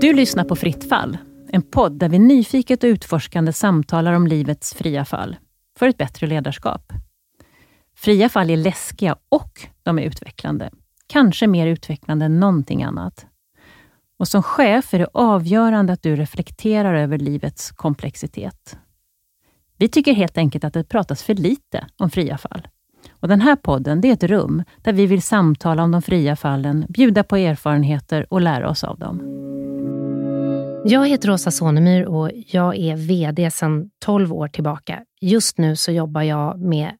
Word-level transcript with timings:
Du 0.00 0.12
lyssnar 0.12 0.44
på 0.44 0.56
Fritt 0.56 0.88
fall, 0.88 1.18
en 1.48 1.62
podd 1.62 1.98
där 1.98 2.08
vi 2.08 2.18
nyfiket 2.18 2.84
och 2.84 2.88
utforskande 2.88 3.52
samtalar 3.52 4.12
om 4.12 4.26
livets 4.26 4.74
fria 4.74 5.04
fall, 5.04 5.36
för 5.78 5.88
ett 5.88 5.98
bättre 5.98 6.26
ledarskap. 6.26 6.92
Fria 7.96 8.28
fall 8.28 8.50
är 8.50 8.56
läskiga 8.56 9.16
och 9.28 9.66
de 9.82 9.98
är 9.98 10.02
utvecklande. 10.02 10.70
Kanske 11.06 11.46
mer 11.46 11.66
utvecklande 11.66 12.24
än 12.24 12.40
någonting 12.40 12.82
annat. 12.82 13.26
Och 14.18 14.28
som 14.28 14.42
chef 14.42 14.94
är 14.94 14.98
det 14.98 15.08
avgörande 15.14 15.92
att 15.92 16.02
du 16.02 16.16
reflekterar 16.16 16.94
över 16.94 17.18
livets 17.18 17.70
komplexitet. 17.70 18.78
Vi 19.78 19.88
tycker 19.88 20.14
helt 20.14 20.38
enkelt 20.38 20.64
att 20.64 20.72
det 20.72 20.84
pratas 20.84 21.22
för 21.22 21.34
lite 21.34 21.86
om 21.96 22.10
fria 22.10 22.38
fall. 22.38 22.68
Och 23.10 23.28
Den 23.28 23.40
här 23.40 23.56
podden 23.56 24.00
det 24.00 24.08
är 24.08 24.12
ett 24.12 24.22
rum 24.22 24.62
där 24.82 24.92
vi 24.92 25.06
vill 25.06 25.22
samtala 25.22 25.82
om 25.82 25.90
de 25.90 26.02
fria 26.02 26.36
fallen, 26.36 26.86
bjuda 26.88 27.24
på 27.24 27.36
erfarenheter 27.36 28.26
och 28.30 28.40
lära 28.40 28.70
oss 28.70 28.84
av 28.84 28.98
dem. 28.98 29.20
Jag 30.86 31.08
heter 31.08 31.30
Åsa 31.30 31.50
Sonemyr 31.50 32.04
och 32.04 32.30
jag 32.46 32.76
är 32.76 32.96
VD 32.96 33.50
sedan 33.50 33.90
12 34.04 34.32
år 34.32 34.48
tillbaka. 34.48 35.02
Just 35.20 35.58
nu 35.58 35.76
så 35.76 35.92
jobbar 35.92 36.22
jag 36.22 36.60
med 36.60 36.90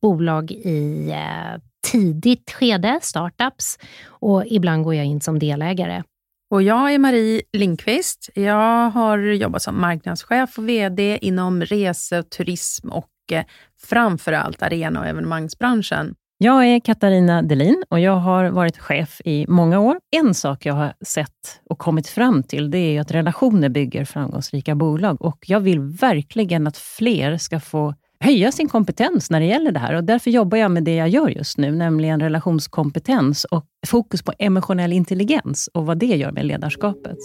bolag 0.00 0.50
i 0.50 1.10
eh, 1.10 1.60
tidigt 1.90 2.50
skede, 2.50 2.98
startups, 3.02 3.78
och 4.08 4.44
ibland 4.46 4.84
går 4.84 4.94
jag 4.94 5.06
in 5.06 5.20
som 5.20 5.38
delägare. 5.38 6.02
Och 6.52 6.62
jag 6.62 6.94
är 6.94 6.98
Marie 6.98 7.42
Lindqvist. 7.52 8.30
Jag 8.34 8.90
har 8.90 9.18
jobbat 9.18 9.62
som 9.62 9.80
marknadschef 9.80 10.58
och 10.58 10.68
VD 10.68 11.18
inom 11.22 11.62
rese, 11.62 12.22
turism 12.22 12.88
och 12.88 13.08
eh, 13.32 13.44
framför 13.82 14.32
allt 14.32 14.62
arena 14.62 15.00
och 15.00 15.06
evenemangsbranschen. 15.06 16.14
Jag 16.38 16.66
är 16.66 16.80
Katarina 16.80 17.42
Delin 17.42 17.84
och 17.88 18.00
jag 18.00 18.16
har 18.16 18.44
varit 18.44 18.78
chef 18.78 19.20
i 19.24 19.46
många 19.48 19.80
år. 19.80 19.96
En 20.16 20.34
sak 20.34 20.66
jag 20.66 20.74
har 20.74 20.92
sett 21.00 21.60
och 21.70 21.78
kommit 21.78 22.08
fram 22.08 22.42
till, 22.42 22.70
det 22.70 22.78
är 22.78 23.00
att 23.00 23.10
relationer 23.10 23.68
bygger 23.68 24.04
framgångsrika 24.04 24.74
bolag. 24.74 25.22
Och 25.22 25.44
jag 25.46 25.60
vill 25.60 25.80
verkligen 25.80 26.66
att 26.66 26.76
fler 26.76 27.38
ska 27.38 27.60
få 27.60 27.94
höja 28.22 28.52
sin 28.52 28.68
kompetens 28.68 29.30
när 29.30 29.40
det 29.40 29.46
gäller 29.46 29.72
det 29.72 29.78
här. 29.78 29.94
Och 29.94 30.04
därför 30.04 30.30
jobbar 30.30 30.58
jag 30.58 30.70
med 30.70 30.84
det 30.84 30.94
jag 30.94 31.08
gör 31.08 31.28
just 31.28 31.58
nu, 31.58 31.70
nämligen 31.70 32.20
relationskompetens 32.20 33.44
och 33.44 33.64
fokus 33.86 34.22
på 34.22 34.32
emotionell 34.38 34.92
intelligens 34.92 35.68
och 35.74 35.86
vad 35.86 35.98
det 35.98 36.06
gör 36.06 36.32
med 36.32 36.44
ledarskapet. 36.44 37.18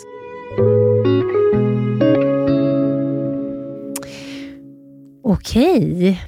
Okej. 5.23 6.22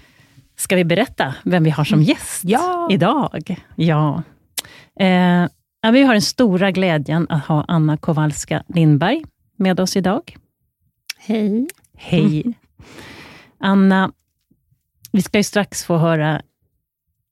Ska 0.58 0.76
vi 0.76 0.86
berätta 0.86 1.36
vem 1.44 1.64
vi 1.64 1.70
har 1.70 1.84
som 1.84 2.04
gäst 2.04 2.44
ja. 2.44 2.88
idag? 2.92 3.56
Ja. 3.76 4.24
Eh, 5.00 5.92
vi 5.92 6.04
har 6.04 6.14
den 6.14 6.22
stora 6.22 6.72
glädjen 6.72 7.28
att 7.30 7.46
ha 7.46 7.66
Anna 7.68 7.98
Kowalska 7.98 8.64
Lindberg 8.68 9.24
med 9.56 9.80
oss 9.80 9.98
idag. 9.98 10.38
Hej. 11.18 11.68
Hej. 11.98 12.54
Anna, 13.60 14.12
vi 15.12 15.22
ska 15.22 15.38
ju 15.38 15.44
strax 15.44 15.84
få 15.84 15.98
höra 15.98 16.42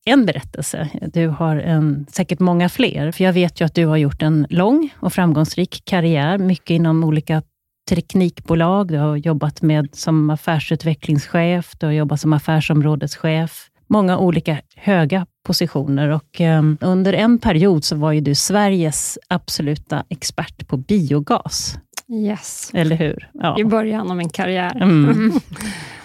en 0.05 0.25
berättelse. 0.25 0.89
Du 1.13 1.27
har 1.27 1.55
en, 1.55 2.05
säkert 2.09 2.39
många 2.39 2.69
fler, 2.69 3.11
för 3.11 3.23
jag 3.23 3.33
vet 3.33 3.61
ju 3.61 3.65
att 3.65 3.75
du 3.75 3.85
har 3.85 3.97
gjort 3.97 4.21
en 4.21 4.47
lång 4.49 4.89
och 4.99 5.13
framgångsrik 5.13 5.81
karriär, 5.85 6.37
mycket 6.37 6.69
inom 6.69 7.03
olika 7.03 7.41
teknikbolag. 7.89 8.87
Du 8.87 8.97
har 8.97 9.15
jobbat 9.15 9.61
med 9.61 9.89
som 9.91 10.29
affärsutvecklingschef, 10.29 11.71
du 11.79 11.85
har 11.85 11.93
jobbat 11.93 12.21
som 12.21 12.33
affärsområdeschef. 12.33 13.69
Många 13.89 14.17
olika 14.17 14.61
höga 14.75 15.25
positioner 15.45 16.09
och 16.09 16.39
um, 16.39 16.77
under 16.81 17.13
en 17.13 17.39
period 17.39 17.83
så 17.83 17.95
var 17.95 18.11
ju 18.11 18.21
du 18.21 18.35
Sveriges 18.35 19.19
absoluta 19.27 20.03
expert 20.09 20.67
på 20.67 20.77
biogas. 20.77 21.77
Yes. 22.13 22.71
Eller 22.73 22.95
hur? 22.95 23.29
Ja. 23.33 23.59
I 23.59 23.63
början 23.63 24.11
av 24.11 24.17
min 24.17 24.29
karriär. 24.29 24.71
Mm. 24.81 25.31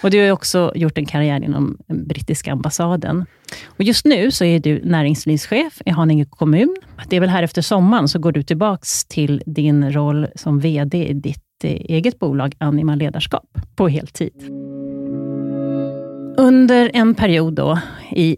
Och 0.02 0.10
Du 0.10 0.24
har 0.24 0.30
också 0.32 0.72
gjort 0.74 0.98
en 0.98 1.06
karriär 1.06 1.44
inom 1.44 1.78
brittiska 1.88 2.52
ambassaden. 2.52 3.26
Och 3.64 3.82
Just 3.84 4.04
nu 4.04 4.30
så 4.30 4.44
är 4.44 4.60
du 4.60 4.80
näringslivschef 4.84 5.82
i 5.86 5.90
Haninge 5.90 6.24
kommun. 6.24 6.76
Det 7.08 7.16
är 7.16 7.20
väl 7.20 7.28
här 7.28 7.42
efter 7.42 7.62
sommaren 7.62 8.08
så 8.08 8.18
går 8.18 8.32
du 8.32 8.42
tillbaka 8.42 8.82
till 9.08 9.42
din 9.46 9.92
roll 9.92 10.26
som 10.34 10.60
VD 10.60 11.06
i 11.08 11.12
ditt 11.12 11.64
eh, 11.64 11.70
eget 11.70 12.18
bolag 12.18 12.54
Anima 12.58 12.94
Ledarskap 12.94 13.58
på 13.76 13.88
heltid. 13.88 14.32
Under 16.36 16.90
en 16.94 17.14
period 17.14 17.54
då 17.54 17.78
i 18.10 18.36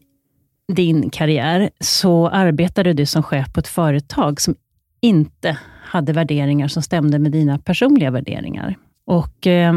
din 0.72 1.10
karriär 1.10 1.70
så 1.81 2.28
arbetade 2.28 2.92
du 2.92 3.06
som 3.06 3.22
chef 3.22 3.52
på 3.52 3.60
ett 3.60 3.69
företag 3.69 4.41
som 4.41 4.54
inte 5.00 5.58
hade 5.84 6.12
värderingar 6.12 6.69
som 6.69 6.83
stämde 6.83 7.19
med 7.19 7.33
dina 7.33 7.59
personliga 7.59 8.11
värderingar. 8.11 8.77
Och 9.06 9.47
eh, 9.47 9.75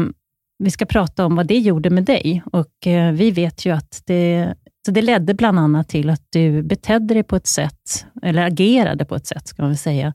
Vi 0.58 0.70
ska 0.70 0.86
prata 0.86 1.26
om 1.26 1.36
vad 1.36 1.46
det 1.46 1.58
gjorde 1.58 1.90
med 1.90 2.04
dig. 2.04 2.42
Och 2.52 2.86
eh, 2.86 3.12
Vi 3.12 3.30
vet 3.30 3.66
ju 3.66 3.70
att 3.70 4.02
det, 4.06 4.54
så 4.86 4.92
det 4.92 5.02
ledde 5.02 5.34
bland 5.34 5.58
annat 5.58 5.88
till 5.88 6.10
att 6.10 6.22
du 6.30 6.62
betedde 6.62 7.14
dig 7.14 7.22
på 7.22 7.36
ett 7.36 7.46
sätt, 7.46 8.06
eller 8.22 8.42
agerade 8.42 9.04
på 9.04 9.14
ett 9.14 9.26
sätt, 9.26 9.48
ska 9.48 9.62
man 9.62 9.70
väl 9.70 9.78
säga, 9.78 10.12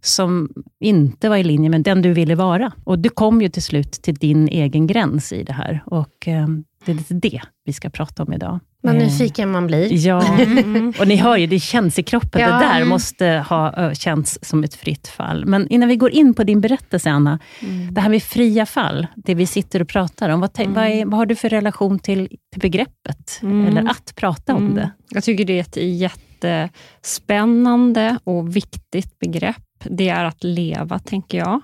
som 0.00 0.50
inte 0.80 1.28
var 1.28 1.36
i 1.36 1.44
linje 1.44 1.70
med 1.70 1.82
den 1.82 2.02
du 2.02 2.12
ville 2.12 2.34
vara. 2.34 2.72
Och 2.84 2.98
Du 2.98 3.08
kom 3.08 3.42
ju 3.42 3.48
till 3.48 3.62
slut 3.62 3.92
till 3.92 4.14
din 4.14 4.48
egen 4.48 4.86
gräns 4.86 5.32
i 5.32 5.42
det 5.42 5.52
här. 5.52 5.82
Och 5.86 6.28
eh, 6.28 6.46
det 6.84 6.92
är 6.92 6.96
lite 6.96 7.14
det 7.14 7.40
vi 7.64 7.72
ska 7.72 7.90
prata 7.90 8.22
om 8.22 8.32
idag. 8.32 8.60
Vad 8.82 8.94
nyfiken 8.94 9.50
man 9.50 9.66
blir. 9.66 10.06
Ja, 10.06 10.38
mm. 10.38 10.92
och 11.00 11.08
ni 11.08 11.16
hör 11.16 11.36
ju, 11.36 11.46
det 11.46 11.60
känns 11.60 11.98
i 11.98 12.02
kroppen. 12.02 12.40
Ja. 12.40 12.46
Det 12.46 12.64
där 12.64 12.84
måste 12.84 13.44
ha 13.48 13.94
känts 13.94 14.38
som 14.42 14.64
ett 14.64 14.74
fritt 14.74 15.08
fall. 15.08 15.46
Men 15.46 15.68
innan 15.68 15.88
vi 15.88 15.96
går 15.96 16.10
in 16.10 16.34
på 16.34 16.44
din 16.44 16.60
berättelse, 16.60 17.10
Anna. 17.10 17.38
Mm. 17.60 17.94
Det 17.94 18.00
här 18.00 18.08
med 18.08 18.22
fria 18.22 18.66
fall, 18.66 19.06
det 19.16 19.34
vi 19.34 19.46
sitter 19.46 19.82
och 19.82 19.88
pratar 19.88 20.28
om. 20.28 20.40
Vad, 20.40 20.60
mm. 20.60 20.74
vad, 20.74 20.84
är, 20.84 21.04
vad 21.04 21.18
har 21.18 21.26
du 21.26 21.36
för 21.36 21.48
relation 21.48 21.98
till, 21.98 22.28
till 22.52 22.60
begreppet? 22.60 23.40
Mm. 23.42 23.66
Eller 23.66 23.90
att 23.90 24.14
prata 24.16 24.54
om 24.54 24.62
mm. 24.62 24.74
det? 24.74 24.90
Jag 25.10 25.24
tycker 25.24 25.44
det 25.44 25.52
är 25.52 25.60
ett 25.60 25.76
jättespännande 25.76 28.18
och 28.24 28.56
viktigt 28.56 29.18
begrepp. 29.18 29.56
Det 29.84 30.08
är 30.08 30.24
att 30.24 30.44
leva, 30.44 30.98
tänker 30.98 31.38
jag. 31.38 31.60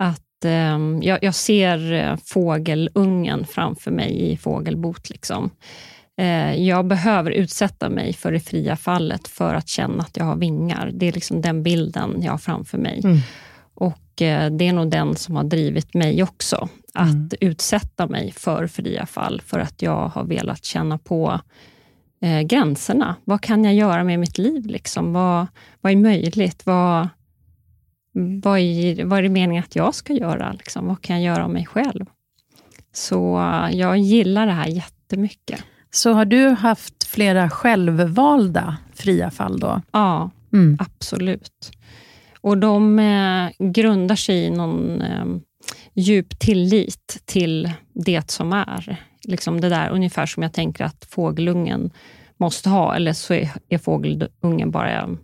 Att 0.00 0.25
jag, 1.02 1.18
jag, 1.22 1.34
ser 1.34 1.92
eh, 1.92 2.16
fågelungen 2.24 3.46
framför 3.46 3.90
mig 3.90 4.32
i 4.32 4.36
fågelbot. 4.36 5.10
Liksom. 5.10 5.50
Eh, 6.18 6.54
jag 6.54 6.86
behöver 6.86 7.30
utsätta 7.30 7.90
mig 7.90 8.12
för 8.12 8.32
det 8.32 8.40
fria 8.40 8.76
fallet 8.76 9.28
för 9.28 9.54
att 9.54 9.68
känna 9.68 10.02
att 10.02 10.16
jag 10.16 10.24
har 10.24 10.36
vingar. 10.36 10.90
Det 10.94 11.06
är 11.06 11.12
liksom 11.12 11.40
den 11.40 11.62
bilden 11.62 12.22
jag 12.22 12.30
har 12.30 12.38
framför 12.38 12.78
mig. 12.78 13.00
Mm. 13.04 13.18
Och 13.74 14.22
eh, 14.22 14.50
Det 14.50 14.68
är 14.68 14.72
nog 14.72 14.90
den 14.90 15.16
som 15.16 15.36
har 15.36 15.44
drivit 15.44 15.94
mig 15.94 16.22
också, 16.22 16.68
att 16.94 17.08
mm. 17.08 17.28
utsätta 17.40 18.06
mig 18.06 18.32
för 18.32 18.66
fria 18.66 19.06
fall, 19.06 19.40
för 19.46 19.58
att 19.58 19.82
jag 19.82 20.08
har 20.08 20.24
velat 20.24 20.64
känna 20.64 20.98
på 20.98 21.40
eh, 22.20 22.40
gränserna. 22.40 23.16
Vad 23.24 23.40
kan 23.40 23.64
jag 23.64 23.74
göra 23.74 24.04
med 24.04 24.20
mitt 24.20 24.38
liv? 24.38 24.66
Liksom? 24.66 25.12
Vad, 25.12 25.46
vad 25.80 25.92
är 25.92 25.96
möjligt? 25.96 26.66
Vad, 26.66 27.08
vad, 28.42 28.58
är, 28.58 29.04
vad 29.04 29.18
är 29.18 29.22
det 29.22 29.28
meningen 29.28 29.64
att 29.64 29.76
jag 29.76 29.94
ska 29.94 30.12
göra? 30.12 30.52
Liksom? 30.52 30.86
Vad 30.86 31.00
kan 31.00 31.22
jag 31.22 31.34
göra 31.34 31.44
av 31.44 31.50
mig 31.50 31.66
själv? 31.66 32.06
Så 32.92 33.52
jag 33.72 33.98
gillar 33.98 34.46
det 34.46 34.52
här 34.52 34.66
jättemycket. 34.66 35.60
Så 35.90 36.12
har 36.12 36.24
du 36.24 36.48
haft 36.48 37.04
flera 37.04 37.50
självvalda 37.50 38.76
fria 38.94 39.30
fall 39.30 39.60
då? 39.60 39.80
Ja, 39.92 40.30
mm. 40.52 40.78
absolut. 40.80 41.70
Och 42.40 42.58
de 42.58 42.98
eh, 42.98 43.48
grundar 43.58 44.16
sig 44.16 44.36
i 44.36 44.50
någon 44.50 45.02
eh, 45.02 45.24
djup 45.94 46.38
tillit 46.38 47.22
till 47.24 47.70
det 47.92 48.30
som 48.30 48.52
är. 48.52 48.96
Liksom 49.24 49.60
det 49.60 49.68
där 49.68 49.90
ungefär 49.90 50.26
som 50.26 50.42
jag 50.42 50.52
tänker 50.52 50.84
att 50.84 51.06
fågelungen 51.10 51.90
måste 52.36 52.68
ha, 52.68 52.94
eller 52.94 53.12
så 53.12 53.34
är, 53.34 53.50
är 53.68 53.78
fågelungen 53.78 54.70
bara 54.70 55.16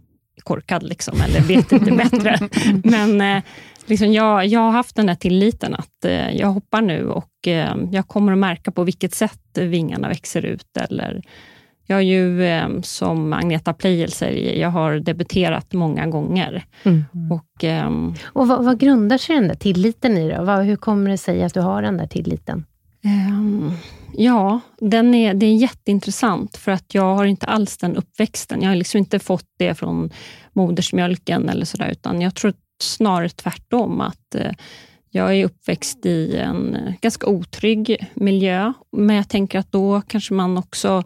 korkad, 0.43 0.83
liksom, 0.83 1.21
eller 1.21 1.41
vet 1.41 1.73
inte 1.73 1.93
bättre. 2.11 2.39
Men 2.85 3.21
eh, 3.21 3.43
liksom 3.87 4.12
jag, 4.12 4.47
jag 4.47 4.61
har 4.61 4.71
haft 4.71 4.97
den 4.97 5.06
där 5.06 5.15
tilliten 5.15 5.75
att 5.75 6.05
eh, 6.05 6.31
jag 6.31 6.49
hoppar 6.49 6.83
nu 6.83 7.09
och 7.09 7.49
eh, 7.49 7.75
jag 7.91 8.09
kommer 8.09 8.33
att 8.33 8.39
märka 8.39 8.71
på 8.71 8.85
vilket 8.85 9.15
sätt 9.15 9.41
vingarna 9.55 10.09
växer 10.09 10.44
ut. 10.44 10.77
Eller, 10.77 11.23
jag 11.87 11.99
är 11.99 12.03
ju, 12.03 12.83
som 12.83 13.33
Agneta 13.33 13.73
Pleijel 13.73 14.12
säger, 14.12 14.61
jag 14.61 14.69
har 14.69 14.94
debuterat 14.94 15.73
många 15.73 16.06
gånger. 16.06 16.65
Mm. 16.83 17.05
Och, 17.33 17.65
ehm, 17.65 18.15
och 18.25 18.49
vad, 18.49 18.65
vad, 18.65 18.81
grundar 18.81 19.19
sig 19.19 19.37
den 19.37 19.49
där 19.49 19.55
tilliten 19.55 20.19
i? 20.19 20.33
Då? 20.33 20.53
Hur 20.53 20.77
kommer 20.77 21.11
det 21.11 21.19
sig 21.19 21.44
att 21.44 21.55
du 21.55 21.61
har 21.61 21.83
den 21.83 21.97
där 21.97 22.06
tilliten? 22.06 22.65
Um, 23.05 23.73
ja, 24.13 24.61
den 24.81 25.15
är, 25.15 25.35
det 25.35 25.47
är 25.47 25.55
jätteintressant, 25.55 26.57
för 26.57 26.73
att 26.73 26.95
jag 26.95 27.15
har 27.17 27.25
inte 27.25 27.47
alls 27.47 27.77
den 27.77 27.97
uppväxten. 27.97 28.63
Jag 28.63 28.69
har 28.69 28.77
liksom 28.77 28.99
inte 28.99 29.19
fått 29.19 29.49
det 29.59 29.75
från 29.75 30.11
modersmjölken 30.53 31.49
eller 31.49 31.65
sådär, 31.65 31.89
utan 31.91 32.21
jag 32.21 32.35
tror 32.35 32.55
snarare 32.83 33.29
tvärtom. 33.29 34.01
att 34.01 34.35
eh, 34.35 34.53
jag 35.11 35.37
är 35.37 35.45
uppväxt 35.45 36.07
i 36.07 36.37
en 36.37 36.79
ganska 37.01 37.27
otrygg 37.27 38.07
miljö, 38.15 38.73
men 38.93 39.17
jag 39.17 39.29
tänker 39.29 39.59
att 39.59 39.73
då 39.73 40.01
kanske 40.07 40.35
man 40.35 40.59
också 40.59 41.05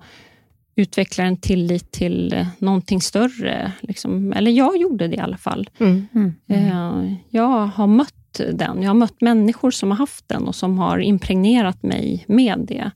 utvecklar 0.76 1.24
en 1.24 1.36
tillit 1.36 1.92
till 1.92 2.46
någonting 2.58 3.00
större. 3.00 3.72
Liksom. 3.80 4.32
Eller 4.32 4.50
jag 4.50 4.76
gjorde 4.76 5.08
det 5.08 5.16
i 5.16 5.20
alla 5.20 5.36
fall. 5.36 5.70
Mm. 5.78 6.34
Eh, 6.48 7.14
Jag 7.30 7.66
har 7.66 7.86
mött 7.86 8.15
den. 8.38 8.82
Jag 8.82 8.90
har 8.90 8.94
mött 8.94 9.20
människor 9.20 9.70
som 9.70 9.90
har 9.90 9.98
haft 9.98 10.28
den 10.28 10.48
och 10.48 10.54
som 10.54 10.78
har 10.78 10.98
impregnerat 10.98 11.82
mig 11.82 12.24
med 12.28 12.64
det. 12.68 12.90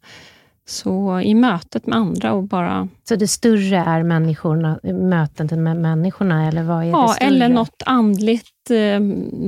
Så 0.66 1.20
i 1.20 1.34
mötet 1.34 1.86
med 1.86 1.98
andra 1.98 2.32
och 2.32 2.42
bara... 2.42 2.88
Så 3.08 3.16
det 3.16 3.28
större 3.28 3.76
är 3.76 4.02
människorna, 4.02 4.80
mötet 4.82 5.50
med 5.50 5.76
människorna, 5.76 6.48
eller 6.48 6.62
vad 6.62 6.76
är 6.78 6.84
det 6.84 6.88
Ja, 6.90 7.08
större? 7.08 7.26
eller 7.28 7.48
något 7.48 7.82
andligt. 7.86 8.70
eh, 8.70 9.00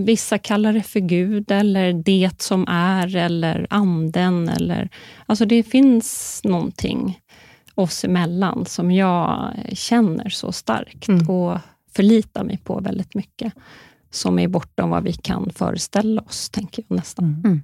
Vissa 0.04 0.38
kallar 0.38 0.72
det 0.72 0.82
för 0.82 1.00
Gud, 1.00 1.50
eller 1.50 1.92
det 1.92 2.30
som 2.42 2.66
är, 2.68 3.16
eller 3.16 3.66
anden. 3.70 4.48
Eller, 4.48 4.88
alltså 5.26 5.44
det 5.44 5.62
finns 5.62 6.40
någonting 6.44 7.18
oss 7.74 8.04
emellan 8.04 8.66
som 8.66 8.90
jag 8.92 9.52
känner 9.72 10.28
så 10.28 10.52
starkt 10.52 11.08
Mm. 11.08 11.30
och 11.30 11.58
förlitar 11.96 12.44
mig 12.44 12.58
på 12.64 12.80
väldigt 12.80 13.14
mycket. 13.14 13.52
Som 14.12 14.38
är 14.38 14.48
bortom 14.48 14.90
vad 14.90 15.02
vi 15.02 15.12
kan 15.12 15.50
föreställa 15.54 16.22
oss, 16.22 16.50
tänker 16.50 16.84
jag 16.88 16.96
nästan. 16.96 17.42
Mm. 17.44 17.62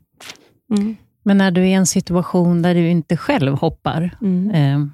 Mm. 0.77 0.97
Men 1.23 1.39
när 1.39 1.51
du 1.51 1.61
är 1.61 1.67
i 1.67 1.73
en 1.73 1.87
situation 1.87 2.63
där 2.63 2.75
du 2.75 2.89
inte 2.91 3.17
själv 3.17 3.55
hoppar 3.55 4.17
Mm. 4.21 4.51
eh, 4.51 4.89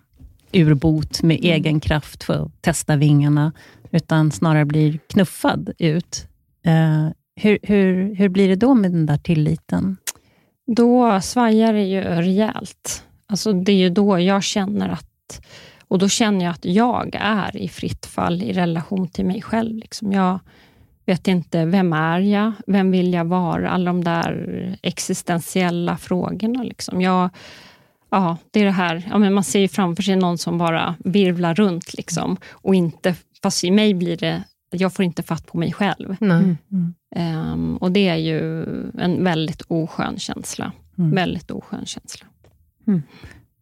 ur 0.52 0.74
bot 0.74 1.22
med 1.22 1.38
egen 1.42 1.80
kraft 1.80 2.24
för 2.24 2.44
att 2.44 2.62
testa 2.62 2.96
vingarna, 2.96 3.52
utan 3.90 4.30
snarare 4.30 4.64
blir 4.64 4.98
knuffad 5.06 5.70
ut. 5.78 6.26
Eh, 6.64 7.08
hur, 7.36 7.58
hur, 7.62 8.14
hur 8.14 8.28
blir 8.28 8.48
det 8.48 8.56
då 8.56 8.74
med 8.74 8.92
den 8.92 9.06
där 9.06 9.18
tilliten? 9.18 9.96
Då 10.66 11.20
svajar 11.20 11.72
det 11.72 11.82
ju 11.84 12.00
rejält. 12.00 13.04
Alltså 13.26 13.52
det 13.52 13.72
är 13.72 13.76
ju 13.76 13.90
då 13.90 14.20
jag 14.20 14.42
känner 14.42 14.88
att 14.88 15.40
och 15.88 15.98
då 15.98 16.08
känner 16.08 16.44
jag 16.44 16.52
att 16.52 16.64
jag 16.64 17.16
är 17.20 17.56
i 17.56 17.68
fritt 17.68 18.06
fall 18.06 18.42
i 18.42 18.52
relation 18.52 19.08
till 19.08 19.24
mig 19.26 19.42
själv. 19.42 19.76
Liksom 19.76 20.12
jag 20.12 20.38
vet 21.06 21.28
inte, 21.28 21.64
vem 21.64 21.92
är 21.92 22.20
jag? 22.20 22.52
Vem 22.66 22.90
vill 22.90 23.12
jag 23.12 23.24
vara? 23.24 23.70
Alla 23.70 23.84
de 23.84 24.04
där 24.04 24.78
existentiella 24.82 25.96
frågorna. 25.96 26.62
Liksom. 26.62 27.00
Jag, 27.00 27.30
ja, 28.10 28.36
det 28.50 28.60
är 28.60 28.64
det 28.64 28.70
här, 28.70 29.08
ja, 29.10 29.18
men 29.18 29.34
man 29.34 29.44
ser 29.44 29.60
ju 29.60 29.68
framför 29.68 30.02
sig 30.02 30.16
någon 30.16 30.38
som 30.38 30.58
bara 30.58 30.94
virvlar 31.04 31.54
runt. 31.54 31.94
Liksom, 31.94 32.36
och 32.50 32.74
inte, 32.74 33.14
fast 33.42 33.64
i 33.64 33.70
mig 33.70 33.94
blir 33.94 34.16
det, 34.16 34.44
jag 34.70 34.92
får 34.92 35.04
inte 35.04 35.22
fatt 35.22 35.46
på 35.46 35.58
mig 35.58 35.72
själv. 35.72 36.16
Nej. 36.20 36.56
Ehm, 37.16 37.76
och 37.76 37.92
det 37.92 38.08
är 38.08 38.16
ju 38.16 38.62
en 38.98 39.24
väldigt 39.24 39.62
oskön 39.68 40.18
känsla. 40.18 40.72
Mm. 40.98 41.10
Väldigt 41.10 41.50
oskön 41.50 41.86
känsla. 41.86 42.26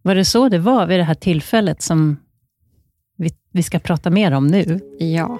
Var 0.02 0.14
det 0.14 0.24
så 0.24 0.48
det 0.48 0.58
var 0.58 0.86
vid 0.86 0.98
det 0.98 1.04
här 1.04 1.14
tillfället 1.14 1.82
som 1.82 2.16
vi, 3.16 3.30
vi 3.50 3.62
ska 3.62 3.78
prata 3.78 4.10
mer 4.10 4.32
om 4.32 4.46
nu? 4.46 4.80
Ja. 4.98 5.38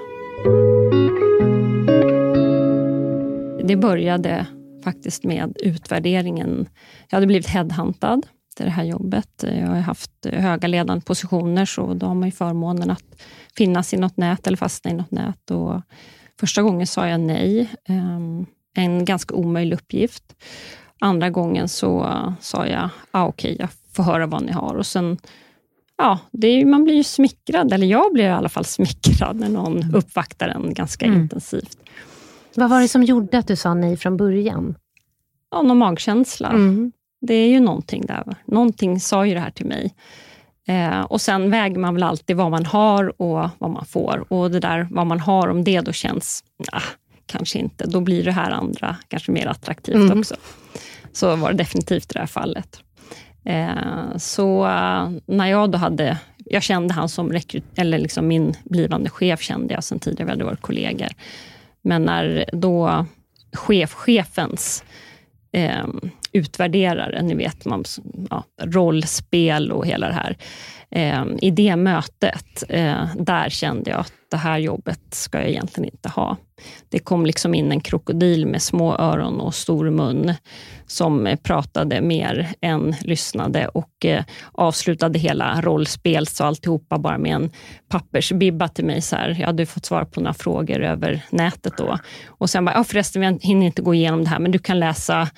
Det 3.65 3.77
började 3.77 4.47
faktiskt 4.85 5.25
med 5.25 5.57
utvärderingen. 5.61 6.69
Jag 7.09 7.17
hade 7.17 7.27
blivit 7.27 7.49
headhuntad 7.49 8.21
till 8.57 8.65
det 8.65 8.71
här 8.71 8.85
jobbet. 8.85 9.45
Jag 9.61 9.67
har 9.67 9.77
haft 9.81 10.11
höga 10.33 10.69
ledande 10.69 11.05
positioner, 11.05 11.65
så 11.65 11.95
då 11.95 12.07
har 12.07 12.15
man 12.15 12.29
ju 12.29 12.33
förmånen 12.33 12.91
att 12.91 13.23
finnas 13.57 13.95
i 13.95 13.97
något 13.97 14.17
nät 14.17 14.47
eller 14.47 14.57
fastna 14.57 14.91
i 14.91 14.95
något 14.95 15.11
nät. 15.11 15.51
Och 15.51 15.81
första 16.41 16.63
gången 16.63 16.87
sa 16.87 17.09
jag 17.09 17.21
nej. 17.21 17.71
Ehm, 17.89 18.47
En 18.75 19.05
ganska 19.05 19.35
omöjlig 19.35 19.75
uppgift. 19.77 20.25
Andra 21.01 21.31
gången 21.31 21.69
så 21.69 22.23
sa 22.41 22.67
jag, 22.67 22.89
ah, 23.11 23.27
okej, 23.27 23.57
jag 23.61 23.69
får 23.93 24.03
höra 24.03 24.27
vad 24.27 24.43
ni 24.43 24.53
har. 24.53 24.75
Och 24.75 24.87
sen 24.87 25.19
Ja, 25.97 26.19
är, 26.43 26.65
man 26.65 26.85
blir 26.85 26.95
ju 26.95 27.05
smickrad, 27.05 27.73
eller 27.73 27.87
jag 27.87 28.13
blir 28.13 28.25
i 28.25 28.29
alla 28.29 28.49
fall 28.49 28.65
smickrad 28.65 29.37
när 29.37 29.49
någon 29.49 29.95
uppvaktar 29.95 30.49
en 30.49 30.75
ganska 30.75 31.07
Mm. 31.07 31.21
intensivt. 31.23 31.79
Vad 32.55 32.71
var 32.71 32.81
det 32.81 32.89
som 32.89 33.03
gjorde 33.03 33.39
att 33.39 33.47
du 33.49 33.57
sa 33.57 33.75
nej 33.75 33.97
från 33.97 34.17
början? 34.17 34.75
Ja, 35.51 35.63
någon 35.63 35.79
magkänsla. 35.79 36.49
Mm. 36.49 36.93
Det 37.21 37.35
är 37.35 37.49
ju 37.49 37.61
någonting 37.61 38.07
där. 38.07 38.25
Någonting 38.47 39.01
sa 39.01 39.27
ju 39.27 39.35
det 39.35 39.41
här 39.41 39.51
till 39.51 39.67
mig. 39.67 39.95
Eh, 40.69 41.01
och 41.01 41.21
Sen 41.21 41.51
väger 41.51 41.79
man 41.79 41.95
väl 41.95 42.03
alltid 42.03 42.37
vad 42.37 42.51
man 42.51 42.67
har 42.67 43.23
och 43.23 43.49
vad 43.59 43.71
man 43.71 43.85
får. 43.85 44.33
Och 44.33 44.51
det 44.51 44.61
där 44.61 44.89
vad 44.91 45.07
man 45.07 45.21
har, 45.21 45.49
om 45.49 45.65
det 45.65 45.81
då 45.81 45.93
känns, 45.93 46.45
nah, 46.73 46.83
kanske 47.27 47.59
inte, 47.59 47.87
då 47.87 48.01
blir 48.01 48.25
det 48.25 48.33
här 48.33 48.51
andra 48.51 48.97
kanske 49.09 49.33
mer 49.33 49.47
attraktivt 49.47 49.95
Mm. 49.97 50.19
också. 50.19 50.35
Så 51.13 51.37
var 51.37 51.51
det 51.53 51.57
definitivt 51.59 52.11
i 52.11 52.13
det 52.13 52.19
här 52.21 52.27
fallet. 52.27 52.81
Eh, 53.45 54.17
så 54.17 54.67
eh, 54.67 55.11
när 55.27 55.47
jag 55.47 55.71
då 55.71 55.79
hade, 55.79 56.19
jag 56.45 56.63
kände 56.63 56.95
han 56.95 57.09
som 57.09 57.33
rekryt, 57.33 57.65
eller 57.75 57.99
liksom 57.99 58.29
min 58.29 58.55
blivande 58.65 59.11
chef 59.11 59.41
kände 59.41 59.75
jag 59.75 59.85
sen 59.85 59.99
tidigare, 59.99 60.25
vi 60.25 60.31
hade 60.31 60.45
varit 60.45 60.61
kollegor. 60.63 61.09
Men 61.83 62.05
när 62.05 62.45
då 62.53 63.07
chef-chefens 63.53 64.85
eh, 65.53 65.87
utvärderare, 66.33 67.23
ni 67.23 67.35
vet, 67.35 67.65
man, 67.65 67.85
ja, 68.31 68.45
rollspel 68.63 69.73
och 69.73 69.87
hela 69.87 70.07
det 70.07 70.15
här. 70.15 70.37
Eh, 70.91 71.25
I 71.41 71.51
det 71.51 71.77
mötet, 71.77 72.65
eh, 72.69 73.07
där 73.17 73.49
kände 73.49 73.91
jag 73.91 74.01
att 74.01 74.13
det 74.31 74.37
här 74.37 74.59
jobbet 74.59 75.01
ska 75.11 75.39
jag 75.39 75.49
egentligen 75.49 75.91
inte 75.93 76.09
ha. 76.09 76.37
Det 76.89 76.99
kom 76.99 77.27
liksom 77.27 77.55
in 77.55 77.73
en 77.73 77.81
krokodil 77.81 78.47
med 78.47 78.63
små 78.63 78.97
öron 78.97 79.41
och 79.41 79.55
stor 79.55 79.91
mun 79.91 80.35
som 80.87 81.37
pratade 81.43 82.01
mer 82.01 82.55
än 82.61 82.95
lyssnade 83.01 83.69
och 83.69 84.05
eh, 84.05 84.25
avslutade 84.53 85.19
hela 85.19 85.61
rollspels 85.61 86.41
och 86.41 86.47
alltihopa 86.47 86.99
bara 86.99 87.19
med 87.19 87.35
en 87.35 87.51
pappersbibba 87.89 88.69
till 88.69 88.85
mig. 88.85 89.01
Så 89.01 89.17
här, 89.17 89.37
jag 89.41 89.47
hade 89.47 89.67
fått 89.67 89.87
svar 89.87 90.05
på 90.05 90.21
några 90.21 90.35
frågor 90.35 90.81
över 90.83 91.23
nätet 91.31 91.73
då. 91.79 91.99
Och 92.27 92.51
sen 92.51 92.65
bara, 92.65 92.77
ja, 92.77 92.85
förresten, 92.85 93.23
jag 93.23 93.39
hinner 93.43 93.67
inte 93.67 93.83
gå 93.83 93.95
igenom 93.95 94.25
det 94.25 94.31
här, 94.31 94.39
men 94.39 94.53
du 94.53 94.59
kan 94.59 94.81
läsa 94.81 95.29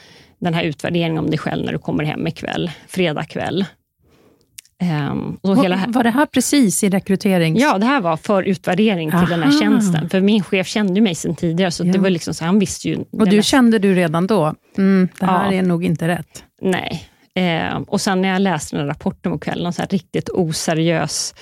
den 0.44 0.54
här 0.54 0.62
utvärderingen 0.64 1.18
om 1.18 1.30
dig 1.30 1.38
själv 1.38 1.64
när 1.64 1.72
du 1.72 1.78
kommer 1.78 2.04
hem 2.04 2.26
ikväll, 2.26 2.70
fredag 2.88 3.24
kväll. 3.24 3.64
Ehm, 4.78 5.36
och 5.40 5.64
hela 5.64 5.76
här, 5.76 5.88
Var 5.88 6.02
det 6.04 6.10
här 6.10 6.26
precis 6.26 6.84
i 6.84 6.88
rekryterings... 6.90 7.60
Ja, 7.60 7.78
det 7.78 7.86
här 7.86 8.00
var 8.00 8.16
för 8.16 8.42
utvärdering 8.42 9.10
till 9.10 9.28
den 9.28 9.42
här 9.42 9.50
Aha. 9.50 9.60
tjänsten. 9.60 10.08
För 10.10 10.20
min 10.20 10.42
chef 10.42 10.66
kände 10.66 11.00
mig 11.00 11.14
sen 11.14 11.36
tidigare, 11.36 11.70
så 11.70 11.86
Ja. 11.86 11.92
det 11.92 11.98
var 11.98 12.10
liksom 12.10 12.34
så, 12.34 12.44
han 12.44 12.58
visste 12.58 12.88
ju. 12.88 12.96
Och 12.96 13.28
du 13.28 13.36
mesta. 13.36 13.42
kände 13.42 13.78
du 13.78 13.94
redan 13.94 14.26
då, 14.26 14.54
mm, 14.78 15.08
det 15.20 15.26
här 15.26 15.52
Ja. 15.52 15.58
är 15.58 15.62
nog 15.62 15.84
inte 15.84 16.08
rätt. 16.08 16.44
Nej. 16.62 17.08
Eh, 17.34 17.76
och 17.86 18.00
sen 18.00 18.22
när 18.22 18.28
jag 18.28 18.42
läste 18.42 18.76
den 18.76 18.80
här 18.84 18.88
rapporten 18.88 19.32
på 19.32 19.38
kvällen, 19.38 19.66
en 19.66 19.72
så 19.72 19.82
här 19.82 19.88
riktigt 19.88 20.28
oseriös, 20.28 21.34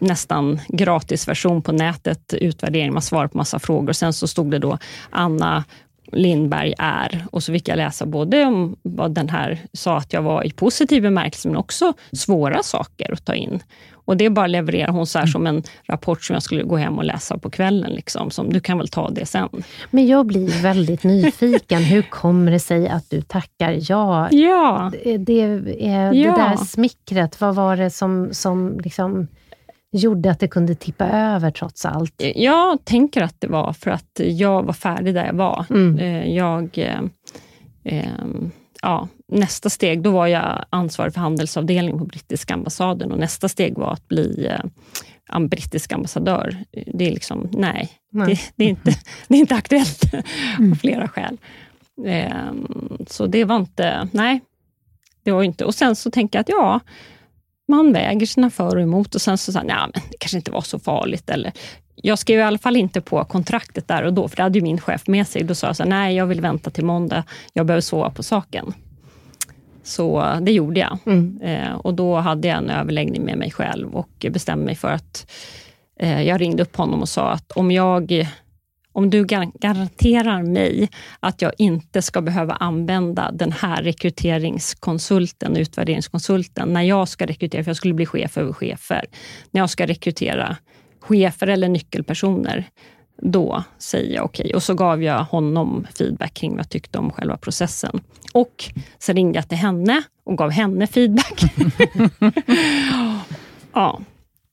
nästan 0.00 0.60
gratis 0.68 1.28
version 1.28 1.62
på 1.62 1.72
nätet, 1.72 2.34
utvärdering, 2.34 2.92
man 2.92 3.02
svarar 3.02 3.28
på 3.28 3.38
massa 3.38 3.58
frågor. 3.58 3.92
Sen 3.92 4.12
så 4.12 4.26
stod 4.28 4.50
det 4.50 4.58
då 4.58 4.78
Anna 5.10 5.64
Lindberg 6.12 6.74
är, 6.78 7.26
och 7.30 7.42
så 7.42 7.52
fick 7.52 7.68
jag 7.68 7.76
läsa 7.76 8.06
både 8.06 8.44
om 8.44 8.76
vad 8.82 9.14
den 9.14 9.28
här 9.28 9.58
sa 9.72 9.96
att 9.96 10.12
jag 10.12 10.22
var 10.22 10.46
i 10.46 10.50
positiv 10.50 11.02
bemärkelse, 11.02 11.48
men 11.48 11.56
också 11.56 11.92
svåra 12.12 12.62
saker 12.62 13.12
att 13.12 13.24
ta 13.24 13.34
in. 13.34 13.62
Och 14.04 14.16
det 14.16 14.30
bara 14.30 14.46
levererar 14.46 14.92
hon 14.92 15.06
så 15.06 15.18
här 15.18 15.26
som 15.26 15.46
en 15.46 15.62
rapport 15.86 16.24
som 16.24 16.34
jag 16.34 16.42
skulle 16.42 16.62
gå 16.62 16.76
hem 16.76 16.98
och 16.98 17.04
läsa 17.04 17.38
på 17.38 17.50
kvällen. 17.50 17.90
Liksom, 17.90 18.30
som 18.30 18.52
du 18.52 18.60
kan 18.60 18.78
väl 18.78 18.88
ta 18.88 19.10
det 19.10 19.26
sen. 19.26 19.48
Men 19.90 20.06
jag 20.06 20.26
blir 20.26 20.62
väldigt 20.62 21.04
nyfiken. 21.04 21.82
Hur 21.82 22.02
kommer 22.02 22.52
det 22.52 22.58
sig 22.58 22.88
att 22.88 23.10
du 23.10 23.22
tackar 23.22 23.78
ja? 23.90 24.28
Ja, 24.30 24.92
Det, 25.04 25.16
det, 25.16 25.42
eh, 25.42 25.92
Ja. 25.92 26.10
det 26.12 26.42
där 26.42 26.56
smickret, 26.56 27.40
vad 27.40 27.54
var 27.54 27.76
det 27.76 27.90
som, 27.90 28.28
som 28.32 28.80
liksom 28.80 29.28
gjorde 29.92 30.30
att 30.30 30.40
det 30.40 30.48
kunde 30.48 30.74
tippa 30.74 31.08
över 31.08 31.50
trots 31.50 31.86
allt? 31.86 32.22
Jag 32.34 32.84
tänker 32.84 33.22
att 33.22 33.40
det 33.40 33.46
var 33.46 33.72
för 33.72 33.90
att 33.90 34.20
jag 34.24 34.62
var 34.62 34.72
färdig 34.72 35.14
där 35.14 35.26
jag 35.26 35.34
var. 35.34 35.64
Mm. 35.70 35.98
Eh, 35.98 36.28
Jag, 36.36 36.78
eh, 36.78 37.00
eh, 37.84 38.10
ja, 38.82 39.08
nästa 39.28 39.70
steg, 39.70 40.02
då 40.02 40.10
var 40.10 40.26
jag 40.26 40.64
ansvarig 40.70 41.14
för 41.14 41.20
handelsavdelningen 41.20 41.98
på 41.98 42.04
brittiska 42.04 42.54
ambassaden 42.54 43.12
och 43.12 43.18
nästa 43.18 43.48
steg 43.48 43.78
var 43.78 43.92
att 43.92 44.08
bli 44.08 44.46
eh, 45.30 45.38
brittisk 45.40 45.92
ambassadör. 45.92 46.56
Det 46.94 47.06
är 47.08 47.12
liksom, 47.12 47.48
nej, 47.52 47.90
Nej. 48.12 48.26
Det, 48.34 48.40
det, 48.56 48.64
är 48.64 48.68
inte, 48.68 48.90
det 49.28 49.34
är 49.34 49.40
inte 49.40 49.54
aktuellt 49.54 50.02
av 50.72 50.74
flera 50.80 51.08
skäl. 51.08 51.38
Eh, 52.06 52.52
Så 53.06 53.26
det 53.26 53.44
var 53.44 53.56
inte, 53.56 54.08
nej, 54.12 54.40
det 55.22 55.30
var 55.32 55.42
inte. 55.42 55.64
Och 55.64 55.74
sen 55.74 55.96
så 55.96 56.10
tänker 56.10 56.38
jag 56.38 56.40
att 56.40 56.48
ja, 56.48 56.80
man 57.72 57.92
väger 57.92 58.26
sina 58.26 58.50
för 58.50 58.76
och 58.76 58.82
emot 58.82 59.14
och 59.14 59.20
sen 59.20 59.38
så 59.38 59.52
sa 59.52 59.62
nej, 59.62 59.76
men 59.76 60.02
det 60.10 60.16
kanske 60.18 60.36
inte 60.36 60.50
var 60.50 60.60
så 60.60 60.78
farligt. 60.78 61.30
Eller, 61.30 61.52
jag 61.94 62.18
skrev 62.18 62.38
i 62.38 62.42
alla 62.42 62.58
fall 62.58 62.76
inte 62.76 63.00
på 63.00 63.24
kontraktet 63.24 63.88
där 63.88 64.02
och 64.02 64.12
då, 64.12 64.28
för 64.28 64.36
det 64.36 64.42
hade 64.42 64.58
ju 64.58 64.62
min 64.62 64.80
chef 64.80 65.06
med 65.06 65.26
sig. 65.26 65.44
Då 65.44 65.54
sa 65.54 65.66
jag 65.66 65.76
så 65.76 65.82
här, 65.82 65.90
nej, 65.90 66.16
jag 66.16 66.26
vill 66.26 66.40
vänta 66.40 66.70
till 66.70 66.84
måndag. 66.84 67.24
Jag 67.52 67.66
behöver 67.66 67.80
sova 67.80 68.10
på 68.10 68.22
saken. 68.22 68.74
Så 69.82 70.38
det 70.40 70.52
gjorde 70.52 70.80
jag. 70.80 70.98
Mm. 71.06 71.40
Eh, 71.42 71.72
och 71.72 71.94
då 71.94 72.16
hade 72.16 72.48
jag 72.48 72.58
en 72.58 72.70
överläggning 72.70 73.24
med 73.24 73.38
mig 73.38 73.50
själv 73.50 73.96
och 73.96 74.26
bestämde 74.30 74.64
mig 74.64 74.74
för 74.74 74.88
att 74.88 75.30
eh, 76.00 76.22
jag 76.22 76.40
ringde 76.40 76.62
upp 76.62 76.76
honom 76.76 77.00
och 77.00 77.08
sa 77.08 77.30
att 77.30 77.52
om 77.52 77.70
jag, 77.70 78.28
om 78.92 79.10
du 79.10 79.24
garanterar 79.60 80.42
mig 80.42 80.90
att 81.20 81.42
jag 81.42 81.52
inte 81.58 82.02
ska 82.02 82.20
behöva 82.20 82.54
använda 82.54 83.30
den 83.32 83.52
här 83.52 83.82
rekryteringskonsulten, 83.82 85.56
utvärderingskonsulten, 85.56 86.72
när 86.72 86.82
jag 86.82 87.08
ska 87.08 87.26
rekrytera, 87.26 87.64
för 87.64 87.70
jag 87.70 87.76
skulle 87.76 87.94
bli 87.94 88.06
chef 88.06 88.38
över 88.38 88.52
chefer, 88.52 89.04
när 89.50 89.60
jag 89.60 89.70
ska 89.70 89.86
rekrytera 89.86 90.56
chefer 91.00 91.46
eller 91.46 91.68
nyckelpersoner, 91.68 92.64
då 93.22 93.64
säger 93.78 94.14
jag 94.14 94.24
okej. 94.24 94.44
Okay. 94.44 94.54
Och 94.54 94.62
så 94.62 94.74
gav 94.74 95.02
jag 95.02 95.24
honom 95.24 95.86
feedback 95.94 96.34
kring 96.34 96.50
vad 96.50 96.58
jag 96.58 96.70
tyckte 96.70 96.98
om 96.98 97.10
själva 97.10 97.36
processen. 97.36 98.00
Och 98.32 98.64
sen 98.98 99.16
ringde 99.16 99.38
jag 99.38 99.48
till 99.48 99.58
henne 99.58 100.02
och 100.24 100.38
gav 100.38 100.50
henne 100.50 100.86
feedback. 100.86 101.42
ja, 103.72 104.00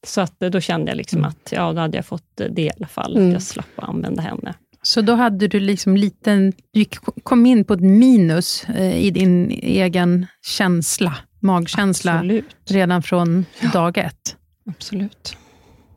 så 0.08 0.22
att 0.22 0.40
då 0.40 0.60
kände 0.60 0.92
jag 0.92 0.98
liksom 0.98 1.18
mm. 1.18 1.30
att 1.30 1.52
ja, 1.52 1.74
då 1.74 1.82
hade 1.82 1.98
jag 1.98 2.06
fått 2.06 2.42
det 2.50 2.62
i 2.62 2.72
alla 2.78 2.88
fall, 2.88 3.16
mm. 3.16 3.28
att 3.28 3.34
jag 3.34 3.42
slapp 3.42 3.66
använda 3.76 4.22
henne. 4.22 4.54
Så 4.82 5.02
då 5.02 5.16
hade 5.16 5.48
du 5.48 5.60
liksom 5.60 5.98
liten, 5.98 6.54
du 6.72 6.86
kom 7.24 7.46
in 7.46 7.66
på 7.66 7.74
ett 7.74 7.82
minus 7.82 8.70
eh, 8.70 8.98
i 8.98 9.12
din 9.12 9.52
egen 9.52 10.26
känsla, 10.42 11.16
magkänsla, 11.40 12.14
Absolut. 12.14 12.56
redan 12.70 13.04
från 13.04 13.46
ja. 13.62 13.70
dag 13.70 13.98
ett? 13.98 14.38
Absolut. 14.66 15.38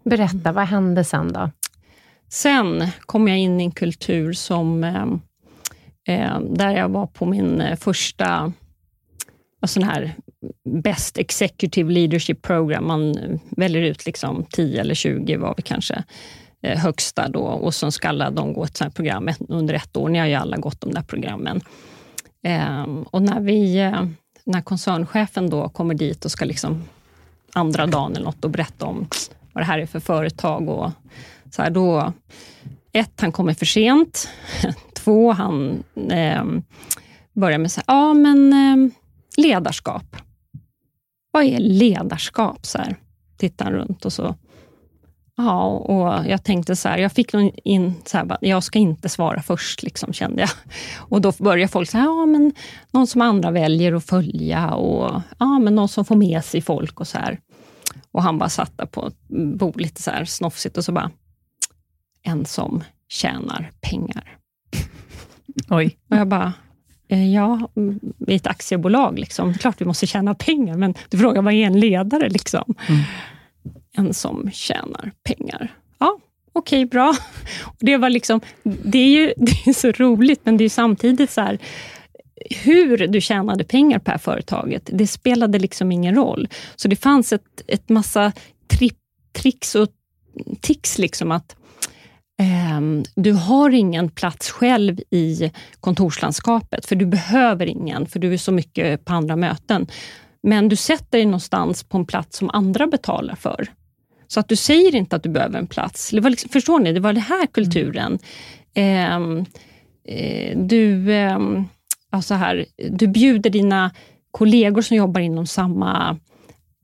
Berätta, 0.04 0.52
vad 0.52 0.64
hände 0.64 1.04
sen 1.04 1.32
då? 1.32 1.50
Sen 2.28 2.88
kom 3.00 3.28
jag 3.28 3.38
in 3.38 3.60
i 3.60 3.64
en 3.64 3.72
kultur 3.72 4.32
som, 4.32 4.84
eh, 4.84 5.06
eh 6.16 6.40
där 6.40 6.70
jag 6.70 6.88
var 6.88 7.06
på 7.06 7.26
min 7.26 7.60
eh, 7.60 7.76
första 7.76 8.52
sån 9.66 9.82
här 9.82 10.14
Best 10.64 11.18
Executive 11.18 11.92
Leadership 11.92 12.42
Program. 12.42 12.86
Man 12.86 13.14
väljer 13.50 13.82
ut 13.82 14.06
liksom 14.06 14.44
10 14.50 14.80
eller 14.80 14.94
20 14.94 15.36
var 15.36 15.54
vi 15.56 15.62
kanske 15.62 16.04
eh, 16.62 16.78
högsta 16.78 17.28
då 17.28 17.40
och 17.40 17.74
så 17.74 17.90
ska 17.90 18.08
alla 18.08 18.30
de 18.30 18.52
gå 18.52 18.64
ett 18.64 18.76
sånt 18.76 18.94
program 18.94 19.28
under 19.48 19.74
ett 19.74 19.96
år. 19.96 20.08
Ni 20.08 20.18
har 20.18 20.26
ju 20.26 20.34
alla 20.34 20.56
gått 20.56 20.80
de 20.80 20.90
där 20.90 21.02
programmen. 21.02 21.60
Ehm, 22.42 23.02
och 23.02 23.22
när, 23.22 23.40
vi, 23.40 23.78
eh, 23.78 24.06
när 24.44 24.62
koncernchefen 24.62 25.50
då 25.50 25.68
kommer 25.68 25.94
dit 25.94 26.24
och 26.24 26.30
ska 26.30 26.44
liksom 26.44 26.82
andra 27.52 27.86
dagen 27.86 28.12
eller 28.12 28.24
något 28.24 28.44
och 28.44 28.50
berätta 28.50 28.86
om 28.86 29.08
vad 29.52 29.62
det 29.62 29.66
här 29.66 29.78
är 29.78 29.86
för 29.86 30.00
företag. 30.00 30.68
Och 30.68 30.90
så 31.50 31.62
här, 31.62 31.70
då, 31.70 32.12
ett, 32.92 33.20
han 33.20 33.32
kommer 33.32 33.54
för 33.54 33.66
sent. 33.66 34.28
Två, 34.94 35.32
han 35.32 35.82
eh, 36.10 36.44
börjar 37.32 37.58
med 37.58 37.72
så 37.72 37.80
här, 37.86 37.94
ja 37.96 38.14
men 38.14 38.52
eh, 38.52 38.92
ledarskap. 39.36 40.16
Vad 41.32 41.44
är 41.44 41.58
ledarskap? 41.58 42.66
Så 42.66 42.78
här, 42.78 42.96
tittar 43.36 43.64
han 43.64 43.74
runt 43.74 44.04
och 44.04 44.12
så 44.12 44.36
Ja, 45.36 45.64
och 45.64 46.30
jag 46.30 46.44
tänkte 46.44 46.76
så 46.76 46.88
här, 46.88 46.98
jag 46.98 47.12
fick 47.12 47.34
in 47.64 47.94
så 48.04 48.18
här, 48.18 48.38
jag 48.40 48.64
ska 48.64 48.78
inte 48.78 49.08
svara 49.08 49.42
först, 49.42 49.82
liksom, 49.82 50.12
kände 50.12 50.40
jag. 50.40 50.50
Och 50.96 51.20
då 51.20 51.32
börjar 51.38 51.68
folk 51.68 51.90
säga, 51.90 52.04
ja 52.04 52.26
men 52.26 52.52
någon 52.90 53.06
som 53.06 53.20
andra 53.20 53.50
väljer 53.50 53.92
att 53.92 54.04
följa 54.04 54.74
och 54.74 55.22
ja, 55.38 55.58
men 55.58 55.74
någon 55.74 55.88
som 55.88 56.04
får 56.04 56.16
med 56.16 56.44
sig 56.44 56.60
folk 56.60 57.00
och 57.00 57.08
så 57.08 57.18
här. 57.18 57.40
Och 58.10 58.22
han 58.22 58.38
bara 58.38 58.48
satt 58.48 58.78
där 58.78 58.86
på 58.86 59.06
ett 59.06 59.28
bord 59.58 59.80
lite 59.80 60.02
så 60.02 60.10
här 60.10 60.24
snofsigt 60.24 60.76
och 60.76 60.84
så 60.84 60.92
bara, 60.92 61.10
en 62.22 62.44
som 62.44 62.84
tjänar 63.08 63.70
pengar. 63.80 64.38
Oj. 65.70 65.96
Och 66.10 66.16
jag 66.16 66.28
bara, 66.28 66.52
ja, 67.08 67.68
vi 68.18 68.32
är 68.32 68.36
ett 68.36 68.46
aktiebolag, 68.46 69.18
liksom. 69.18 69.54
klart 69.54 69.80
vi 69.80 69.84
måste 69.84 70.06
tjäna 70.06 70.34
pengar, 70.34 70.76
men 70.76 70.94
du 71.08 71.18
frågar 71.18 71.42
vad 71.42 71.54
är 71.54 71.66
en 71.66 71.80
ledare? 71.80 72.28
Liksom? 72.28 72.74
Mm. 72.88 73.02
En 73.96 74.14
som 74.14 74.50
tjänar 74.52 75.12
pengar. 75.24 75.74
Ja, 75.98 76.18
okej, 76.52 76.84
okay, 76.84 76.90
bra. 76.90 77.14
Det, 77.78 77.96
var 77.96 78.10
liksom, 78.10 78.40
det, 78.62 78.98
är 78.98 79.08
ju 79.08 79.26
det 79.36 79.66
är 79.66 79.72
så 79.72 79.90
roligt, 79.90 80.40
men 80.44 80.56
det 80.56 80.64
är 80.64 80.68
samtidigt 80.68 81.30
så 81.30 81.40
här, 81.40 81.58
hur 82.50 83.06
du 83.06 83.20
tjänade 83.20 83.64
pengar 83.64 83.98
på 83.98 84.04
det 84.04 84.10
här 84.10 84.18
företaget, 84.18 84.90
det 84.92 85.06
spelade 85.06 85.58
liksom 85.58 85.92
ingen 85.92 86.14
roll. 86.14 86.48
Så 86.76 86.88
det 86.88 86.96
fanns 86.96 87.32
ett, 87.32 87.62
ett 87.66 87.88
massa 87.88 88.32
tripp, 88.66 88.98
tricks 89.32 89.74
och 89.74 89.88
tics, 90.60 90.98
liksom 90.98 91.32
att 91.32 91.56
eh, 91.56 91.61
Ehm, 92.42 93.04
du 93.14 93.32
har 93.32 93.70
ingen 93.70 94.08
plats 94.08 94.50
själv 94.50 95.00
i 95.10 95.52
kontorslandskapet, 95.80 96.86
för 96.86 96.96
du 96.96 97.06
behöver 97.06 97.66
ingen, 97.66 98.06
för 98.06 98.18
du 98.18 98.32
är 98.32 98.36
så 98.36 98.52
mycket 98.52 99.04
på 99.04 99.12
andra 99.12 99.36
möten. 99.36 99.86
Men 100.42 100.68
du 100.68 100.76
sätter 100.76 101.18
dig 101.18 101.24
någonstans 101.24 101.84
på 101.84 101.96
en 101.98 102.06
plats 102.06 102.38
som 102.38 102.50
andra 102.50 102.86
betalar 102.86 103.34
för. 103.34 103.66
Så 104.28 104.40
att 104.40 104.48
du 104.48 104.56
säger 104.56 104.94
inte 104.94 105.16
att 105.16 105.22
du 105.22 105.28
behöver 105.28 105.58
en 105.58 105.66
plats. 105.66 106.10
Det 106.10 106.20
var 106.20 106.30
liksom, 106.30 106.48
förstår 106.50 106.80
ni? 106.80 106.92
Det 106.92 107.00
var 107.00 107.12
den 107.12 107.22
här 107.22 107.46
kulturen. 107.46 108.18
Mm. 108.74 109.44
Eh, 110.08 110.58
du... 110.58 111.12
Eh, 111.12 111.38
alltså 112.10 112.34
här, 112.34 112.66
du 112.90 113.06
bjuder 113.06 113.50
dina 113.50 113.90
kollegor 114.30 114.82
som 114.82 114.96
jobbar 114.96 115.20
inom 115.20 115.46
samma, 115.46 116.18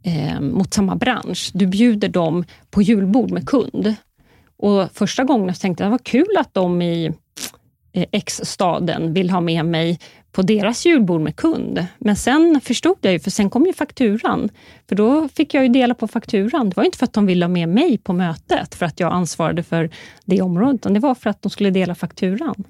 eh, 0.05 0.41
mot 0.41 0.75
samma 0.75 0.97
bransch, 0.97 1.51
du 1.55 1.67
bjuder 1.67 2.09
dem 2.09 2.45
på 2.71 2.83
julbord 2.83 3.31
med 3.31 3.49
kund. 3.49 3.97
Och 4.59 4.89
Första 4.93 5.25
gången 5.25 5.55
så 5.55 5.61
tänkte 5.61 5.85
jag, 5.85 5.91
vad 5.91 6.05
kul 6.05 6.37
att 6.39 6.55
de 6.55 6.83
i 6.83 7.07
eh, 7.93 8.07
X-staden 8.13 9.15
vill 9.15 9.31
ha 9.31 9.41
med 9.41 9.65
mig 9.65 9.99
på 10.33 10.43
deras 10.43 10.87
julbord 10.87 11.21
med 11.21 11.37
kund. 11.37 11.87
Men 11.99 12.17
sen 12.17 12.61
förstod 12.65 12.97
jag 13.01 13.13
ju, 13.13 13.21
för 13.21 13.31
sen 13.31 13.51
kom 13.51 13.67
ju 13.67 13.73
fakturan. 13.73 14.49
För 14.89 14.97
då 14.97 15.29
fick 15.29 15.55
jag 15.55 15.63
ju 15.63 15.69
dela 15.69 15.95
på 15.95 16.09
fakturan. 16.09 16.71
Det 16.71 16.77
var 16.77 16.85
inte 16.85 16.99
för 16.99 17.05
att 17.05 17.13
de 17.13 17.27
ville 17.27 17.45
ha 17.45 17.49
med 17.49 17.69
mig 17.69 17.99
på 17.99 18.13
mötet, 18.13 18.75
för 18.75 18.87
att 18.87 19.01
jag 19.01 19.13
ansvarade 19.13 19.63
för 19.63 19.91
det 20.25 20.43
området, 20.43 20.75
utan 20.75 20.95
det 20.95 21.01
var 21.01 21.15
för 21.15 21.31
att 21.31 21.43
de 21.43 21.51
skulle 21.51 21.71
dela 21.71 21.95
fakturan. 21.95 22.65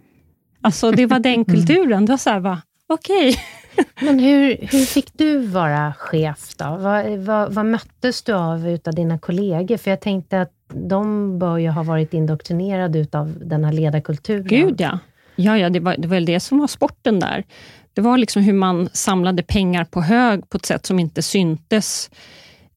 Alltså 0.61 0.91
det 0.91 1.07
var 1.07 1.19
den 1.19 1.35
mm. 1.35 1.45
kulturen. 1.45 2.07
Det 2.07 2.13
var 2.13 2.19
så 2.19 2.31
här, 2.31 2.41
va, 2.41 2.63
okej. 2.87 3.29
Okay. 3.29 3.85
Men 4.01 4.19
hur, 4.19 4.57
hur 4.61 4.85
fick 4.85 5.19
du 5.19 5.39
vara 5.39 5.95
chef 5.99 6.57
då? 6.57 6.77
Vad, 6.77 7.19
vad, 7.19 7.55
vad 7.55 7.67
möttes 7.67 8.23
du 8.23 8.33
av 8.33 8.69
utav 8.69 8.95
dina 8.95 9.19
kollegor? 9.19 9.77
För 9.77 9.91
jag 9.91 10.01
tänkte 10.01 10.41
att 10.41 10.53
de 10.69 11.39
bör 11.39 11.59
ju 11.59 11.69
ha 11.69 11.83
varit 11.83 12.15
indoktrinerade 12.15 12.99
utav 12.99 13.35
den 13.41 13.65
här 13.65 13.73
ledarkulturen. 13.73 14.47
Gud 14.47 14.81
ja. 14.81 14.99
Ja, 15.37 15.59
ja 15.59 15.71
det, 15.71 15.81
var, 15.81 15.97
det 15.99 16.09
var 16.09 16.17
väl 16.17 16.25
det 16.25 16.41
som 16.41 16.59
var 16.59 16.67
sporten 16.67 17.21
där. 17.21 17.45
Det 17.93 18.01
var 18.01 18.19
liksom 18.19 18.43
hur 18.43 18.53
man 18.53 18.89
samlade 18.93 19.43
pengar 19.43 19.85
på 19.85 20.03
hög 20.03 20.51
på 20.51 20.57
ett 20.57 20.67
sätt 20.67 20.87
som 20.87 20.99
inte 20.99 21.23
syntes 21.23 22.11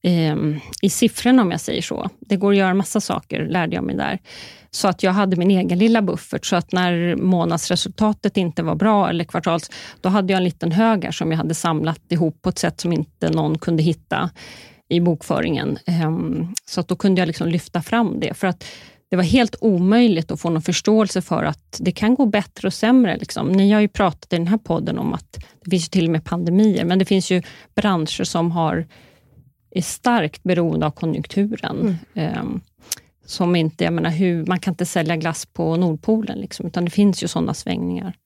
eh, 0.02 0.36
i 0.82 0.90
siffrorna, 0.90 1.42
om 1.42 1.50
jag 1.50 1.60
säger 1.60 1.82
så. 1.82 2.10
Det 2.20 2.36
går 2.36 2.52
att 2.52 2.58
göra 2.58 2.74
massa 2.74 3.00
saker, 3.00 3.46
lärde 3.46 3.74
jag 3.74 3.84
mig 3.84 3.96
där. 3.96 4.18
Så 4.70 4.88
att 4.88 5.02
jag 5.02 5.12
hade 5.12 5.36
min 5.36 5.50
egen 5.50 5.78
lilla 5.78 6.02
buffert, 6.02 6.46
så 6.46 6.56
att 6.56 6.72
när 6.72 7.16
månadsresultatet 7.16 8.36
inte 8.36 8.62
var 8.62 8.74
bra, 8.74 9.08
eller 9.08 9.24
kvartals, 9.24 9.70
då 10.00 10.08
hade 10.08 10.32
jag 10.32 10.38
en 10.38 10.44
liten 10.44 10.72
hög 10.72 11.04
här 11.04 11.12
som 11.12 11.30
jag 11.30 11.38
hade 11.38 11.54
samlat 11.54 12.00
ihop 12.08 12.42
på 12.42 12.48
ett 12.48 12.58
sätt 12.58 12.80
som 12.80 12.92
inte 12.92 13.30
någon 13.30 13.58
kunde 13.58 13.82
hitta 13.82 14.30
i 14.92 15.00
bokföringen. 15.00 15.78
Ehm, 15.86 16.54
så 16.66 16.80
att 16.80 16.88
då 16.88 16.96
kunde 16.96 17.20
jag 17.20 17.26
liksom 17.26 17.48
lyfta 17.48 17.82
fram 17.82 18.20
det. 18.20 18.34
För 18.34 18.46
att 18.46 18.64
det 19.10 19.16
var 19.16 19.22
helt 19.22 19.56
omöjligt 19.60 20.30
att 20.30 20.40
få 20.40 20.50
någon 20.50 20.62
förståelse 20.62 21.22
för 21.22 21.44
att 21.44 21.76
det 21.80 21.92
kan 21.92 22.14
gå 22.14 22.26
bättre 22.26 22.68
och 22.68 22.74
sämre. 22.74 23.16
Liksom. 23.16 23.52
Ni 23.52 23.72
har 23.72 23.80
ju 23.80 23.88
pratat 23.88 24.32
i 24.32 24.36
den 24.36 24.46
här 24.46 24.58
podden 24.58 24.98
om 24.98 25.12
att 25.12 25.44
det 25.64 25.70
finns 25.70 25.88
till 25.88 26.04
och 26.04 26.10
med 26.10 26.24
pandemier, 26.24 26.84
men 26.84 26.98
det 26.98 27.04
finns 27.04 27.30
ju 27.30 27.42
branscher 27.74 28.24
som 28.24 28.50
har, 28.50 28.86
är 29.70 29.82
starkt 29.82 30.42
beroende 30.42 30.86
av 30.86 30.90
konjunkturen. 30.90 31.96
Mm. 32.14 32.40
Um, 32.40 32.60
som 33.26 33.56
inte, 33.56 33.84
jag 33.84 33.92
menar, 33.92 34.10
hur, 34.10 34.46
man 34.46 34.58
kan 34.58 34.72
inte 34.72 34.86
sälja 34.86 35.16
glass 35.16 35.46
på 35.46 35.76
Nordpolen, 35.76 36.38
liksom, 36.38 36.66
utan 36.66 36.84
det 36.84 36.90
finns 36.90 37.22
ju 37.22 37.28
sådana 37.28 37.54
svängningar. 37.54 38.16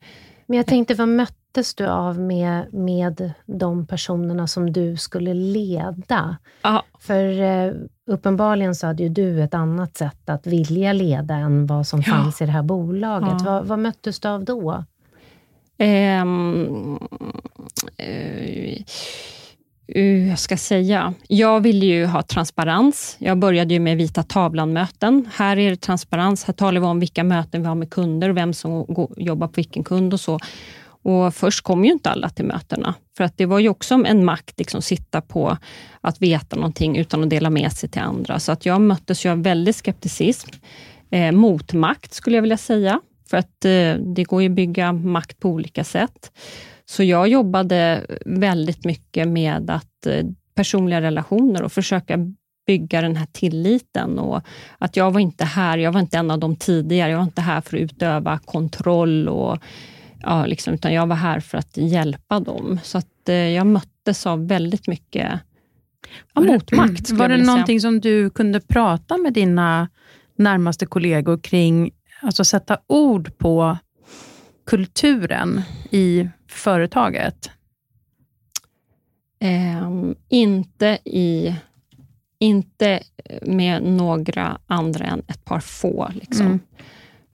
Men 0.47 0.57
jag 0.57 0.67
tänkte, 0.67 0.95
vad 0.95 1.09
möttes 1.57 1.75
du 1.75 1.87
av 1.87 2.21
med, 2.21 2.75
med 2.75 3.33
de 3.47 3.87
personerna 3.87 4.47
som 4.47 4.73
du 4.73 4.97
skulle 4.97 5.35
leda? 5.35 6.37
Aha. 6.63 6.85
För 7.01 7.41
eh, 7.41 7.73
uppenbarligen 8.07 8.75
så 8.75 8.87
hade 8.87 9.03
ju 9.03 9.09
du 9.09 9.43
ett 9.43 9.55
annat 9.55 9.97
sätt 9.97 10.29
att 10.29 10.47
vilja 10.47 10.93
leda 10.93 11.35
än 11.35 11.67
vad 11.67 11.87
som 11.87 12.03
ja. 12.07 12.13
fanns 12.13 12.43
i 12.43 12.47
det 12.47 12.53
här 12.53 12.63
bolaget. 12.63 13.35
Ja. 13.39 13.45
Vad, 13.45 13.67
vad 13.67 13.79
möttes 13.79 14.21
du 14.21 14.29
av 14.29 14.45
då? 14.45 14.85
Um, 15.79 16.99
uh, 18.03 18.79
uh, 19.97 20.29
jag 20.29 20.39
ska 20.39 20.57
säga, 20.57 21.15
jag 21.29 21.61
ville 21.61 21.87
ju 21.87 22.07
ha 22.07 22.23
transparens. 22.23 23.17
Jag 23.19 23.39
började 23.39 23.75
ju 23.75 23.81
med 23.81 23.97
vita 23.97 24.23
tavlan-möten. 24.23 25.29
Här 25.35 25.59
är 25.59 25.71
det 25.71 25.77
transparens. 25.77 26.45
Här 26.45 26.55
talar 26.55 26.81
vi 26.81 26.87
om 26.87 27.01
vilka 27.01 27.25
möten 27.25 27.63
vi 27.63 27.69
har 27.69 27.75
med 27.75 27.91
kunder 27.91 28.29
och 28.29 28.37
vem 28.37 28.53
som 28.53 28.85
går, 28.89 29.09
jobbar 29.17 29.47
på 29.47 29.53
vilken 29.57 29.85
kund 29.85 30.13
och 30.13 30.21
så. 30.21 30.39
Och 31.07 31.35
Först 31.35 31.61
kom 31.61 31.85
ju 31.85 31.93
inte 31.93 32.11
alla 32.11 32.29
till 32.29 32.45
mötena, 32.45 32.95
för 33.17 33.25
att 33.25 33.39
det 33.39 33.47
var 33.47 33.59
ju 33.59 33.69
också 33.69 33.95
en 33.95 34.25
makt, 34.25 34.59
liksom 34.59 34.83
sitta 34.83 35.21
på 35.21 35.57
att 36.01 36.23
veta 36.23 36.57
någonting 36.57 36.97
utan 36.97 37.23
att 37.23 37.31
dela 37.31 37.51
med 37.51 37.73
sig 37.73 37.89
till 37.89 38.01
andra. 38.03 38.41
Så 38.41 38.53
att 38.53 38.67
jag 38.67 38.81
möttes 38.81 39.27
ju 39.27 39.31
av 39.31 39.43
väldigt 39.43 39.77
skepticism. 39.77 40.51
Eh, 41.11 41.33
motmakt 41.33 42.15
skulle 42.15 42.37
jag 42.37 42.43
vilja 42.43 42.57
säga, 42.57 43.01
för 43.31 43.37
att 43.37 43.65
eh, 43.65 43.95
det 44.15 44.25
går 44.25 44.43
ju 44.43 44.49
att 44.49 44.55
bygga 44.55 44.93
makt 44.93 45.41
på 45.41 45.49
olika 45.49 45.85
sätt. 45.85 46.33
Så 46.85 47.03
jag 47.03 47.29
jobbade 47.29 48.07
väldigt 48.25 48.85
mycket 48.85 49.29
med 49.29 49.71
att 49.71 50.07
eh, 50.07 50.25
personliga 50.55 51.01
relationer 51.01 51.63
och 51.63 51.73
försöka 51.73 52.19
bygga 52.67 53.01
den 53.01 53.17
här 53.17 53.27
tilliten 53.33 54.19
och 54.19 54.41
att 54.79 54.97
jag 54.97 55.11
var 55.11 55.21
inte 55.21 55.45
här, 55.45 55.79
jag 55.79 55.93
var 55.93 56.01
inte 56.01 56.19
en 56.19 56.31
av 56.31 56.39
de 56.39 56.57
tidigare, 56.57 57.11
jag 57.11 57.19
var 57.19 57.25
inte 57.25 57.43
här 57.43 57.61
för 57.61 57.77
att 57.77 57.83
utöva 57.83 58.39
kontroll, 58.39 59.29
och, 59.29 59.59
ja, 60.23 60.47
liksom, 60.47 60.75
utan 60.75 60.93
jag 60.93 61.07
var 61.07 61.17
här 61.17 61.41
för 61.41 61.59
att 61.59 61.77
hjälpa 61.77 62.41
dem. 62.41 62.79
Så 62.83 62.99
att 62.99 63.29
eh, 63.29 63.35
jag 63.35 63.67
möttes 63.67 64.27
av 64.27 64.49
väldigt 64.49 64.87
mycket 64.87 65.41
ja, 66.35 66.41
motmakt. 66.41 67.11
Var 67.11 67.29
det 67.29 67.37
någonting 67.37 67.81
som 67.81 68.01
du 68.01 68.31
kunde 68.31 68.61
prata 68.61 69.17
med 69.17 69.33
dina 69.33 69.89
närmaste 70.37 70.87
kollegor 70.87 71.39
kring, 71.39 71.91
alltså 72.23 72.45
sätta 72.45 72.79
ord 72.87 73.39
på 73.39 73.79
kulturen 74.67 75.63
i 75.91 76.29
företaget? 76.49 77.51
Um, 79.85 80.15
inte, 80.29 80.99
i, 81.05 81.55
inte 82.39 83.03
med 83.43 83.83
några 83.83 84.59
andra 84.67 85.05
än 85.05 85.23
ett 85.29 85.45
par 85.45 85.61
få. 85.61 86.11
Liksom. 86.15 86.47
Mm. 86.47 86.61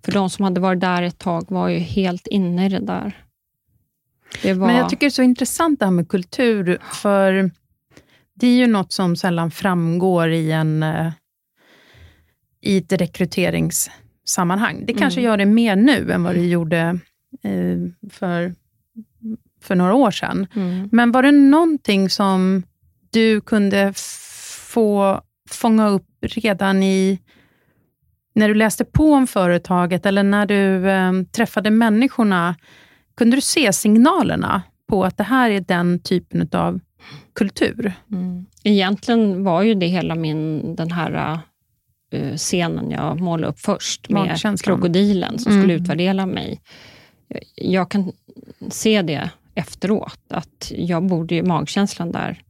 För 0.04 0.12
de 0.12 0.30
som 0.30 0.44
hade 0.44 0.60
varit 0.60 0.80
där 0.80 1.02
ett 1.02 1.18
tag 1.18 1.50
var 1.50 1.68
ju 1.68 1.78
helt 1.78 2.26
inne 2.26 2.66
i 2.66 2.68
det 2.68 2.80
där. 2.80 3.24
Det 4.42 4.54
var... 4.54 4.66
Men 4.66 4.76
jag 4.76 4.88
tycker 4.88 5.00
det 5.00 5.08
är 5.08 5.10
så 5.10 5.22
intressant 5.22 5.78
det 5.78 5.84
här 5.84 5.92
med 5.92 6.08
kultur, 6.08 6.78
för 6.92 7.50
det 8.34 8.46
är 8.46 8.56
ju 8.56 8.66
något 8.66 8.92
som 8.92 9.16
sällan 9.16 9.50
framgår 9.50 10.30
i, 10.30 10.52
en, 10.52 10.82
eh, 10.82 11.12
i 12.60 12.78
ett 12.78 12.92
rekryteringssammanhang. 12.92 14.84
Det 14.86 14.94
kanske 14.94 15.20
mm. 15.20 15.30
gör 15.30 15.36
det 15.36 15.46
mer 15.46 15.76
nu 15.76 16.12
än 16.12 16.22
vad 16.22 16.34
det 16.34 16.46
gjorde 16.46 16.98
eh, 17.42 18.10
för 18.10 18.54
för 19.62 19.74
några 19.74 19.94
år 19.94 20.10
sedan. 20.10 20.46
Mm. 20.54 20.88
Men 20.92 21.12
var 21.12 21.22
det 21.22 21.32
någonting 21.32 22.10
som 22.10 22.62
du 23.10 23.40
kunde 23.40 23.92
få 24.72 25.20
fånga 25.50 25.88
upp 25.88 26.06
redan 26.20 26.82
i 26.82 27.18
när 28.32 28.48
du 28.48 28.54
läste 28.54 28.84
på 28.84 29.12
om 29.12 29.26
företaget 29.26 30.06
eller 30.06 30.22
när 30.22 30.46
du 30.46 30.90
eh, 30.90 31.12
träffade 31.32 31.70
människorna? 31.70 32.56
Kunde 33.14 33.36
du 33.36 33.40
se 33.40 33.72
signalerna 33.72 34.62
på 34.88 35.04
att 35.04 35.16
det 35.16 35.24
här 35.24 35.50
är 35.50 35.60
den 35.60 35.98
typen 35.98 36.48
av 36.52 36.80
kultur? 37.34 37.92
Mm. 38.12 38.46
Egentligen 38.64 39.44
var 39.44 39.62
ju 39.62 39.74
det 39.74 39.86
hela 39.86 40.14
min, 40.14 40.74
den 40.76 40.90
här 40.90 41.40
uh, 42.14 42.36
scenen 42.36 42.90
jag 42.90 43.20
målade 43.20 43.52
upp 43.52 43.60
först, 43.60 44.08
med 44.08 44.38
krokodilen 44.64 45.38
som 45.38 45.52
mm. 45.52 45.62
skulle 45.62 45.74
utvärdera 45.74 46.26
mig. 46.26 46.60
Jag 47.54 47.90
kan 47.90 48.12
se 48.68 49.02
det 49.02 49.30
efteråt, 49.54 50.20
att 50.28 50.72
jag 50.76 51.02
borde 51.02 51.34
ju 51.34 51.42
magkänslan 51.42 52.12
där, 52.12 52.42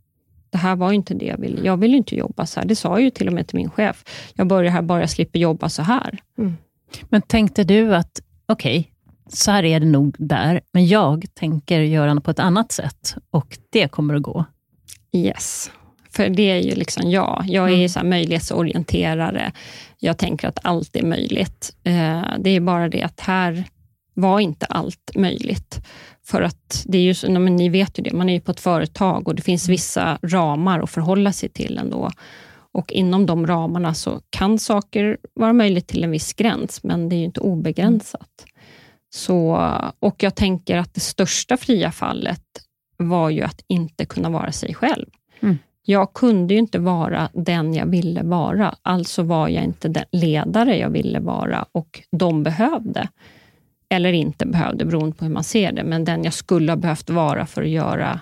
det 0.52 0.58
här 0.58 0.76
var 0.76 0.92
inte 0.92 1.14
det 1.14 1.26
jag 1.26 1.38
ville. 1.38 1.62
Jag 1.62 1.76
vill 1.76 1.94
inte 1.94 2.16
jobba 2.16 2.46
så 2.46 2.60
här. 2.60 2.66
Det 2.66 2.76
sa 2.76 2.88
jag 2.88 3.02
ju 3.02 3.10
till 3.10 3.28
och 3.28 3.32
med 3.32 3.48
till 3.48 3.56
min 3.56 3.70
chef. 3.70 4.04
Jag 4.34 4.46
börjar 4.46 4.70
här 4.70 4.82
bara 4.82 5.00
jag 5.00 5.10
slipper 5.10 5.38
jobba 5.38 5.68
så 5.68 5.82
här. 5.82 6.18
Mm. 6.38 6.56
Men 7.08 7.22
tänkte 7.22 7.64
du 7.64 7.94
att, 7.94 8.20
okej, 8.46 8.78
okay, 8.78 8.92
så 9.28 9.50
här 9.50 9.64
är 9.64 9.80
det 9.80 9.86
nog 9.86 10.16
där, 10.18 10.60
men 10.72 10.86
jag 10.86 11.24
tänker 11.34 11.80
göra 11.80 12.14
det 12.14 12.20
på 12.20 12.30
ett 12.30 12.38
annat 12.38 12.72
sätt 12.72 13.16
och 13.30 13.58
det 13.70 13.88
kommer 13.88 14.14
att 14.14 14.22
gå? 14.22 14.44
Yes. 15.12 15.70
För 16.10 16.28
det 16.28 16.50
är 16.50 16.60
ju 16.60 16.74
liksom 16.74 17.10
jag. 17.10 17.44
Jag 17.46 17.70
är 17.70 17.74
mm. 17.74 17.88
så 17.88 18.04
möjlighetsorienterare. 18.04 19.52
Jag 19.98 20.18
tänker 20.18 20.48
att 20.48 20.58
allt 20.62 20.96
är 20.96 21.02
möjligt. 21.02 21.76
Eh, 21.84 22.22
det 22.38 22.50
är 22.50 22.60
bara 22.60 22.88
det 22.88 23.02
att 23.02 23.20
här 23.20 23.64
var 24.14 24.40
inte 24.40 24.66
allt 24.66 25.10
möjligt. 25.14 25.80
För 26.24 26.42
att 26.42 26.84
det 26.86 26.98
är 26.98 27.02
ju, 27.02 27.38
men 27.38 27.56
ni 27.56 27.68
vet 27.68 27.98
ju 27.98 28.02
det, 28.02 28.12
man 28.12 28.28
är 28.28 28.32
ju 28.32 28.40
på 28.40 28.50
ett 28.50 28.60
företag 28.60 29.28
och 29.28 29.34
det 29.34 29.42
finns 29.42 29.68
mm. 29.68 29.72
vissa 29.72 30.18
ramar 30.22 30.80
att 30.80 30.90
förhålla 30.90 31.32
sig 31.32 31.48
till 31.48 31.78
ändå. 31.78 32.10
Och 32.72 32.92
inom 32.92 33.26
de 33.26 33.46
ramarna 33.46 33.94
så 33.94 34.20
kan 34.30 34.58
saker 34.58 35.18
vara 35.34 35.52
möjligt 35.52 35.86
till 35.86 36.04
en 36.04 36.10
viss 36.10 36.32
gräns, 36.32 36.82
men 36.82 37.08
det 37.08 37.16
är 37.16 37.18
ju 37.18 37.24
inte 37.24 37.40
obegränsat. 37.40 38.46
Så, 39.14 39.70
och 39.98 40.22
jag 40.22 40.34
tänker 40.34 40.76
att 40.76 40.94
det 40.94 41.00
största 41.00 41.56
fria 41.56 41.90
fallet 41.90 42.42
var 42.96 43.30
ju 43.30 43.42
att 43.42 43.64
inte 43.66 44.04
kunna 44.04 44.30
vara 44.30 44.52
sig 44.52 44.74
själv. 44.74 45.06
Mm. 45.40 45.58
Jag 45.84 46.12
kunde 46.12 46.54
ju 46.54 46.60
inte 46.60 46.78
vara 46.78 47.28
den 47.32 47.74
jag 47.74 47.86
ville 47.86 48.22
vara, 48.22 48.74
alltså 48.82 49.22
var 49.22 49.48
jag 49.48 49.64
inte 49.64 49.88
den 49.88 50.04
ledare 50.12 50.78
jag 50.78 50.90
ville 50.90 51.20
vara 51.20 51.66
och 51.72 52.02
de 52.16 52.42
behövde 52.42 53.08
eller 53.92 54.12
inte 54.12 54.46
behövde, 54.46 54.84
beroende 54.84 55.16
på 55.16 55.24
hur 55.24 55.32
man 55.32 55.44
ser 55.44 55.72
det, 55.72 55.84
men 55.84 56.04
den 56.04 56.24
jag 56.24 56.34
skulle 56.34 56.72
ha 56.72 56.76
behövt 56.76 57.10
vara 57.10 57.46
för 57.46 57.62
att 57.62 57.68
göra 57.68 58.20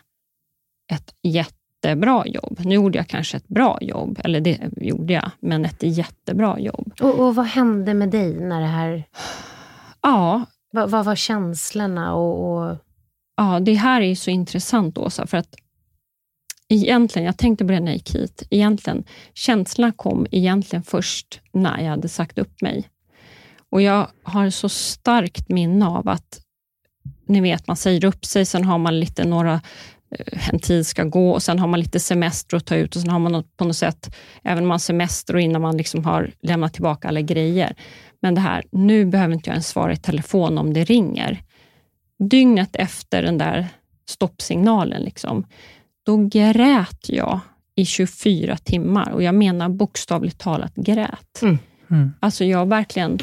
ett 0.92 1.14
jättebra 1.22 2.26
jobb. 2.26 2.60
Nu 2.64 2.74
gjorde 2.74 2.98
jag 2.98 3.08
kanske 3.08 3.36
ett 3.36 3.48
bra 3.48 3.78
jobb, 3.80 4.20
eller 4.24 4.40
det 4.40 4.58
gjorde 4.76 5.12
jag, 5.12 5.30
men 5.40 5.64
ett 5.64 5.82
jättebra 5.82 6.58
jobb. 6.58 6.92
Och, 7.00 7.18
och 7.20 7.34
vad 7.34 7.46
hände 7.46 7.94
med 7.94 8.10
dig 8.10 8.40
när 8.40 8.60
det 8.60 8.66
här... 8.66 9.04
Ja. 10.02 10.44
Vad, 10.72 10.90
vad 10.90 11.04
var 11.04 11.16
känslorna? 11.16 12.14
Och, 12.14 12.68
och, 12.68 12.76
Ja, 13.40 13.60
det 13.60 13.74
här 13.74 14.00
är 14.00 14.14
så 14.14 14.30
intressant, 14.30 14.98
Åsa, 14.98 15.26
för 15.26 15.36
att 15.36 15.54
egentligen, 16.68 17.26
jag 17.26 17.36
tänkte 17.36 17.64
på 17.64 17.72
det 17.72 17.80
när 17.80 17.86
jag 17.86 17.96
gick 17.96 18.14
hit, 18.14 18.42
egentligen, 18.50 19.04
känslorna 19.34 19.92
kom 19.92 20.26
egentligen 20.30 20.82
först 20.82 21.40
när 21.52 21.80
jag 21.80 21.90
hade 21.90 22.08
sagt 22.08 22.38
upp 22.38 22.62
mig. 22.62 22.88
Och 23.70 23.82
Jag 23.82 24.08
har 24.22 24.50
så 24.50 24.68
starkt 24.68 25.48
minne 25.48 25.86
av 25.86 26.08
att, 26.08 26.40
ni 27.26 27.40
vet, 27.40 27.66
man 27.66 27.76
säger 27.76 28.04
upp 28.04 28.24
sig, 28.24 28.46
sen 28.46 28.64
har 28.64 28.78
man 28.78 29.00
lite 29.00 29.24
några 29.24 29.60
eh, 30.18 30.48
en 30.48 30.58
tid 30.58 30.86
ska 30.86 31.04
gå 31.04 31.30
och 31.30 31.42
sen 31.42 31.58
har 31.58 31.68
man 31.68 31.80
lite 31.80 32.00
semester 32.00 32.56
att 32.56 32.66
ta 32.66 32.76
ut 32.76 32.96
och 32.96 33.02
sen 33.02 33.10
har 33.10 33.18
man 33.18 33.44
på 33.56 33.64
något 33.64 33.76
sätt, 33.76 34.16
även 34.42 34.62
om 34.64 34.68
man 34.68 34.74
har 34.74 34.78
semester 34.78 35.34
och 35.34 35.40
innan 35.40 35.62
man 35.62 35.76
liksom 35.76 36.04
har 36.04 36.32
lämnat 36.42 36.72
tillbaka 36.72 37.08
alla 37.08 37.20
grejer. 37.20 37.74
Men 38.22 38.34
det 38.34 38.40
här, 38.40 38.64
nu 38.72 39.04
behöver 39.04 39.34
inte 39.34 39.50
jag 39.50 39.54
ens 39.54 39.68
svara 39.68 39.92
i 39.92 39.96
telefon 39.96 40.58
om 40.58 40.74
det 40.74 40.84
ringer. 40.84 41.42
Dygnet 42.18 42.76
efter 42.76 43.22
den 43.22 43.38
där 43.38 43.68
stoppsignalen, 44.08 45.02
liksom, 45.02 45.46
då 46.02 46.16
grät 46.16 47.08
jag 47.08 47.40
i 47.74 47.84
24 47.84 48.56
timmar 48.56 49.10
och 49.10 49.22
jag 49.22 49.34
menar 49.34 49.68
bokstavligt 49.68 50.38
talat 50.38 50.74
grät. 50.74 51.42
Mm. 51.42 51.58
Mm. 51.90 52.12
Alltså 52.20 52.44
jag 52.44 52.68
verkligen 52.68 53.18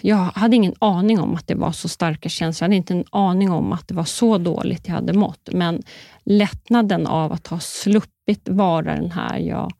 jag 0.00 0.16
hade 0.16 0.56
ingen 0.56 0.74
aning 0.78 1.20
om 1.20 1.34
att 1.34 1.46
det 1.46 1.54
var 1.54 1.72
så 1.72 1.88
starka 1.88 2.28
känslor. 2.28 2.64
Jag 2.64 2.68
hade 2.68 2.76
inte 2.76 2.94
en 2.94 3.04
aning 3.10 3.50
om 3.50 3.72
att 3.72 3.88
det 3.88 3.94
var 3.94 4.04
så 4.04 4.38
dåligt 4.38 4.88
jag 4.88 4.94
hade 4.94 5.12
mått. 5.12 5.48
Men 5.52 5.82
lättnaden 6.24 7.06
av 7.06 7.32
att 7.32 7.46
ha 7.46 7.60
sluppit 7.60 8.48
vara 8.48 8.94
den 8.94 9.10
här 9.10 9.38
jag 9.38 9.72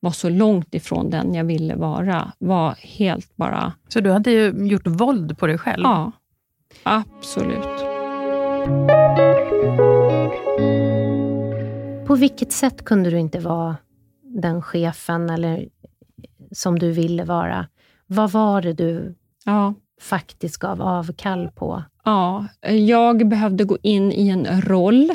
var 0.00 0.10
så 0.10 0.28
långt 0.28 0.74
ifrån 0.74 1.10
den 1.10 1.34
jag 1.34 1.44
ville 1.44 1.76
vara, 1.76 2.32
var 2.38 2.74
helt 2.74 3.36
bara... 3.36 3.72
Så 3.88 4.00
du 4.00 4.10
hade 4.10 4.30
ju 4.30 4.68
gjort 4.68 4.86
våld 4.86 5.38
på 5.38 5.46
dig 5.46 5.58
själv? 5.58 5.82
Ja, 5.84 6.12
absolut. 6.82 7.78
På 12.06 12.14
vilket 12.14 12.52
sätt 12.52 12.84
kunde 12.84 13.10
du 13.10 13.18
inte 13.18 13.40
vara 13.40 13.76
den 14.22 14.62
chefen 14.62 15.30
eller 15.30 15.68
som 16.52 16.78
du 16.78 16.92
ville 16.92 17.24
vara? 17.24 17.66
Vad 18.06 18.30
var 18.30 18.62
det 18.62 18.72
du 18.72 19.14
ja. 19.44 19.74
faktiskt 20.00 20.56
gav 20.56 20.82
avkall 20.82 21.50
på? 21.54 21.82
Ja, 22.04 22.46
jag 22.70 23.28
behövde 23.28 23.64
gå 23.64 23.78
in 23.82 24.12
i 24.12 24.28
en 24.28 24.62
roll 24.62 25.10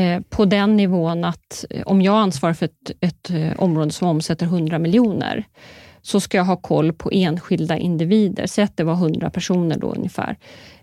eh, 0.00 0.22
på 0.28 0.44
den 0.44 0.76
nivån 0.76 1.24
att 1.24 1.64
eh, 1.70 1.82
om 1.86 2.02
jag 2.02 2.14
ansvarar 2.14 2.54
för 2.54 2.66
ett, 2.66 2.90
ett 3.00 3.30
eh, 3.30 3.52
område 3.58 3.90
som 3.90 4.08
omsätter 4.08 4.46
100 4.46 4.78
miljoner, 4.78 5.44
så 6.02 6.20
ska 6.20 6.36
jag 6.36 6.44
ha 6.44 6.56
koll 6.56 6.92
på 6.92 7.10
enskilda 7.12 7.76
individer. 7.76 8.46
Säg 8.46 8.64
att 8.64 8.76
det 8.76 8.84
var 8.84 8.94
100 8.94 9.30
personer 9.30 9.78
då 9.78 9.92
ungefär. 9.92 10.36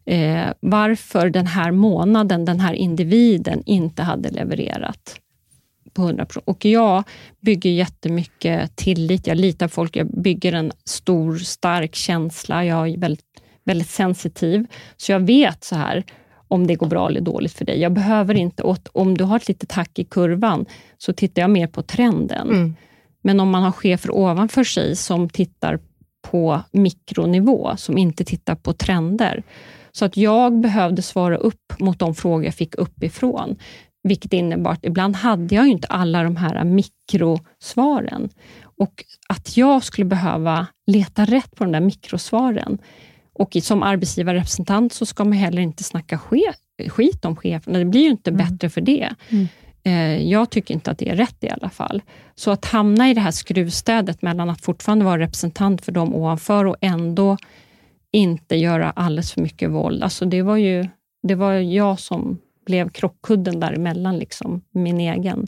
Eh, 0.05 0.45
varför 0.59 1.29
den 1.29 1.47
här 1.47 1.71
månaden, 1.71 2.45
den 2.45 2.59
här 2.59 2.73
individen 2.73 3.63
inte 3.65 4.03
hade 4.03 4.29
levererat 4.29 5.19
på 5.97 6.03
100 6.03 6.25
Och 6.45 6.65
jag 6.65 7.03
bygger 7.39 7.69
jättemycket 7.69 8.75
tillit. 8.75 9.27
Jag 9.27 9.37
litar 9.37 9.67
på 9.67 9.71
folk. 9.71 9.95
Jag 9.95 10.07
bygger 10.07 10.53
en 10.53 10.71
stor, 10.85 11.37
stark 11.37 11.95
känsla. 11.95 12.65
Jag 12.65 12.89
är 12.89 12.97
väldigt, 12.97 13.25
väldigt 13.63 13.89
sensitiv. 13.89 14.65
Så 14.97 15.11
jag 15.11 15.19
vet 15.19 15.63
så 15.63 15.75
här 15.75 16.03
om 16.47 16.67
det 16.67 16.75
går 16.75 16.87
bra 16.87 17.09
eller 17.09 17.21
dåligt 17.21 17.53
för 17.53 17.65
dig. 17.65 17.79
Jag 17.79 17.93
behöver 17.93 18.35
inte, 18.35 18.63
om 18.91 19.17
du 19.17 19.23
har 19.23 19.35
ett 19.35 19.47
litet 19.47 19.71
hack 19.71 19.99
i 19.99 20.03
kurvan, 20.03 20.65
så 20.97 21.13
tittar 21.13 21.41
jag 21.41 21.49
mer 21.49 21.67
på 21.67 21.81
trenden. 21.81 22.49
Mm. 22.49 22.75
Men 23.21 23.39
om 23.39 23.49
man 23.49 23.63
har 23.63 23.71
chefer 23.71 24.11
ovanför 24.11 24.63
sig 24.63 24.95
som 24.95 25.29
tittar 25.29 25.79
på 26.31 26.61
mikronivå, 26.71 27.77
som 27.77 27.97
inte 27.97 28.23
tittar 28.25 28.55
på 28.55 28.73
trender. 28.73 29.43
Så 29.91 30.05
att 30.05 30.17
jag 30.17 30.59
behövde 30.59 31.01
svara 31.01 31.37
upp 31.37 31.73
mot 31.79 31.99
de 31.99 32.15
frågor 32.15 32.45
jag 32.45 32.53
fick 32.53 32.75
uppifrån. 32.75 33.55
Vilket 34.03 34.33
innebar 34.33 34.71
att 34.71 34.85
ibland 34.85 35.15
hade 35.15 35.55
jag 35.55 35.67
inte 35.67 35.87
alla 35.87 36.23
de 36.23 36.35
här 36.35 36.63
mikrosvaren. 36.63 38.29
Och 38.79 39.03
att 39.29 39.57
jag 39.57 39.83
skulle 39.83 40.05
behöva 40.05 40.67
leta 40.87 41.25
rätt 41.25 41.55
på 41.55 41.63
de 41.63 41.71
där 41.71 41.79
mikrosvaren 41.79 42.77
Och 43.33 43.57
som 43.61 43.83
arbetsgivarrepresentant 43.83 44.93
så 44.93 45.05
ska 45.05 45.23
man 45.23 45.33
heller 45.33 45.61
inte 45.61 45.83
snacka 45.83 46.19
skit 46.89 47.25
om 47.25 47.35
cheferna. 47.35 47.79
Det 47.79 47.85
blir 47.85 48.01
ju 48.01 48.09
inte 48.09 48.29
mm. 48.29 48.37
bättre 48.45 48.69
för 48.69 48.81
det. 48.81 49.09
Mm. 49.29 49.47
Eh, 49.83 50.29
jag 50.31 50.49
tycker 50.49 50.73
inte 50.73 50.91
att 50.91 50.97
det 50.97 51.09
är 51.09 51.15
rätt 51.15 51.43
i 51.43 51.49
alla 51.49 51.69
fall. 51.69 52.01
Så 52.35 52.51
att 52.51 52.65
hamna 52.65 53.09
i 53.09 53.13
det 53.13 53.21
här 53.21 53.31
skruvstädet 53.31 54.21
mellan 54.21 54.49
att 54.49 54.61
fortfarande 54.61 55.05
vara 55.05 55.19
representant 55.19 55.85
för 55.85 55.91
dem 55.91 56.15
ovanför 56.15 56.65
och 56.65 56.75
ändå 56.81 57.37
inte 58.11 58.55
göra 58.55 58.91
alldeles 58.91 59.31
för 59.31 59.41
mycket 59.41 59.69
våld. 59.69 60.03
Alltså 60.03 60.25
det 60.25 60.41
var 60.41 60.57
ju 60.57 60.87
det 61.23 61.35
var 61.35 61.53
jag 61.53 61.99
som 61.99 62.37
blev 62.67 62.89
krockkudden 62.89 63.59
däremellan, 63.59 64.19
liksom, 64.19 64.61
min 64.71 64.99
egen. 64.99 65.47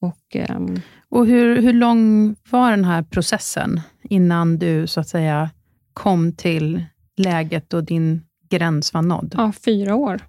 Och, 0.00 0.36
um... 0.48 0.80
och 1.08 1.26
hur, 1.26 1.62
hur 1.62 1.72
lång 1.72 2.34
var 2.50 2.70
den 2.70 2.84
här 2.84 3.02
processen 3.02 3.80
innan 4.02 4.58
du 4.58 4.86
så 4.86 5.00
att 5.00 5.08
säga 5.08 5.50
kom 5.92 6.32
till 6.32 6.84
läget 7.16 7.74
och 7.74 7.84
din 7.84 8.22
gräns 8.48 8.94
var 8.94 9.02
nådd? 9.02 9.34
Ja, 9.38 9.52
fyra 9.52 9.94
år. 9.94 10.20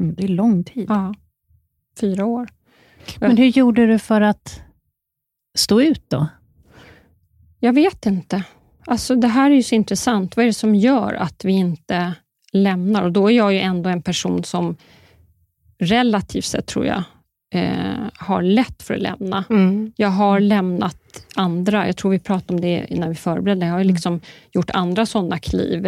Mm, 0.00 0.14
det 0.14 0.24
är 0.24 0.28
lång 0.28 0.64
tid. 0.64 0.86
Ja, 0.88 1.14
fyra 2.00 2.24
år. 2.24 2.48
Men 3.18 3.36
hur 3.36 3.46
gjorde 3.46 3.86
du 3.86 3.98
för 3.98 4.20
att 4.20 4.60
stå 5.58 5.80
ut 5.80 6.04
då? 6.08 6.26
Jag 7.58 7.72
vet 7.72 8.06
inte. 8.06 8.44
Alltså 8.86 9.16
Det 9.16 9.28
här 9.28 9.50
är 9.50 9.54
ju 9.54 9.62
så 9.62 9.74
intressant. 9.74 10.36
Vad 10.36 10.42
är 10.42 10.46
det 10.46 10.54
som 10.54 10.74
gör 10.74 11.14
att 11.14 11.44
vi 11.44 11.52
inte 11.52 12.14
lämnar? 12.52 13.02
Och 13.02 13.12
Då 13.12 13.30
är 13.30 13.36
jag 13.36 13.52
ju 13.52 13.60
ändå 13.60 13.90
en 13.90 14.02
person 14.02 14.44
som 14.44 14.76
relativt 15.80 16.44
sett, 16.44 16.66
tror 16.66 16.86
jag, 16.86 17.02
eh, 17.54 18.08
har 18.14 18.42
lätt 18.42 18.82
för 18.82 18.94
att 18.94 19.00
lämna. 19.00 19.44
Mm. 19.50 19.92
Jag 19.96 20.08
har 20.08 20.40
lämnat 20.40 21.26
andra. 21.34 21.86
Jag 21.86 21.96
tror 21.96 22.10
vi 22.10 22.18
pratade 22.18 22.54
om 22.54 22.60
det 22.60 22.86
när 22.90 23.08
vi 23.08 23.14
förberedde. 23.14 23.66
Jag 23.66 23.72
har 23.72 23.80
mm. 23.80 23.92
liksom 23.92 24.20
gjort 24.52 24.70
andra 24.70 25.06
sådana 25.06 25.38
kliv 25.38 25.86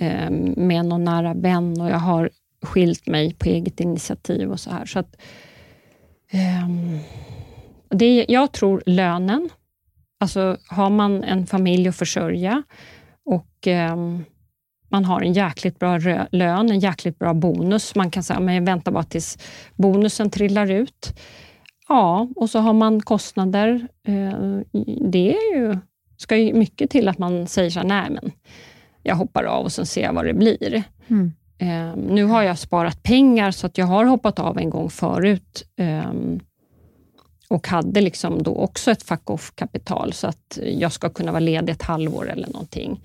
eh, 0.00 0.30
med 0.56 0.84
någon 0.84 1.04
nära 1.04 1.34
vän 1.34 1.80
och 1.80 1.90
jag 1.90 1.98
har 1.98 2.30
skilt 2.62 3.06
mig 3.06 3.34
på 3.34 3.48
eget 3.48 3.80
initiativ 3.80 4.50
och 4.50 4.60
så 4.60 4.70
här. 4.70 4.86
Så 4.86 4.98
att, 4.98 5.16
eh, 6.30 6.68
det, 7.90 8.26
jag 8.28 8.52
tror 8.52 8.82
lönen. 8.86 9.50
Alltså 10.20 10.56
har 10.68 10.90
man 10.90 11.24
en 11.24 11.46
familj 11.46 11.88
att 11.88 11.96
försörja 11.96 12.62
och 13.24 13.66
eh, 13.68 13.96
man 14.94 15.04
har 15.04 15.20
en 15.20 15.32
jäkligt 15.32 15.78
bra 15.78 15.98
lön, 16.30 16.70
en 16.70 16.78
jäkligt 16.78 17.18
bra 17.18 17.34
bonus. 17.34 17.94
Man 17.94 18.10
kan 18.10 18.22
säga, 18.22 18.40
men 18.40 18.54
jag 18.54 18.62
väntar 18.62 18.92
bara 18.92 19.04
tills 19.04 19.38
bonusen 19.76 20.30
trillar 20.30 20.70
ut. 20.70 21.20
Ja, 21.88 22.28
och 22.36 22.50
så 22.50 22.58
har 22.58 22.72
man 22.72 23.02
kostnader. 23.02 23.88
Eh, 24.06 24.60
det 25.10 25.36
är 25.36 25.56
ju, 25.56 25.78
ska 26.16 26.36
ju 26.36 26.54
mycket 26.54 26.90
till 26.90 27.08
att 27.08 27.18
man 27.18 27.46
säger 27.46 27.70
så 27.70 27.80
här, 27.80 27.86
nej 27.86 28.10
men 28.10 28.32
jag 29.02 29.16
hoppar 29.16 29.44
av 29.44 29.64
och 29.64 29.72
sen 29.72 29.86
ser 29.86 30.02
jag 30.02 30.12
vad 30.12 30.24
det 30.24 30.34
blir. 30.34 30.82
Mm. 31.08 31.32
Eh, 31.58 31.96
nu 31.96 32.24
har 32.24 32.42
jag 32.42 32.58
sparat 32.58 33.02
pengar 33.02 33.50
så 33.50 33.66
att 33.66 33.78
jag 33.78 33.86
har 33.86 34.04
hoppat 34.04 34.38
av 34.38 34.58
en 34.58 34.70
gång 34.70 34.90
förut 34.90 35.64
ehm, 35.76 36.40
och 37.48 37.68
hade 37.68 38.00
liksom 38.00 38.42
då 38.42 38.54
också 38.54 38.90
ett 38.90 39.02
fuck-off-kapital 39.02 40.12
så 40.12 40.26
att 40.26 40.58
jag 40.78 40.92
ska 40.92 41.10
kunna 41.10 41.32
vara 41.32 41.40
ledig 41.40 41.72
ett 41.72 41.82
halvår 41.82 42.30
eller 42.30 42.48
någonting. 42.48 43.00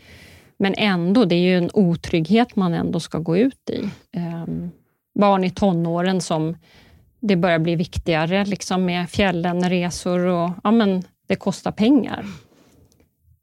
Men 0.59 0.73
ändå, 0.77 1.25
det 1.25 1.35
är 1.35 1.39
ju 1.39 1.57
en 1.57 1.69
otrygghet 1.73 2.55
man 2.55 2.73
ändå 2.73 2.99
ska 2.99 3.19
gå 3.19 3.37
ut 3.37 3.69
i. 3.69 3.89
Um, 4.17 4.71
barn 5.19 5.43
i 5.43 5.49
tonåren 5.49 6.21
som 6.21 6.55
det 7.19 7.35
börjar 7.35 7.59
bli 7.59 7.75
viktigare 7.75 8.45
liksom 8.45 8.85
med 8.85 9.09
fjällen, 9.09 9.69
resor 9.69 10.19
och 10.19 10.49
ja, 10.63 10.71
men 10.71 11.03
det 11.27 11.35
kostar 11.35 11.71
pengar. 11.71 12.25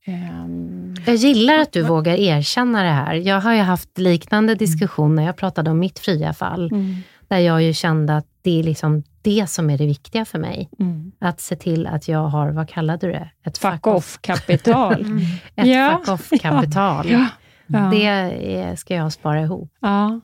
Um, 0.07 0.95
jag 1.07 1.15
gillar 1.15 1.59
att 1.59 1.73
du 1.73 1.83
vågar 1.83 2.15
erkänna 2.15 2.83
det 2.83 2.91
här. 2.91 3.15
Jag 3.15 3.41
har 3.41 3.55
ju 3.55 3.61
haft 3.61 3.99
liknande 3.99 4.55
diskussioner, 4.55 5.27
jag 5.27 5.37
pratade 5.37 5.71
om 5.71 5.79
mitt 5.79 5.99
fria 5.99 6.33
fall, 6.33 6.71
mm. 6.73 6.97
Där 7.29 7.39
jag 7.39 7.63
ju 7.63 7.73
kände 7.73 8.17
att 8.17 8.27
det 8.43 8.59
är 8.59 8.63
liksom 8.63 9.03
det 9.23 9.51
som 9.51 9.71
är 9.71 9.79
det 9.79 9.87
viktiga 9.87 10.25
för 10.25 10.39
mig. 10.39 10.69
Mm. 10.79 11.13
Att 11.19 11.41
se 11.41 11.57
till 11.57 11.87
att 11.87 12.09
jag 12.09 12.29
har, 12.29 12.51
vad 12.51 12.69
kallade 12.69 13.07
du 13.07 13.13
det? 13.13 13.31
Ett 13.45 13.59
fuck 13.59 13.87
off-kapital. 13.87 15.01
mm. 15.01 15.23
Ett 15.57 15.67
ja. 15.67 16.01
fuck 16.05 16.15
off-kapital. 16.15 17.11
Ja. 17.11 17.27
Ja. 17.67 17.79
Det 17.79 18.05
är, 18.07 18.77
ska 18.77 18.95
jag 18.95 19.13
spara 19.13 19.43
ihop. 19.43 19.73
Ja, 19.81 20.21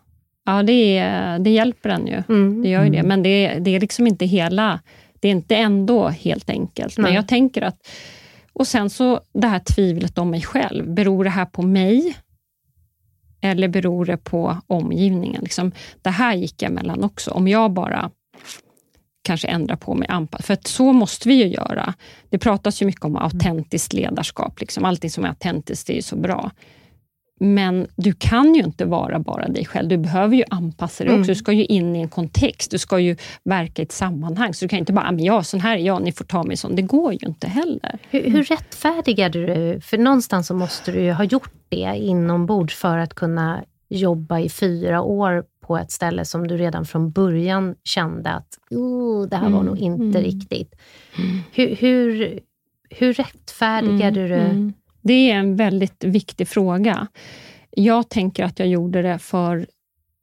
ja 0.46 0.62
det, 0.62 0.98
är, 0.98 1.38
det 1.38 1.50
hjälper 1.50 1.88
en 1.90 2.06
ju. 2.06 2.22
Mm. 2.28 2.62
Det 2.62 2.68
gör 2.68 2.84
ju 2.84 2.90
det. 2.90 2.98
Mm. 2.98 3.08
Men 3.08 3.22
det, 3.22 3.58
det 3.58 3.76
är 3.76 3.80
liksom 3.80 4.06
inte 4.06 4.26
hela... 4.26 4.80
Det 5.20 5.28
är 5.28 5.32
inte 5.32 5.56
ändå 5.56 6.08
helt 6.08 6.50
enkelt. 6.50 6.98
Men 6.98 7.14
jag 7.14 7.28
tänker 7.28 7.62
att... 7.62 7.76
Och 8.52 8.66
sen 8.66 8.90
så 8.90 9.20
det 9.34 9.46
här 9.46 9.58
tvivlet 9.58 10.18
om 10.18 10.30
mig 10.30 10.42
själv. 10.42 10.94
Beror 10.94 11.24
det 11.24 11.30
här 11.30 11.46
på 11.46 11.62
mig? 11.62 12.16
Eller 13.42 13.68
beror 13.68 14.04
det 14.04 14.16
på 14.16 14.56
omgivningen? 14.66 15.42
Liksom, 15.42 15.72
det 16.02 16.10
här 16.10 16.34
gick 16.34 16.62
jag 16.62 16.72
mellan 16.72 17.04
också. 17.04 17.30
Om 17.30 17.48
jag 17.48 17.72
bara 17.72 18.10
kanske 19.22 19.48
ändrar 19.48 19.76
på 19.76 19.94
mig, 19.94 20.08
anpassar. 20.08 20.44
För 20.44 20.54
att 20.54 20.66
så 20.66 20.92
måste 20.92 21.28
vi 21.28 21.34
ju 21.34 21.46
göra. 21.46 21.94
Det 22.30 22.38
pratas 22.38 22.82
ju 22.82 22.86
mycket 22.86 23.04
om 23.04 23.16
autentiskt 23.16 23.92
ledarskap. 23.92 24.60
Liksom. 24.60 24.84
Allting 24.84 25.10
som 25.10 25.24
är 25.24 25.28
autentiskt 25.28 25.90
är 25.90 25.94
ju 25.94 26.02
så 26.02 26.16
bra. 26.16 26.50
Men 27.42 27.86
du 27.96 28.12
kan 28.12 28.54
ju 28.54 28.62
inte 28.62 28.84
vara 28.84 29.18
bara 29.18 29.48
dig 29.48 29.64
själv. 29.64 29.88
Du 29.88 29.96
behöver 29.96 30.36
ju 30.36 30.44
anpassa 30.50 31.04
dig 31.04 31.10
mm. 31.10 31.20
också. 31.20 31.32
Du 31.32 31.36
ska 31.36 31.52
ju 31.52 31.64
in 31.64 31.96
i 31.96 32.00
en 32.00 32.08
kontext. 32.08 32.70
Du 32.70 32.78
ska 32.78 32.98
ju 32.98 33.16
verka 33.44 33.82
i 33.82 33.84
ett 33.84 33.92
sammanhang. 33.92 34.54
Så 34.54 34.64
du 34.64 34.68
kan 34.68 34.78
inte 34.78 34.92
bara, 34.92 35.12
men 35.12 35.24
ja, 35.24 35.42
sån 35.42 35.60
här 35.60 35.76
är 35.76 35.80
jag, 35.80 36.02
ni 36.02 36.12
får 36.12 36.24
ta 36.24 36.42
mig 36.42 36.56
sån. 36.56 36.76
Det 36.76 36.82
går 36.82 37.12
ju 37.12 37.18
inte 37.26 37.46
heller. 37.46 37.98
Hur, 38.10 38.30
hur 38.30 38.42
rättfärdigar 38.42 39.28
du 39.28 39.80
För 39.80 39.98
någonstans 39.98 40.46
så 40.46 40.54
måste 40.54 40.92
du 40.92 41.00
ju 41.00 41.12
ha 41.12 41.24
gjort 41.24 41.52
det 41.68 41.96
inombords 41.96 42.74
för 42.74 42.98
att 42.98 43.14
kunna 43.14 43.64
jobba 43.88 44.38
i 44.38 44.48
fyra 44.48 45.02
år 45.02 45.44
på 45.66 45.78
ett 45.78 45.90
ställe 45.90 46.24
som 46.24 46.48
du 46.48 46.56
redan 46.56 46.84
från 46.84 47.10
början 47.10 47.74
kände 47.84 48.30
att 48.30 48.58
oh, 48.70 49.28
det 49.28 49.36
här 49.36 49.50
var 49.50 49.60
mm. 49.60 49.66
nog 49.66 49.78
inte 49.78 50.18
mm. 50.18 50.22
riktigt. 50.22 50.74
Hur, 51.52 51.76
hur, 51.76 52.40
hur 52.90 53.12
rättfärdigar 53.12 54.08
mm. 54.08 54.14
du 54.14 54.72
det? 55.02 55.30
Är 55.30 55.34
en 55.34 55.56
väldigt 55.56 56.04
viktig 56.04 56.48
fråga. 56.48 57.06
Jag 57.70 58.08
tänker 58.08 58.44
att 58.44 58.58
jag 58.58 58.68
gjorde 58.68 59.02
det 59.02 59.18
för 59.18 59.66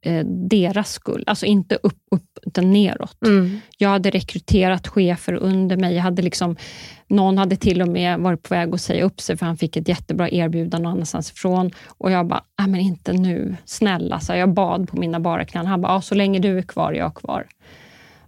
eh, 0.04 0.26
deras 0.26 0.92
skull, 0.92 1.24
alltså 1.26 1.46
inte 1.46 1.78
upp, 1.82 1.98
upp 2.10 2.38
utan 2.46 2.72
neråt. 2.72 3.26
Mm. 3.26 3.60
Jag 3.78 3.88
hade 3.88 4.10
rekryterat 4.10 4.88
chefer 4.88 5.34
under 5.34 5.76
mig. 5.76 5.94
Jag 5.94 6.02
hade 6.02 6.22
liksom, 6.22 6.56
någon 7.08 7.38
hade 7.38 7.56
till 7.56 7.82
och 7.82 7.88
med 7.88 8.20
varit 8.20 8.42
på 8.42 8.54
väg 8.54 8.74
att 8.74 8.80
säga 8.80 9.04
upp 9.04 9.20
sig, 9.20 9.36
för 9.36 9.46
han 9.46 9.56
fick 9.56 9.76
ett 9.76 9.88
jättebra 9.88 10.30
erbjudande 10.30 10.84
någon 10.84 10.92
annanstans 10.92 11.30
ifrån. 11.30 11.70
Och 11.88 12.10
jag 12.10 12.26
bara, 12.26 12.44
nej 12.58 12.68
men 12.68 12.80
inte 12.80 13.12
nu, 13.12 13.56
snälla. 13.64 14.20
Så 14.20 14.32
jag 14.32 14.54
bad 14.54 14.88
på 14.88 14.96
mina 14.96 15.20
bara 15.20 15.44
knän. 15.44 15.66
Han 15.66 15.80
bara, 15.80 16.00
så 16.00 16.14
länge 16.14 16.38
du 16.38 16.58
är 16.58 16.62
kvar, 16.62 16.92
jag 16.92 17.06
är 17.06 17.14
kvar. 17.14 17.46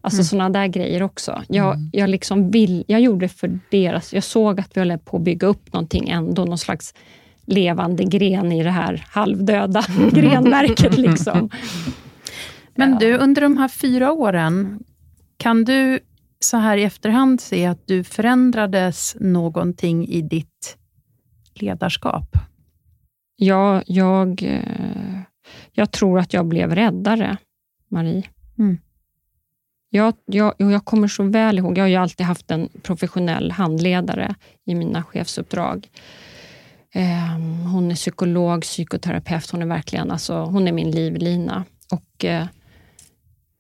Alltså 0.05 0.19
mm. 0.19 0.25
sådana 0.25 0.51
där 0.51 0.67
grejer 0.67 1.03
också. 1.03 1.43
Jag, 1.49 1.75
mm. 1.75 1.91
jag, 1.93 2.11
liksom 2.11 2.51
vill, 2.51 2.85
jag 2.88 3.01
gjorde 3.01 3.25
det 3.25 3.29
för 3.29 3.59
deras... 3.71 4.12
Jag 4.12 4.25
såg 4.25 4.61
att 4.61 4.77
vi 4.77 4.81
höll 4.81 4.99
på 4.99 5.17
att 5.17 5.23
bygga 5.23 5.47
upp 5.47 5.73
någonting 5.73 6.09
ändå, 6.09 6.45
någon 6.45 6.59
slags 6.59 6.95
levande 7.47 8.05
gren 8.05 8.53
i 8.53 8.62
det 8.62 8.71
här 8.71 9.05
halvdöda 9.09 9.85
grenverket. 10.12 10.99
Liksom. 10.99 11.51
Men 12.75 12.99
du, 12.99 13.17
under 13.17 13.43
de 13.43 13.57
här 13.57 13.69
fyra 13.69 14.12
åren, 14.12 14.85
kan 15.37 15.65
du 15.65 16.01
så 16.41 16.57
här 16.57 16.77
i 16.77 16.85
efterhand 16.85 17.41
se 17.41 17.67
att 17.67 17.87
du 17.87 18.05
förändrades 18.05 19.17
någonting 19.21 20.09
i 20.09 20.23
ditt 20.23 20.77
ledarskap? 21.55 22.37
Ja, 23.37 23.83
jag, 23.87 24.43
eh, 24.43 25.21
jag 25.73 25.91
tror 25.91 26.19
att 26.19 26.33
jag 26.33 26.47
blev 26.47 26.75
räddare, 26.75 27.37
Marie. 27.88 28.25
Mm. 28.59 28.79
Jag, 29.94 30.14
jag, 30.26 30.55
jag 30.59 30.85
kommer 30.85 31.09
så 31.09 31.22
väl 31.22 31.59
ihåg, 31.59 31.78
jag 31.78 31.85
har 31.85 31.88
ju 31.88 31.96
alltid 31.96 32.26
haft 32.26 32.50
en 32.50 32.68
professionell 32.83 33.50
handledare 33.50 34.35
i 34.66 34.74
mina 34.74 35.02
chefsuppdrag. 35.02 35.88
Ehm, 36.92 37.61
hon 37.61 37.90
är 37.90 37.94
psykolog, 37.94 38.62
psykoterapeut, 38.62 39.50
hon 39.50 39.62
är 39.62 39.66
verkligen 39.66 40.11
alltså, 40.11 40.44
hon 40.44 40.68
är 40.68 40.72
min 40.72 40.90
livlina. 40.90 41.64
Och, 41.90 42.24
eh, 42.24 42.46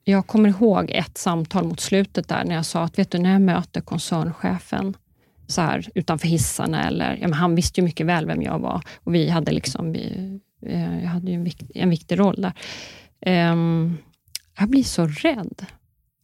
jag 0.04 0.26
kommer 0.26 0.48
ihåg 0.48 0.90
ett 0.90 1.18
samtal 1.18 1.64
mot 1.64 1.80
slutet 1.80 2.28
där 2.28 2.44
när 2.44 2.54
jag 2.54 2.66
sa 2.66 2.82
att 2.82 2.98
vet 2.98 3.10
du, 3.10 3.18
när 3.18 3.32
jag 3.32 3.42
möter 3.42 3.80
koncernchefen 3.80 4.96
så 5.46 5.60
här, 5.60 5.88
utanför 5.94 6.28
hissarna, 6.28 6.84
eller, 6.84 7.16
ja, 7.20 7.28
men 7.28 7.38
han 7.38 7.54
visste 7.54 7.80
ju 7.80 7.84
mycket 7.84 8.06
väl 8.06 8.26
vem 8.26 8.42
jag 8.42 8.58
var 8.58 8.82
och 8.96 9.14
vi 9.14 9.28
hade 9.28 9.52
liksom, 9.52 9.92
vi, 9.92 10.38
eh, 10.66 11.02
jag 11.02 11.08
hade 11.08 11.32
en, 11.32 11.44
vikt, 11.44 11.62
en 11.74 11.90
viktig 11.90 12.18
roll 12.18 12.42
där. 12.42 12.52
Ehm, 13.20 13.96
jag 14.58 14.68
blir 14.68 14.84
så 14.84 15.06
rädd. 15.06 15.66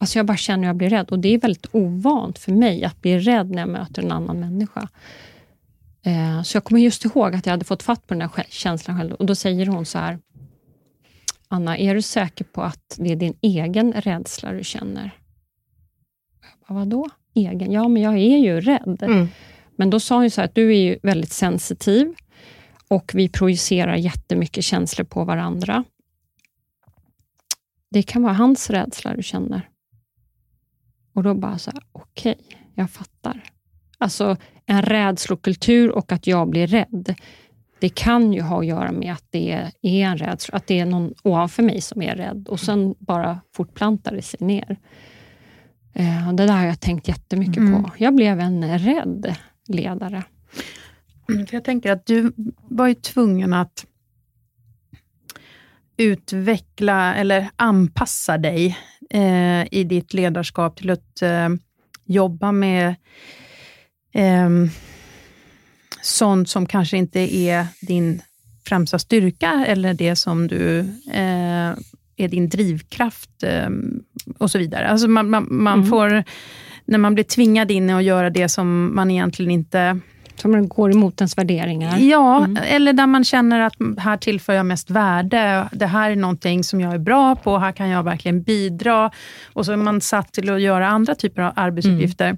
Alltså 0.01 0.19
jag 0.19 0.25
bara 0.25 0.37
känner 0.37 0.63
att 0.63 0.67
jag 0.67 0.75
blir 0.75 0.89
rädd 0.89 1.09
och 1.09 1.19
det 1.19 1.33
är 1.33 1.39
väldigt 1.39 1.67
ovant 1.71 2.39
för 2.39 2.51
mig 2.51 2.83
att 2.83 3.01
bli 3.01 3.19
rädd 3.19 3.49
när 3.49 3.59
jag 3.59 3.69
möter 3.69 4.03
en 4.03 4.11
annan 4.11 4.39
människa. 4.39 4.89
Eh, 6.03 6.43
så 6.43 6.55
jag 6.55 6.63
kommer 6.63 6.81
just 6.81 7.05
ihåg 7.05 7.35
att 7.35 7.45
jag 7.45 7.53
hade 7.53 7.65
fått 7.65 7.83
fatt 7.83 8.07
på 8.07 8.13
den 8.13 8.21
här 8.21 8.45
känslan 8.49 8.97
själv 8.97 9.13
och 9.13 9.25
då 9.25 9.35
säger 9.35 9.65
hon 9.65 9.85
så 9.85 9.97
här, 9.97 10.19
Anna, 11.47 11.77
är 11.77 11.95
du 11.95 12.01
säker 12.01 12.45
på 12.45 12.61
att 12.61 12.95
det 12.97 13.11
är 13.11 13.15
din 13.15 13.37
egen 13.41 13.93
rädsla 13.93 14.51
du 14.51 14.63
känner? 14.63 15.11
Jag 16.41 16.75
bara, 16.75 16.79
Vadå 16.79 17.09
egen? 17.33 17.71
Ja, 17.71 17.87
men 17.87 18.01
jag 18.01 18.13
är 18.13 18.37
ju 18.37 18.61
rädd. 18.61 19.03
Mm. 19.03 19.27
Men 19.75 19.89
då 19.89 19.99
sa 19.99 20.15
hon 20.15 20.31
så 20.31 20.41
här, 20.41 20.45
att 20.45 20.55
du 20.55 20.69
är 20.69 20.81
ju 20.81 20.99
väldigt 21.03 21.31
sensitiv 21.31 22.13
och 22.87 23.11
vi 23.13 23.29
projicerar 23.29 23.95
jättemycket 23.95 24.63
känslor 24.63 25.05
på 25.05 25.23
varandra. 25.23 25.83
Det 27.91 28.03
kan 28.03 28.23
vara 28.23 28.33
hans 28.33 28.69
rädsla 28.69 29.15
du 29.15 29.23
känner. 29.23 29.69
Och 31.13 31.23
då 31.23 31.33
bara 31.33 31.57
så 31.57 31.71
här, 31.71 31.83
okej, 31.91 32.35
okay, 32.39 32.57
jag 32.75 32.91
fattar. 32.91 33.43
Alltså 33.97 34.37
en 34.65 34.81
rädslokultur 34.81 35.89
och 35.89 36.11
att 36.11 36.27
jag 36.27 36.49
blir 36.49 36.67
rädd, 36.67 37.15
det 37.79 37.89
kan 37.89 38.33
ju 38.33 38.41
ha 38.41 38.59
att 38.59 38.65
göra 38.65 38.91
med 38.91 39.13
att 39.13 39.25
det 39.29 39.51
är 39.81 40.05
en 40.05 40.17
rädsla, 40.17 40.57
att 40.57 40.67
det 40.67 40.79
är 40.79 40.85
någon 40.85 41.13
ovanför 41.23 41.63
mig 41.63 41.81
som 41.81 42.01
är 42.01 42.15
rädd 42.15 42.47
och 42.47 42.59
sen 42.59 42.95
bara 42.99 43.39
fortplantar 43.55 44.15
det 44.15 44.21
sig 44.21 44.39
ner. 44.41 44.77
Eh, 45.93 46.33
det 46.33 46.45
där 46.45 46.57
har 46.57 46.65
jag 46.65 46.79
tänkt 46.79 47.07
jättemycket 47.07 47.57
mm. 47.57 47.83
på. 47.83 47.91
Jag 47.97 48.15
blev 48.15 48.39
en 48.39 48.79
rädd 48.79 49.35
ledare. 49.67 50.23
Mm, 51.29 51.45
jag 51.51 51.63
tänker 51.63 51.91
att 51.91 52.05
du 52.05 52.33
var 52.67 52.87
ju 52.87 52.93
tvungen 52.93 53.53
att 53.53 53.85
utveckla 55.97 57.15
eller 57.15 57.49
anpassa 57.55 58.37
dig 58.37 58.77
eh, 59.09 59.67
i 59.71 59.83
ditt 59.83 60.13
ledarskap 60.13 60.77
till 60.77 60.89
att 60.89 61.21
eh, 61.21 61.49
jobba 62.05 62.51
med 62.51 62.95
eh, 64.13 64.49
sånt 66.01 66.49
som 66.49 66.65
kanske 66.65 66.97
inte 66.97 67.35
är 67.35 67.67
din 67.81 68.21
främsta 68.65 68.99
styrka 68.99 69.65
eller 69.67 69.93
det 69.93 70.15
som 70.15 70.47
du 70.47 70.79
eh, 71.13 71.73
är 72.17 72.27
din 72.27 72.49
drivkraft 72.49 73.43
eh, 73.43 73.69
och 74.37 74.51
så 74.51 74.57
vidare. 74.57 74.87
Alltså 74.87 75.07
man, 75.07 75.29
man, 75.29 75.47
man 75.49 75.79
mm. 75.79 75.89
får, 75.89 76.23
när 76.85 76.97
man 76.97 77.13
blir 77.13 77.23
tvingad 77.23 77.71
in 77.71 77.89
i 77.89 77.93
att 77.93 78.03
göra 78.03 78.29
det 78.29 78.49
som 78.49 78.95
man 78.95 79.11
egentligen 79.11 79.51
inte 79.51 79.99
som 80.41 80.67
går 80.67 80.91
emot 80.91 81.21
ens 81.21 81.37
värderingar? 81.37 81.97
Ja, 81.97 82.45
mm. 82.45 82.63
eller 82.67 82.93
där 82.93 83.07
man 83.07 83.23
känner 83.23 83.59
att 83.59 83.73
här 83.97 84.17
tillför 84.17 84.53
jag 84.53 84.65
mest 84.65 84.89
värde. 84.89 85.69
Det 85.71 85.85
här 85.85 86.11
är 86.11 86.15
någonting 86.15 86.63
som 86.63 86.81
jag 86.81 86.93
är 86.93 86.97
bra 86.97 87.35
på, 87.35 87.57
här 87.57 87.71
kan 87.71 87.89
jag 87.89 88.03
verkligen 88.03 88.41
bidra. 88.41 89.11
Och 89.53 89.65
så 89.65 89.71
är 89.71 89.77
man 89.77 90.01
satt 90.01 90.33
till 90.33 90.49
att 90.49 90.61
göra 90.61 90.87
andra 90.87 91.15
typer 91.15 91.41
av 91.41 91.53
arbetsuppgifter. 91.55 92.25
Mm. 92.25 92.37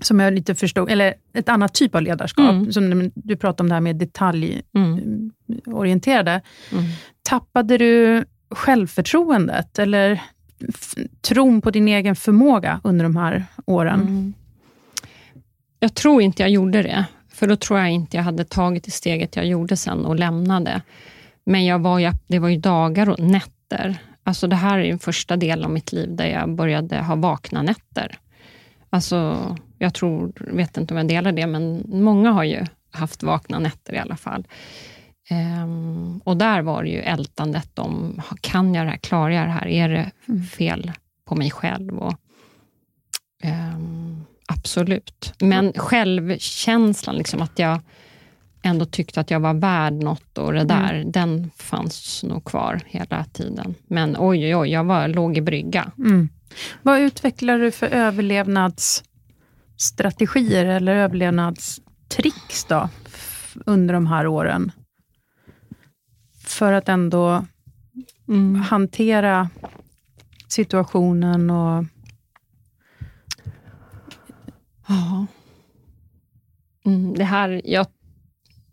Som 0.00 0.20
jag 0.20 0.34
lite 0.34 0.54
förstod, 0.54 0.90
eller 0.90 1.14
ett 1.34 1.48
annat 1.48 1.74
typ 1.74 1.94
av 1.94 2.02
ledarskap. 2.02 2.50
Mm. 2.50 2.72
Som 2.72 3.10
du 3.14 3.36
pratade 3.36 3.62
om 3.62 3.68
det 3.68 3.74
här 3.74 3.80
med 3.80 3.96
detaljorienterade. 3.96 6.40
Mm. 6.72 6.84
Tappade 7.22 7.78
du 7.78 8.24
självförtroendet 8.50 9.78
eller 9.78 10.22
tron 11.20 11.60
på 11.60 11.70
din 11.70 11.88
egen 11.88 12.16
förmåga 12.16 12.80
under 12.84 13.04
de 13.04 13.16
här 13.16 13.44
åren? 13.66 14.00
Mm. 14.00 14.34
Jag 15.80 15.94
tror 15.94 16.22
inte 16.22 16.42
jag 16.42 16.50
gjorde 16.50 16.82
det. 16.82 17.04
För 17.32 17.46
då 17.46 17.56
tror 17.56 17.78
jag 17.78 17.90
inte 17.90 18.16
jag 18.16 18.24
hade 18.24 18.44
tagit 18.44 18.84
det 18.84 18.90
steget 18.90 19.36
jag 19.36 19.46
gjorde 19.46 19.76
sen 19.76 20.06
och 20.06 20.16
lämnade. 20.16 20.82
Men 21.44 21.64
jag 21.64 21.78
var 21.78 21.98
ju, 21.98 22.12
det 22.26 22.38
var 22.38 22.48
ju 22.48 22.56
dagar 22.56 23.10
och 23.10 23.20
nätter. 23.20 23.98
Alltså 24.24 24.46
det 24.46 24.56
här 24.56 24.78
är 24.78 24.88
den 24.88 24.98
första 24.98 25.36
delen 25.36 25.64
av 25.64 25.70
mitt 25.70 25.92
liv 25.92 26.16
där 26.16 26.26
jag 26.26 26.54
började 26.54 27.02
ha 27.02 27.14
vakna 27.14 27.62
nätter. 27.62 28.18
Alltså, 28.90 29.56
jag 29.78 29.94
tror, 29.94 30.32
vet 30.36 30.76
inte 30.76 30.94
om 30.94 30.98
jag 30.98 31.08
delar 31.08 31.32
det, 31.32 31.46
men 31.46 31.84
många 31.88 32.30
har 32.30 32.44
ju 32.44 32.66
haft 32.90 33.22
vakna 33.22 33.58
nätter 33.58 33.94
i 33.94 33.98
alla 33.98 34.16
fall. 34.16 34.46
Um, 35.30 36.18
och 36.24 36.36
där 36.36 36.62
var 36.62 36.82
det 36.82 36.88
ju 36.88 37.00
ältandet 37.00 37.78
om, 37.78 38.22
kan 38.40 38.74
jag 38.74 38.86
det 38.86 38.90
här, 38.90 38.96
klarar 38.96 39.30
jag 39.30 39.46
det 39.46 39.52
här, 39.52 39.66
är 39.66 39.88
det 39.88 40.10
mm. 40.28 40.42
fel 40.44 40.92
på 41.24 41.34
mig 41.34 41.50
själv? 41.50 41.98
Och, 41.98 42.14
um, 43.44 44.24
Absolut. 44.46 45.34
Men 45.40 45.72
självkänslan, 45.72 47.16
liksom 47.16 47.42
att 47.42 47.58
jag 47.58 47.80
ändå 48.62 48.84
tyckte 48.84 49.20
att 49.20 49.30
jag 49.30 49.40
var 49.40 49.54
värd 49.54 49.92
något 49.92 50.38
och 50.38 50.52
det 50.52 50.60
mm. 50.60 50.68
där, 50.68 50.94
mm. 50.94 51.12
den 51.12 51.50
fanns 51.56 52.22
nog 52.22 52.44
kvar 52.44 52.80
hela 52.86 53.24
tiden. 53.24 53.74
Men 53.86 54.16
oj, 54.18 54.44
oj, 54.44 54.56
oj, 54.56 54.68
jag 54.68 54.84
var, 54.84 55.08
låg 55.08 55.36
i 55.36 55.40
brygga. 55.40 55.92
Mm. 55.98 56.28
Vad 56.82 57.00
utvecklar 57.00 57.58
du 57.58 57.70
för 57.70 57.86
överlevnadsstrategier 57.86 60.64
eller 60.64 60.94
överlevnadstricks 60.94 62.64
då, 62.64 62.88
under 63.66 63.94
de 63.94 64.06
här 64.06 64.26
åren? 64.26 64.72
För 66.44 66.72
att 66.72 66.88
ändå 66.88 67.46
mm. 68.28 68.54
hantera 68.54 69.48
situationen 70.48 71.50
och 71.50 71.84
Ja. 74.92 75.26
Mm, 76.84 77.14
det 77.14 77.24
här, 77.24 77.60
jag, 77.64 77.86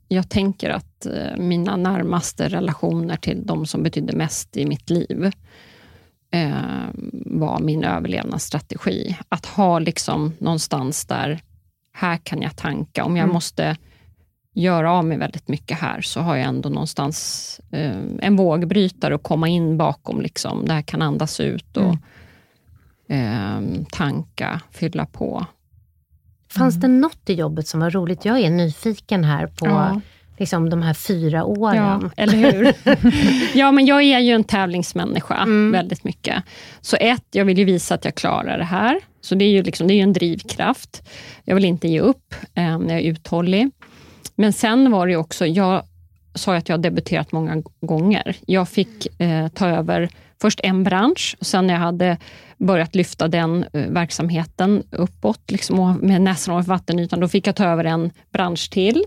jag 0.07 0.29
tänker 0.29 0.69
att 0.69 1.05
eh, 1.05 1.37
mina 1.37 1.75
närmaste 1.75 2.49
relationer 2.49 3.15
till 3.15 3.45
de 3.45 3.65
som 3.65 3.83
betydde 3.83 4.15
mest 4.15 4.57
i 4.57 4.65
mitt 4.65 4.89
liv 4.89 5.31
eh, 6.31 6.89
var 7.25 7.59
min 7.59 7.83
överlevnadsstrategi. 7.83 9.17
Att 9.29 9.45
ha 9.45 9.79
liksom 9.79 10.33
någonstans 10.39 11.05
där, 11.05 11.39
här 11.93 12.17
kan 12.17 12.41
jag 12.41 12.55
tanka. 12.55 13.05
Om 13.05 13.17
jag 13.17 13.23
mm. 13.23 13.33
måste 13.33 13.77
göra 14.53 14.91
av 14.91 15.05
med 15.05 15.19
väldigt 15.19 15.47
mycket 15.47 15.79
här, 15.79 16.01
så 16.01 16.21
har 16.21 16.35
jag 16.35 16.47
ändå 16.47 16.69
någonstans 16.69 17.61
eh, 17.71 17.97
en 18.21 18.35
vågbrytare 18.35 19.15
att 19.15 19.23
komma 19.23 19.47
in 19.47 19.77
bakom. 19.77 20.21
Liksom. 20.21 20.65
Det 20.65 20.73
här 20.73 20.81
kan 20.81 21.01
andas 21.01 21.39
ut 21.39 21.77
och 21.77 21.95
mm. 23.07 23.73
eh, 23.73 23.85
tanka, 23.91 24.61
fylla 24.71 25.05
på. 25.05 25.45
Fanns 26.53 26.75
mm. 26.75 26.81
det 26.81 26.99
något 27.01 27.29
i 27.29 27.33
jobbet 27.33 27.67
som 27.67 27.79
var 27.79 27.89
roligt? 27.89 28.25
Jag 28.25 28.39
är 28.39 28.49
nyfiken 28.49 29.23
här 29.23 29.47
på 29.47 29.65
ja. 29.65 30.01
liksom, 30.37 30.69
de 30.69 30.81
här 30.81 30.93
fyra 30.93 31.43
åren. 31.45 32.01
Ja, 32.01 32.09
eller 32.17 32.51
hur? 32.51 32.73
ja, 33.57 33.71
men 33.71 33.85
jag 33.85 34.03
är 34.03 34.19
ju 34.19 34.33
en 34.33 34.43
tävlingsmänniska 34.43 35.35
mm. 35.35 35.71
väldigt 35.71 36.03
mycket. 36.03 36.43
Så 36.81 36.97
ett, 36.99 37.25
jag 37.31 37.45
vill 37.45 37.57
ju 37.57 37.65
visa 37.65 37.95
att 37.95 38.05
jag 38.05 38.15
klarar 38.15 38.57
det 38.57 38.63
här. 38.63 38.99
Så 39.21 39.35
det 39.35 39.45
är 39.45 39.49
ju 39.49 39.63
liksom, 39.63 39.87
det 39.87 39.93
är 39.93 40.03
en 40.03 40.13
drivkraft. 40.13 41.09
Jag 41.43 41.55
vill 41.55 41.65
inte 41.65 41.87
ge 41.87 41.99
upp 41.99 42.35
eh, 42.53 42.79
när 42.79 42.93
jag 42.93 43.03
är 43.03 43.11
uthållig. 43.11 43.71
Men 44.35 44.53
sen 44.53 44.91
var 44.91 45.07
det 45.07 45.15
också, 45.15 45.45
jag 45.45 45.83
sa 46.35 46.55
att 46.55 46.69
jag 46.69 46.77
har 46.77 46.83
debuterat 46.83 47.31
många 47.31 47.63
gånger. 47.81 48.35
Jag 48.45 48.69
fick 48.69 49.21
eh, 49.21 49.47
ta 49.47 49.67
över 49.67 50.09
först 50.41 50.59
en 50.63 50.83
bransch, 50.83 51.35
och 51.39 51.45
sen 51.45 51.67
när 51.67 51.73
jag 51.73 51.81
hade 51.81 52.17
börjat 52.59 52.95
lyfta 52.95 53.27
den 53.27 53.65
eh, 53.73 53.87
verksamheten 53.89 54.83
uppåt, 54.91 55.51
liksom, 55.51 55.99
med 56.01 56.21
näsan 56.21 56.53
ovanför 56.53 56.69
vattenytan, 56.69 57.19
då 57.19 57.27
fick 57.27 57.47
jag 57.47 57.55
ta 57.55 57.65
över 57.65 57.83
en 57.83 58.11
bransch 58.33 58.69
till, 58.71 59.03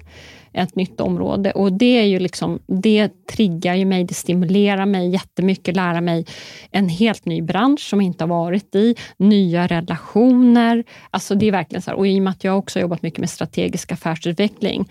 ett 0.53 0.77
nytt 0.77 1.01
område. 1.01 1.51
Och 1.51 1.73
Det 1.73 1.99
är 1.99 2.05
ju 2.05 2.19
liksom, 2.19 2.59
det 2.67 3.27
triggar 3.27 3.75
ju 3.75 3.85
mig, 3.85 4.05
det 4.05 4.15
stimulerar 4.15 4.87
mig 4.87 5.09
jättemycket, 5.11 5.77
lära 5.77 6.01
mig 6.01 6.27
en 6.71 6.89
helt 6.89 7.25
ny 7.25 7.43
bransch 7.43 7.81
som 7.81 8.01
jag 8.01 8.07
inte 8.07 8.25
har 8.25 8.29
varit 8.29 8.75
i, 8.75 8.95
nya 9.17 9.67
relationer. 9.67 10.85
Alltså 11.11 11.35
det 11.35 11.47
är 11.47 11.53
verkligen 11.53 11.83
så 11.83 11.91
här, 11.91 11.99
och 11.99 12.07
i 12.07 12.19
och 12.19 12.23
med 12.23 12.31
att 12.31 12.45
jag 12.45 12.59
också 12.59 12.79
har 12.79 12.83
jobbat 12.83 13.03
mycket 13.03 13.21
med 13.21 13.31
strategisk 13.31 13.93
affärsutveckling 13.93 14.89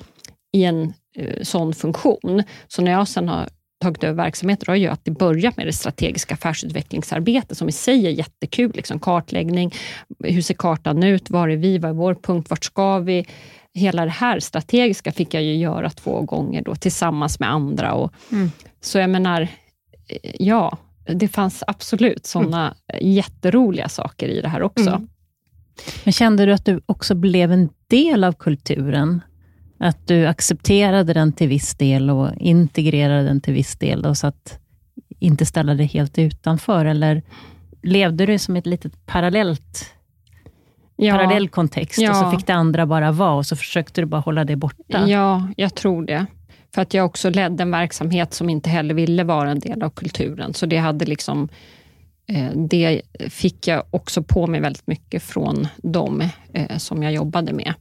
i 0.54 0.64
en 0.64 0.94
eh, 1.18 1.44
sån 1.44 1.74
funktion, 1.74 2.44
så 2.68 2.82
när 2.82 2.92
jag 2.92 3.08
sen 3.08 3.30
har 3.30 3.50
tagit 3.82 4.04
över 4.04 4.24
verksamheter 4.24 4.68
har 4.68 4.76
ju 4.76 4.88
att 4.88 5.06
det 5.06 5.12
börjat 5.12 5.58
med 5.58 5.68
det 5.68 5.74
strategiska 5.74 6.34
affärsutvecklingsarbetet 6.34 7.58
som 7.58 7.70
i 7.70 7.72
sig 7.72 8.08
är 8.08 8.12
jättekul. 8.12 8.72
Liksom 8.76 9.00
kartläggning, 9.00 9.74
hur 10.20 10.42
ser 10.42 10.54
kartan 10.54 11.04
ut, 11.04 11.30
var 11.30 11.50
är 11.50 11.58
vi, 11.58 11.78
vad 11.78 11.90
är 11.90 11.96
vår 11.96 12.16
punkt, 12.16 12.50
vart 12.50 12.64
ska 12.64 13.00
vi? 13.00 13.26
Hela 13.74 14.06
det 14.06 14.12
här 14.12 14.40
strategiska 14.40 15.12
fick 15.12 15.34
jag 15.34 15.44
ju 15.44 15.56
göra 15.56 15.90
två 15.90 16.22
gånger 16.22 16.62
då, 16.62 16.76
tillsammans 16.76 17.40
med 17.40 17.52
andra. 17.52 17.94
Och, 17.94 18.14
mm. 18.32 18.52
Så 18.82 18.98
jag 18.98 19.10
menar, 19.10 19.48
ja, 20.40 20.78
det 21.06 21.28
fanns 21.28 21.64
absolut 21.68 22.26
sådana 22.26 22.76
mm. 22.88 23.12
jätteroliga 23.14 23.90
saker 23.90 24.28
i 24.28 24.42
det 24.42 24.48
här 24.48 24.62
också. 24.62 24.90
Mm. 24.90 25.08
Men 26.04 26.14
kände 26.14 26.46
du 26.46 26.54
att 26.54 26.66
du 26.66 26.82
också 26.86 27.16
blev 27.16 27.52
en 27.52 27.70
del 27.88 28.24
av 28.24 28.34
kulturen? 28.34 29.22
Att 29.84 30.08
du 30.08 30.28
accepterade 30.28 31.14
den 31.14 31.34
till 31.34 31.48
viss 31.48 31.76
del 31.76 32.10
och 32.10 32.30
integrerade 32.38 33.24
den 33.24 33.42
till 33.42 33.54
viss 33.54 33.76
del, 33.76 34.02
då, 34.02 34.16
så 34.16 34.28
att 34.28 34.60
inte 35.20 35.46
ställa 35.46 35.74
dig 35.74 35.86
helt 35.86 36.18
utanför? 36.18 36.86
Eller 36.86 37.22
levde 37.84 38.26
du 38.26 38.38
som 38.38 38.56
ett 38.56 38.66
litet 38.66 39.06
parallellt 39.06 39.94
ja. 40.96 41.14
parallell 41.14 41.50
kontext 41.50 42.02
ja. 42.02 42.10
och 42.10 42.16
så 42.16 42.38
fick 42.38 42.48
det 42.48 42.54
andra 42.54 42.86
bara 42.86 43.12
vara 43.12 43.34
och 43.34 43.46
så 43.46 43.56
försökte 43.56 44.02
du 44.02 44.06
bara 44.06 44.22
hålla 44.22 44.44
det 44.44 44.56
borta? 44.56 45.08
Ja, 45.08 45.48
jag 45.58 45.76
tror 45.76 46.06
det. 46.06 46.26
För 46.74 46.82
att 46.82 46.94
jag 46.94 47.06
också 47.06 47.30
ledde 47.30 47.64
en 47.64 47.72
verksamhet 47.72 48.34
som 48.34 48.50
inte 48.50 48.70
heller 48.70 48.94
ville 48.94 49.24
vara 49.24 49.52
en 49.52 49.60
del 49.60 49.84
av 49.84 49.90
kulturen. 49.90 50.54
Så 50.54 50.66
det 50.66 50.78
hade 50.78 51.06
liksom 51.06 51.50
eh, 52.28 52.52
det 52.56 53.02
fick 53.30 53.68
jag 53.68 53.84
också 53.92 54.24
på 54.24 54.48
mig 54.48 54.62
väldigt 54.62 54.88
mycket 54.88 55.24
från 55.24 55.68
dem 55.78 56.24
eh, 56.54 56.78
som 56.78 57.04
jag 57.04 57.14
jobbade 57.14 57.54
med. 57.54 57.74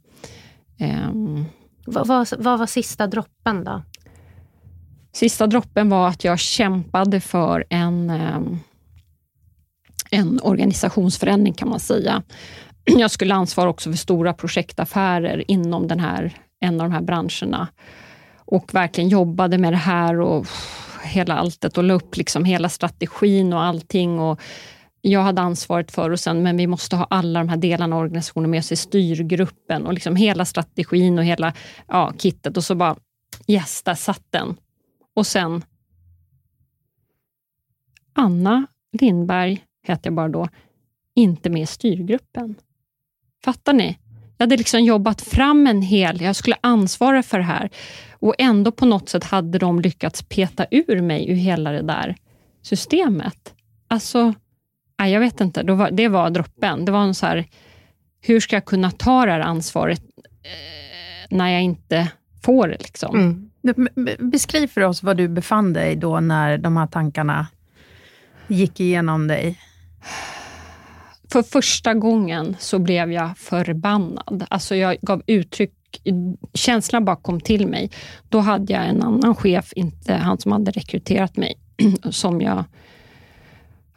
Vad, 1.91 2.07
vad, 2.07 2.29
vad 2.39 2.59
var 2.59 2.67
sista 2.67 3.07
droppen 3.07 3.65
då? 3.65 3.83
Sista 5.13 5.47
droppen 5.47 5.89
var 5.89 6.09
att 6.09 6.25
jag 6.25 6.39
kämpade 6.39 7.21
för 7.21 7.65
en, 7.71 8.11
ehm, 8.11 8.59
en 10.11 10.41
organisationsförändring 10.43 11.55
kan 11.55 11.69
man 11.69 11.81
säga. 11.81 12.23
Jag 12.85 13.11
skulle 13.11 13.35
ansvara 13.35 13.69
också 13.71 13.91
för 13.91 13.97
stora 13.97 14.33
projektaffärer 14.33 15.51
inom 15.51 15.89
den 15.89 16.01
här, 16.01 16.35
en 16.61 16.81
av 16.81 16.89
de 16.89 16.95
här 16.95 17.03
branscherna. 17.03 17.69
och 18.45 18.75
verkligen 18.75 19.11
jobbade 19.11 19.59
med 19.59 19.73
det 19.73 19.77
här 19.77 20.21
och 20.21 20.47
hela 21.03 21.35
alltet 21.35 21.79
och 21.79 21.85
la 21.85 21.95
upp 21.95 22.17
liksom 22.17 22.45
hela 22.45 22.69
strategin 22.69 23.53
och 23.53 23.63
allting. 23.63 24.19
Och 24.21 24.41
jag 25.01 25.21
hade 25.21 25.43
ansvaret 25.43 25.91
för 25.91 26.11
och 26.11 26.21
sen, 26.21 26.43
men 26.43 26.57
vi 26.57 26.67
måste 26.67 26.97
ha 26.97 27.05
alla 27.05 27.39
de 27.41 27.49
här 27.49 27.57
delarna 27.57 27.97
av 27.97 28.03
organisationen 28.03 28.51
med 28.51 28.59
oss 28.59 28.73
i 28.73 28.77
styrgruppen 28.77 29.87
och 29.87 29.95
liksom 29.95 30.17
hela 30.17 30.45
strategin 30.45 31.19
och 31.19 31.25
hela 31.25 31.53
ja, 31.89 32.13
kittet 32.19 32.57
och 32.57 32.65
så 32.65 32.75
bara 32.75 32.97
yes, 33.47 33.83
där 33.83 33.95
satt 33.95 34.25
den. 34.31 34.57
Och 35.15 35.27
sen 35.27 35.63
Anna 38.13 38.67
Lindberg, 39.01 39.65
hette 39.83 40.07
jag 40.07 40.15
bara 40.15 40.29
då, 40.29 40.49
inte 41.15 41.51
med 41.51 41.63
i 41.63 41.67
styrgruppen. 41.67 42.55
Fattar 43.45 43.73
ni? 43.73 43.99
Jag 44.37 44.43
hade 44.43 44.57
liksom 44.57 44.81
jobbat 44.81 45.21
fram 45.21 45.67
en 45.67 45.83
hel, 45.83 46.21
jag 46.21 46.37
skulle 46.37 46.57
ansvara 46.61 47.23
för 47.23 47.39
det 47.39 47.45
här 47.45 47.71
och 48.13 48.35
ändå 48.39 48.73
på 48.73 48.87
något 48.87 49.09
sätt 49.09 49.25
hade 49.25 49.59
de 49.59 49.81
lyckats 49.81 50.23
peta 50.23 50.67
ur 50.71 51.03
mig 51.03 51.31
ur 51.31 51.35
hela 51.35 51.73
det 51.73 51.83
där 51.83 52.17
systemet. 52.63 53.55
Alltså, 53.89 54.35
jag 55.09 55.21
vet 55.21 55.41
inte, 55.41 55.63
det 55.63 55.75
var, 55.75 55.91
det 55.91 56.09
var 56.09 56.31
droppen. 56.31 56.85
Det 56.85 56.93
var 56.93 57.03
en 57.03 57.15
så 57.15 57.27
här, 57.27 57.47
hur 58.21 58.41
ska 58.41 58.57
jag 58.57 58.65
kunna 58.65 58.91
ta 58.91 59.27
det 59.27 59.33
här 59.33 59.41
ansvaret 59.41 60.03
eh, 60.43 61.37
när 61.37 61.49
jag 61.49 61.63
inte 61.63 62.09
får 62.43 62.69
det? 62.69 62.83
Liksom? 62.83 63.15
Mm. 63.15 63.51
Beskriv 64.19 64.67
för 64.67 64.81
oss 64.81 65.03
var 65.03 65.15
du 65.15 65.29
befann 65.29 65.73
dig 65.73 65.97
då 65.97 66.21
när 66.21 66.59
de 66.59 66.77
här 66.77 66.87
tankarna 66.87 67.47
gick 68.49 68.81
igenom 68.81 69.27
dig. 69.27 69.59
För 71.33 71.43
första 71.43 71.95
gången 71.95 72.57
så 72.59 72.79
blev 72.79 73.13
jag 73.13 73.39
förbannad. 73.39 74.47
Alltså 74.51 74.77
jag 74.77 74.97
gav 75.03 75.23
uttryck 75.27 75.73
känslan 76.55 77.05
bara 77.05 77.17
kom 77.17 77.41
till 77.41 77.67
mig. 77.67 77.91
Då 78.29 78.39
hade 78.39 78.73
jag 78.73 78.87
en 78.87 79.03
annan 79.03 79.35
chef, 79.35 79.73
inte 79.77 80.15
han 80.15 80.39
som 80.39 80.53
hade 80.53 80.71
rekryterat 80.71 81.37
mig, 81.37 81.55
som 82.11 82.41
jag 82.41 82.65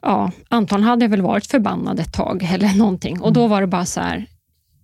ja, 0.03 0.31
antagligen 0.49 0.89
hade 0.89 1.07
väl 1.07 1.21
varit 1.21 1.45
förbannad 1.45 1.99
ett 1.99 2.13
tag 2.13 2.49
eller 2.53 2.73
någonting. 2.77 3.21
Och 3.21 3.33
då 3.33 3.39
mm. 3.39 3.51
var 3.51 3.61
det 3.61 3.67
bara 3.67 3.85
så 3.85 4.01
här, 4.01 4.25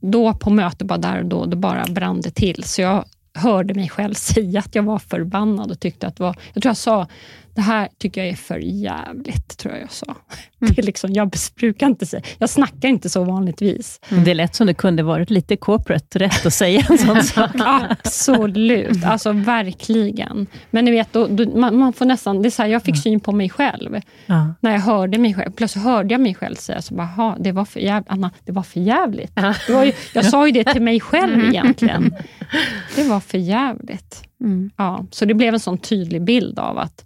då 0.02 0.34
på 0.34 0.50
mötet, 0.50 0.88
bara 0.88 0.98
där 0.98 1.20
och 1.20 1.26
då, 1.26 1.46
då 1.46 1.58
bara 1.58 1.86
brann 1.90 2.22
det 2.22 2.32
till. 2.32 2.64
Så 2.64 2.82
jag 2.82 3.06
hörde 3.34 3.74
mig 3.74 3.90
själv 3.90 4.14
säga 4.34 4.60
att 4.60 4.76
jag 4.76 4.84
var 4.84 5.00
förbannad 5.00 5.72
och 5.72 5.80
tyckte 5.80 6.08
att 6.08 6.16
det 6.16 6.24
var... 6.24 6.36
Jag 6.54 6.64
tror 6.64 6.70
jag 6.70 6.78
sa, 6.78 7.08
det 7.60 7.64
här 7.64 7.90
tycker 7.98 8.22
jag 8.22 8.30
är 8.30 8.36
för 8.36 8.60
jävligt, 8.60 9.58
tror 9.58 9.74
jag 9.74 9.82
jag 9.82 9.92
sa. 9.92 10.06
Mm. 10.62 10.74
Det 10.74 10.82
är 10.82 10.86
liksom, 10.86 11.14
jag 11.14 11.32
brukar 11.56 11.88
inte 11.88 12.06
säga, 12.06 12.24
jag 12.38 12.50
snackar 12.50 12.90
inte 12.90 13.10
så 13.10 13.24
vanligtvis. 13.24 14.00
Mm. 14.10 14.24
Det 14.24 14.34
lät 14.34 14.56
som 14.56 14.68
det 14.68 14.74
kunde 14.74 15.04
varit 15.04 15.30
lite 15.30 15.58
corporate 15.58 16.20
rätt 16.20 16.46
att 16.46 16.54
säga 16.54 16.86
en 16.90 16.98
sån 16.98 17.24
sak. 17.24 17.52
Absolut, 17.60 19.06
alltså 19.06 19.32
verkligen. 19.32 20.48
Men 20.70 20.86
ni 20.86 20.92
vet, 20.92 21.14
då, 21.14 21.28
då, 21.28 21.60
man, 21.60 21.78
man, 21.78 21.94
får 21.94 22.06
nästan, 22.06 22.42
det 22.42 22.48
är 22.48 22.52
så 22.52 22.62
här, 22.62 22.70
jag 22.70 22.84
fick 22.84 23.04
syn 23.04 23.20
på 23.20 23.32
mig 23.32 23.50
själv. 23.50 24.02
Ja. 24.26 24.54
När 24.60 24.72
jag 24.72 24.80
hörde 24.80 25.18
mig 25.18 25.34
själv. 25.34 25.52
Plötsligt 25.52 25.84
hörde 25.84 26.14
jag 26.14 26.22
mig 26.22 26.36
själv 26.36 26.56
säga, 26.56 26.82
så 26.82 26.94
bara, 26.94 27.36
det 27.40 27.52
var 27.52 27.66
för 27.66 27.80
jävligt. 27.80 28.12
Anna, 28.12 28.32
det 28.46 28.52
var 28.52 28.64
för 28.64 28.80
jävligt. 28.80 29.32
Ja. 29.36 29.54
Det 29.68 29.74
var 29.74 29.86
ju, 29.86 29.94
jag 30.14 30.26
sa 30.26 30.48
ju 30.48 30.52
det 30.52 30.64
till 30.64 30.82
mig 30.82 31.00
själv 31.00 31.34
mm. 31.34 31.50
egentligen. 31.50 32.16
Det 32.96 33.04
var 33.04 33.20
för 33.20 33.38
jävligt. 33.38 34.24
Mm. 34.42 34.72
Ja, 34.78 35.06
så 35.12 35.26
det 35.26 35.34
blev 35.34 35.54
en 35.54 35.60
sån 35.60 35.78
tydlig 35.78 36.22
bild 36.22 36.60
av 36.60 36.78
att 36.78 37.06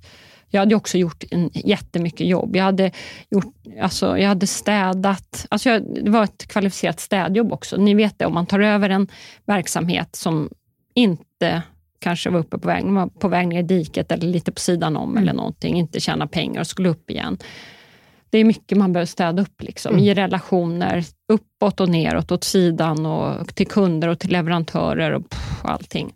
jag 0.53 0.61
hade 0.61 0.75
också 0.75 0.97
gjort 0.97 1.23
en, 1.31 1.49
jättemycket 1.53 2.27
jobb. 2.27 2.55
Jag 2.55 2.63
hade, 2.63 2.91
gjort, 3.29 3.55
alltså, 3.81 4.17
jag 4.17 4.27
hade 4.27 4.47
städat. 4.47 5.45
Alltså 5.49 5.69
jag, 5.69 5.83
det 6.03 6.09
var 6.09 6.23
ett 6.23 6.47
kvalificerat 6.47 6.99
städjobb 6.99 7.53
också. 7.53 7.77
Ni 7.77 7.93
vet 7.93 8.19
det, 8.19 8.25
om 8.25 8.33
man 8.33 8.45
tar 8.45 8.59
över 8.59 8.89
en 8.89 9.07
verksamhet 9.45 10.15
som 10.15 10.49
inte 10.93 11.61
kanske 11.99 12.29
var 12.29 12.39
uppe 12.39 12.57
på 12.57 12.67
väg, 12.67 12.85
var 12.85 13.07
på 13.07 13.27
väg 13.27 13.47
ner 13.47 13.59
i 13.59 13.63
diket 13.63 14.11
eller 14.11 14.27
lite 14.27 14.51
på 14.51 14.59
sidan 14.59 14.97
om 14.97 15.09
mm. 15.09 15.23
eller 15.23 15.33
någonting, 15.33 15.77
inte 15.77 15.99
tjäna 15.99 16.27
pengar 16.27 16.61
och 16.61 16.67
skulle 16.67 16.89
upp 16.89 17.09
igen. 17.09 17.37
Det 18.29 18.37
är 18.37 18.43
mycket 18.43 18.77
man 18.77 18.93
behöver 18.93 19.05
städa 19.05 19.41
upp 19.41 19.61
liksom, 19.61 19.93
mm. 19.93 20.05
i 20.05 20.13
relationer, 20.13 21.03
uppåt 21.27 21.79
och 21.79 21.89
neråt, 21.89 22.31
åt 22.31 22.43
sidan 22.43 23.05
och 23.05 23.55
till 23.55 23.67
kunder 23.67 24.07
och 24.07 24.19
till 24.19 24.31
leverantörer 24.31 25.11
och 25.11 25.29
pff, 25.29 25.65
allting. 25.65 26.13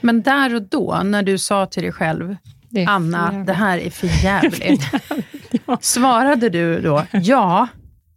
Men 0.00 0.22
där 0.22 0.54
och 0.54 0.62
då, 0.62 1.00
när 1.04 1.22
du 1.22 1.38
sa 1.38 1.66
till 1.66 1.82
dig 1.82 1.92
själv, 1.92 2.36
det 2.70 2.84
Anna, 2.84 3.32
det 3.32 3.52
här 3.52 3.78
är 3.78 3.90
för 3.90 4.24
jävligt. 4.24 4.82
ja. 5.66 5.78
Svarade 5.80 6.48
du 6.48 6.80
då, 6.80 7.04
ja, 7.12 7.68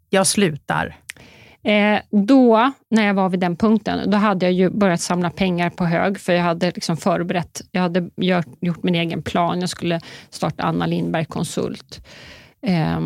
jag 0.10 0.28
slutar? 0.28 0.96
Eh, 1.64 2.00
då, 2.12 2.72
när 2.90 3.08
jag 3.08 3.14
var 3.14 3.30
vid 3.30 3.40
den 3.40 3.56
punkten, 3.56 4.12
då 4.12 4.18
hade 4.18 4.46
jag 4.46 4.54
ju 4.54 4.70
börjat 4.70 5.02
samla 5.02 5.30
pengar 5.30 5.70
på 5.70 5.86
hög, 5.86 6.20
för 6.20 6.34
jag 6.34 6.44
hade 6.44 6.72
liksom 6.72 6.98
förberett, 6.98 7.62
jag 7.72 7.82
hade 7.82 8.10
gjort, 8.16 8.46
gjort 8.62 8.84
min 8.84 8.96
egen 8.96 9.24
plan. 9.24 9.60
Jag 9.60 9.70
skulle 9.70 10.00
starta 10.30 10.64
Anna 10.64 10.86
Lindberg 10.86 11.26
Konsult. 11.26 12.08
Eh, 12.62 13.00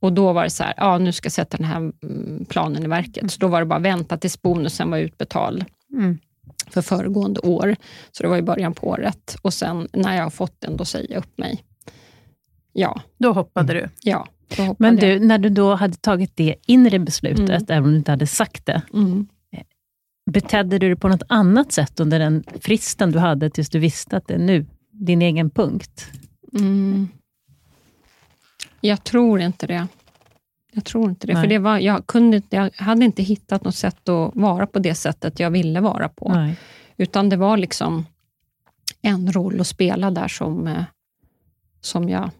och 0.00 0.12
då 0.12 0.32
var 0.32 0.44
det 0.44 0.50
så 0.50 0.64
här, 0.64 0.74
ja 0.76 0.98
nu 0.98 1.12
ska 1.12 1.26
jag 1.26 1.32
sätta 1.32 1.56
den 1.56 1.66
här 1.66 1.76
mm, 1.76 2.44
planen 2.48 2.84
i 2.84 2.88
verket. 2.88 3.32
Så 3.32 3.38
då 3.38 3.48
var 3.48 3.60
det 3.60 3.66
bara 3.66 3.76
att 3.76 3.82
vänta 3.82 4.16
tills 4.16 4.42
bonusen 4.42 4.90
var 4.90 4.98
utbetald. 4.98 5.64
Mm 5.92 6.18
för 6.70 6.82
föregående 6.82 7.40
år. 7.40 7.76
Så 8.12 8.22
det 8.22 8.28
var 8.28 8.36
i 8.36 8.42
början 8.42 8.74
på 8.74 8.88
året. 8.88 9.36
Och 9.42 9.54
sen 9.54 9.88
när 9.92 10.16
jag 10.16 10.22
har 10.22 10.30
fått 10.30 10.60
den, 10.60 10.76
då 10.76 10.84
säger 10.84 11.12
jag 11.12 11.18
upp 11.18 11.38
mig. 11.38 11.64
Ja. 12.72 13.00
Då 13.18 13.32
hoppade 13.32 13.74
du? 13.74 13.88
Ja. 14.02 14.28
Men 14.78 14.96
du, 14.96 15.20
när 15.20 15.38
du 15.38 15.48
då 15.48 15.74
hade 15.74 15.94
tagit 15.94 16.36
det 16.36 16.54
inre 16.66 16.98
beslutet, 16.98 17.48
mm. 17.48 17.64
även 17.68 17.84
om 17.84 17.90
du 17.90 17.96
inte 17.96 18.10
hade 18.10 18.26
sagt 18.26 18.66
det, 18.66 18.82
mm. 18.94 19.26
betedde 20.30 20.78
du 20.78 20.88
dig 20.88 20.96
på 20.96 21.08
något 21.08 21.22
annat 21.28 21.72
sätt 21.72 22.00
under 22.00 22.18
den 22.18 22.44
fristen 22.60 23.12
du 23.12 23.18
hade, 23.18 23.50
tills 23.50 23.70
du 23.70 23.78
visste 23.78 24.16
att 24.16 24.28
det 24.28 24.34
är 24.34 24.38
nu, 24.38 24.66
din 24.90 25.22
egen 25.22 25.50
punkt? 25.50 26.06
Mm. 26.58 27.08
Jag 28.80 29.04
tror 29.04 29.40
inte 29.40 29.66
det. 29.66 29.86
Jag 30.74 30.84
tror 30.84 31.10
inte 31.10 31.26
det. 31.26 31.32
Nej. 31.32 31.42
För 31.42 31.48
det 31.48 31.58
var, 31.58 31.78
jag, 31.78 32.06
kunde, 32.06 32.42
jag 32.50 32.70
hade 32.76 33.04
inte 33.04 33.22
hittat 33.22 33.64
något 33.64 33.74
sätt 33.74 34.08
att 34.08 34.30
vara 34.34 34.66
på 34.66 34.78
det 34.78 34.94
sättet 34.94 35.40
jag 35.40 35.50
ville 35.50 35.80
vara 35.80 36.08
på. 36.08 36.32
Nej. 36.34 36.56
Utan 36.96 37.28
det 37.28 37.36
var 37.36 37.56
liksom 37.56 38.06
en 39.02 39.32
roll 39.32 39.60
att 39.60 39.66
spela 39.66 40.10
där 40.10 40.28
som, 40.28 40.66
eh, 40.66 40.84
som 41.80 42.08
jag 42.08 42.30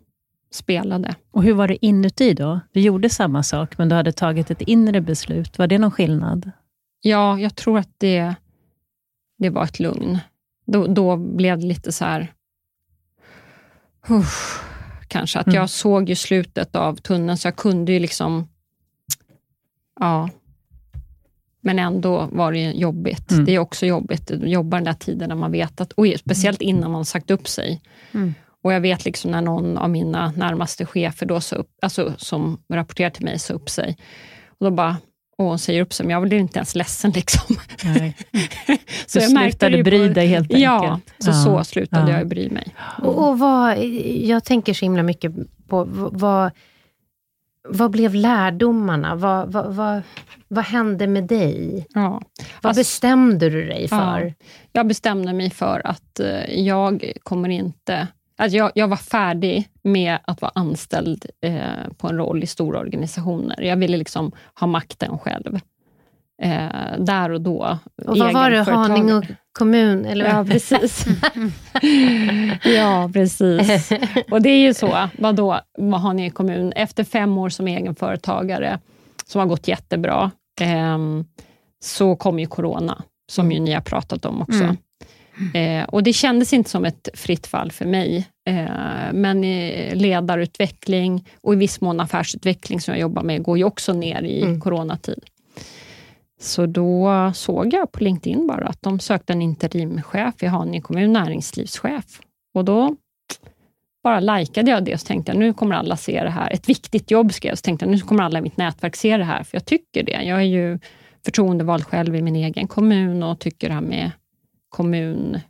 spelade. 0.50 1.14
Och 1.30 1.42
Hur 1.42 1.54
var 1.54 1.68
det 1.68 1.86
inuti 1.86 2.34
då? 2.34 2.60
Du 2.72 2.80
gjorde 2.80 3.10
samma 3.10 3.42
sak, 3.42 3.78
men 3.78 3.88
du 3.88 3.94
hade 3.94 4.12
tagit 4.12 4.50
ett 4.50 4.60
inre 4.60 5.00
beslut. 5.00 5.58
Var 5.58 5.66
det 5.66 5.78
någon 5.78 5.90
skillnad? 5.90 6.50
Ja, 7.00 7.38
jag 7.38 7.56
tror 7.56 7.78
att 7.78 7.90
det, 7.98 8.34
det 9.38 9.50
var 9.50 9.64
ett 9.64 9.80
lugn. 9.80 10.18
Då, 10.66 10.86
då 10.86 11.16
blev 11.16 11.58
det 11.58 11.66
lite 11.66 11.92
så 11.92 12.04
här... 12.04 12.32
Uff, 14.08 14.64
kanske. 15.12 15.38
Att 15.38 15.46
mm. 15.46 15.56
jag 15.56 15.70
såg 15.70 16.08
ju 16.08 16.14
slutet 16.14 16.76
av 16.76 16.96
tunneln, 16.96 17.38
så 17.38 17.46
jag 17.46 17.56
kunde 17.56 17.92
ju 17.92 17.98
liksom... 17.98 18.48
Ja. 20.00 20.28
Men 21.60 21.78
ändå 21.78 22.28
var 22.32 22.52
det 22.52 22.70
jobbigt. 22.70 23.30
Mm. 23.30 23.44
Det 23.44 23.54
är 23.54 23.58
också 23.58 23.86
jobbigt 23.86 24.30
att 24.30 24.48
jobba 24.48 24.76
den 24.76 24.84
där 24.84 24.92
tiden 24.92 25.28
när 25.28 25.36
man 25.36 25.52
vet 25.52 25.80
att, 25.80 25.92
och 25.92 26.06
speciellt 26.18 26.62
innan 26.62 26.90
man 26.90 27.04
sagt 27.04 27.30
upp 27.30 27.48
sig. 27.48 27.82
Mm. 28.12 28.34
Och 28.62 28.72
jag 28.72 28.80
vet 28.80 29.04
liksom 29.04 29.30
när 29.30 29.40
någon 29.40 29.78
av 29.78 29.90
mina 29.90 30.32
närmaste 30.36 30.86
chefer 30.86 31.26
då 31.26 31.40
så 31.40 31.56
upp, 31.56 31.70
alltså, 31.82 32.14
som 32.18 32.62
rapporterar 32.72 33.10
till 33.10 33.24
mig 33.24 33.38
sa 33.38 33.54
upp 33.54 33.70
sig. 33.70 33.96
Och 34.58 34.64
då 34.64 34.70
bara, 34.70 34.96
och 35.42 35.48
hon 35.48 35.58
säger 35.58 35.82
upp 35.82 35.92
sig, 35.92 36.06
men 36.06 36.14
jag 36.14 36.22
blev 36.22 36.40
inte 36.40 36.58
ens 36.58 36.74
ledsen. 36.74 37.10
Liksom. 37.14 37.56
Nej. 37.84 38.16
så 39.06 39.18
du 39.18 39.24
slutade 39.24 39.82
bry 39.82 40.08
dig 40.08 40.26
helt 40.26 40.42
enkelt? 40.44 40.62
Ja, 40.62 41.00
så, 41.18 41.30
ja. 41.30 41.34
så 41.34 41.64
slutade 41.64 42.10
ja. 42.10 42.18
jag 42.18 42.28
bry 42.28 42.50
mig. 42.50 42.74
Och, 43.02 43.28
och 43.28 43.38
vad, 43.38 43.78
jag 44.04 44.44
tänker 44.44 44.74
så 44.74 44.84
himla 44.84 45.02
mycket 45.02 45.32
på 45.68 45.84
vad, 46.12 46.50
vad 47.68 47.90
blev 47.90 48.14
lärdomarna? 48.14 49.14
Vad, 49.14 49.52
vad, 49.52 49.74
vad, 49.74 50.02
vad 50.48 50.64
hände 50.64 51.06
med 51.06 51.24
dig? 51.24 51.86
Ja. 51.94 52.22
Vad 52.62 52.70
alltså, 52.70 52.80
bestämde 52.80 53.50
du 53.50 53.64
dig 53.66 53.88
för? 53.88 54.26
Ja, 54.26 54.46
jag 54.72 54.86
bestämde 54.86 55.32
mig 55.32 55.50
för 55.50 55.82
att 55.84 56.20
uh, 56.20 56.60
jag 56.60 57.12
kommer 57.22 57.48
inte 57.48 58.08
Alltså 58.42 58.58
jag, 58.58 58.72
jag, 58.74 58.88
var 58.88 58.96
färdig 58.96 59.68
med 59.82 60.18
att 60.24 60.42
vara 60.42 60.52
anställd 60.54 61.26
eh, 61.40 61.92
på 61.96 62.08
en 62.08 62.16
roll 62.16 62.42
i 62.42 62.46
stora 62.46 62.78
organisationer. 62.78 63.62
Jag 63.62 63.76
ville 63.76 63.96
liksom 63.96 64.32
ha 64.60 64.66
makten 64.66 65.18
själv. 65.18 65.60
Eh, 66.42 66.98
där 66.98 67.30
och 67.30 67.40
då. 67.40 67.78
Och 68.06 68.18
vad 68.18 68.32
var 68.32 68.50
det? 68.50 68.62
Haninge 68.62 69.36
kommun? 69.52 70.04
Eller? 70.04 70.26
Ja, 70.26 70.44
precis. 70.44 71.04
ja, 72.64 73.10
precis. 73.12 73.90
Och 74.30 74.42
det 74.42 74.50
är 74.50 74.60
ju 74.60 74.74
så. 74.74 75.08
Vadå, 75.18 75.60
Haninge 76.02 76.30
kommun? 76.30 76.72
Efter 76.72 77.04
fem 77.04 77.38
år 77.38 77.48
som 77.48 77.68
egenföretagare, 77.68 78.78
som 79.26 79.38
har 79.38 79.46
gått 79.46 79.68
jättebra, 79.68 80.30
eh, 80.60 80.98
så 81.84 82.16
kom 82.16 82.38
ju 82.38 82.46
corona, 82.46 83.02
som 83.32 83.52
ju 83.52 83.60
ni 83.60 83.72
har 83.72 83.80
pratat 83.80 84.24
om 84.24 84.42
också. 84.42 84.64
Mm. 84.64 84.76
Eh, 85.54 85.84
och 85.84 86.02
Det 86.02 86.12
kändes 86.12 86.52
inte 86.52 86.70
som 86.70 86.84
ett 86.84 87.08
fritt 87.14 87.46
fall 87.46 87.72
för 87.72 87.84
mig, 87.84 88.28
men 89.12 89.40
ledarutveckling 89.98 91.28
och 91.40 91.52
i 91.52 91.56
viss 91.56 91.80
mån 91.80 92.00
affärsutveckling 92.00 92.80
som 92.80 92.94
jag 92.94 93.00
jobbar 93.00 93.22
med 93.22 93.42
går 93.42 93.58
ju 93.58 93.64
också 93.64 93.92
ner 93.92 94.22
i 94.22 94.42
mm. 94.42 94.60
coronatid. 94.60 95.24
Så 96.40 96.66
då 96.66 97.32
såg 97.34 97.74
jag 97.74 97.92
på 97.92 98.04
LinkedIn 98.04 98.46
bara 98.46 98.66
att 98.66 98.82
de 98.82 99.00
sökte 99.00 99.32
en 99.32 99.42
interimchef 99.42 100.42
i 100.42 100.46
Haninge 100.46 100.80
kommun, 100.80 101.12
näringslivschef. 101.12 102.20
Och 102.54 102.64
då 102.64 102.96
bara 104.02 104.20
likade 104.20 104.70
jag 104.70 104.84
det 104.84 104.94
och 104.94 105.00
tänkte 105.00 105.32
jag, 105.32 105.38
nu 105.38 105.52
kommer 105.52 105.74
alla 105.74 105.96
se 105.96 106.22
det 106.22 106.30
här. 106.30 106.50
Ett 106.50 106.68
viktigt 106.68 107.10
jobb 107.10 107.32
skrev 107.32 107.50
jag, 107.50 107.58
så 107.58 107.62
tänkte 107.62 107.86
jag, 107.86 107.92
nu 107.92 107.98
kommer 107.98 108.22
alla 108.22 108.38
i 108.38 108.42
mitt 108.42 108.56
nätverk 108.56 108.96
se 108.96 109.16
det 109.16 109.24
här, 109.24 109.42
för 109.44 109.56
jag 109.56 109.64
tycker 109.64 110.02
det. 110.02 110.22
Jag 110.22 110.38
är 110.38 110.42
ju 110.42 110.78
förtroendevald 111.24 111.84
själv 111.84 112.16
i 112.16 112.22
min 112.22 112.36
egen 112.36 112.68
kommun 112.68 113.22
och 113.22 113.38
tycker 113.38 113.68
det 113.68 113.74
här 113.74 113.80
med 113.80 114.10
kommun 114.68 115.40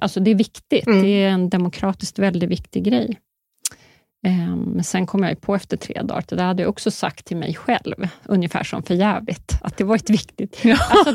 Alltså 0.00 0.20
det 0.20 0.30
är 0.30 0.34
viktigt. 0.34 0.86
Mm. 0.86 1.02
Det 1.02 1.08
är 1.08 1.28
en 1.28 1.50
demokratiskt 1.50 2.18
väldigt 2.18 2.50
viktig 2.50 2.84
grej. 2.84 3.20
Men 4.22 4.76
um, 4.76 4.82
sen 4.82 5.06
kom 5.06 5.22
jag 5.22 5.40
på 5.40 5.54
efter 5.54 5.76
tre 5.76 6.02
dagar, 6.02 6.24
det 6.28 6.42
hade 6.42 6.62
jag 6.62 6.70
också 6.70 6.90
sagt 6.90 7.26
till 7.26 7.36
mig 7.36 7.54
själv, 7.54 8.08
ungefär 8.24 8.64
som 8.64 8.82
för 8.82 8.94
jävligt 8.94 9.52
att 9.62 9.76
det 9.76 9.84
var 9.84 9.96
ett 9.96 10.10
viktigt, 10.10 10.64
ja. 10.64 10.76
alltså, 10.90 11.12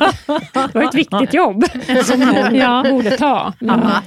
det, 0.53 0.73
var 0.73 0.83
ett 0.83 0.95
viktigt 0.95 1.33
jobb 1.33 1.65
som 2.03 2.19
någon 2.19 2.55
ja. 2.55 2.85
borde 2.89 3.17
ta. 3.17 3.53
Men, 3.59 3.79
ja. 3.79 4.01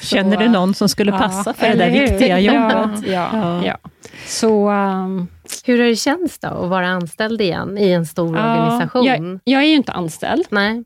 Känner 0.00 0.36
du 0.36 0.48
någon 0.48 0.74
som 0.74 0.88
skulle 0.88 1.12
passa 1.12 1.54
för 1.54 1.68
det 1.68 1.74
där 1.74 1.90
viktiga 1.90 2.40
jobbet? 2.40 3.06
Ja, 3.06 3.64
ja. 3.64 3.78
Så, 4.26 4.70
um, 4.70 5.28
Hur 5.64 5.78
har 5.78 5.86
det 5.86 5.96
känts 5.96 6.38
då 6.38 6.48
att 6.48 6.70
vara 6.70 6.88
anställd 6.88 7.40
igen 7.40 7.78
i 7.78 7.90
en 7.90 8.06
stor 8.06 8.28
organisation? 8.28 9.04
Jag, 9.04 9.40
jag 9.44 9.62
är 9.62 9.66
ju 9.66 9.74
inte 9.74 9.92
anställd. 9.92 10.46
Nej. 10.50 10.84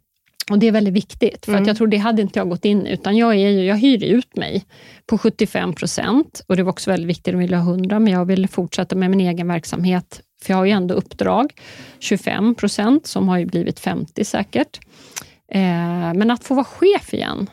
Och 0.51 0.59
Det 0.59 0.67
är 0.67 0.73
väldigt 0.73 0.95
viktigt, 0.95 1.45
för 1.45 1.53
mm. 1.53 1.63
att 1.63 1.69
jag 1.69 1.77
tror 1.77 1.87
det 1.87 1.97
hade 1.97 2.23
inte 2.23 2.39
jag 2.39 2.49
gått 2.49 2.65
in 2.65 2.87
utan 2.87 3.17
jag, 3.17 3.35
är 3.35 3.49
ju, 3.49 3.65
jag 3.65 3.77
hyr 3.77 4.05
ut 4.05 4.37
mig 4.37 4.65
på 5.07 5.19
75 5.19 5.73
procent. 5.73 6.45
Och 6.47 6.57
det 6.57 6.63
var 6.63 6.71
också 6.73 6.91
väldigt 6.91 7.09
viktigt, 7.09 7.33
de 7.33 7.39
ville 7.39 7.57
ha 7.57 7.73
100, 7.73 7.99
men 7.99 8.13
jag 8.13 8.25
ville 8.25 8.49
fortsätta 8.49 8.97
med 8.97 9.11
min 9.11 9.21
egen 9.21 9.49
verksamhet, 9.49 10.23
för 10.43 10.53
jag 10.53 10.59
har 10.59 10.65
ju 10.65 10.71
ändå 10.71 10.95
uppdrag. 10.95 11.53
25 11.99 12.55
procent, 12.55 13.07
som 13.07 13.29
har 13.29 13.39
ju 13.39 13.47
blivit 13.47 13.81
50 13.81 14.25
säkert. 14.25 14.81
Eh, 15.53 16.15
men 16.15 16.31
att 16.31 16.45
få 16.45 16.55
vara 16.55 16.65
chef 16.65 17.15
igen 17.15 17.51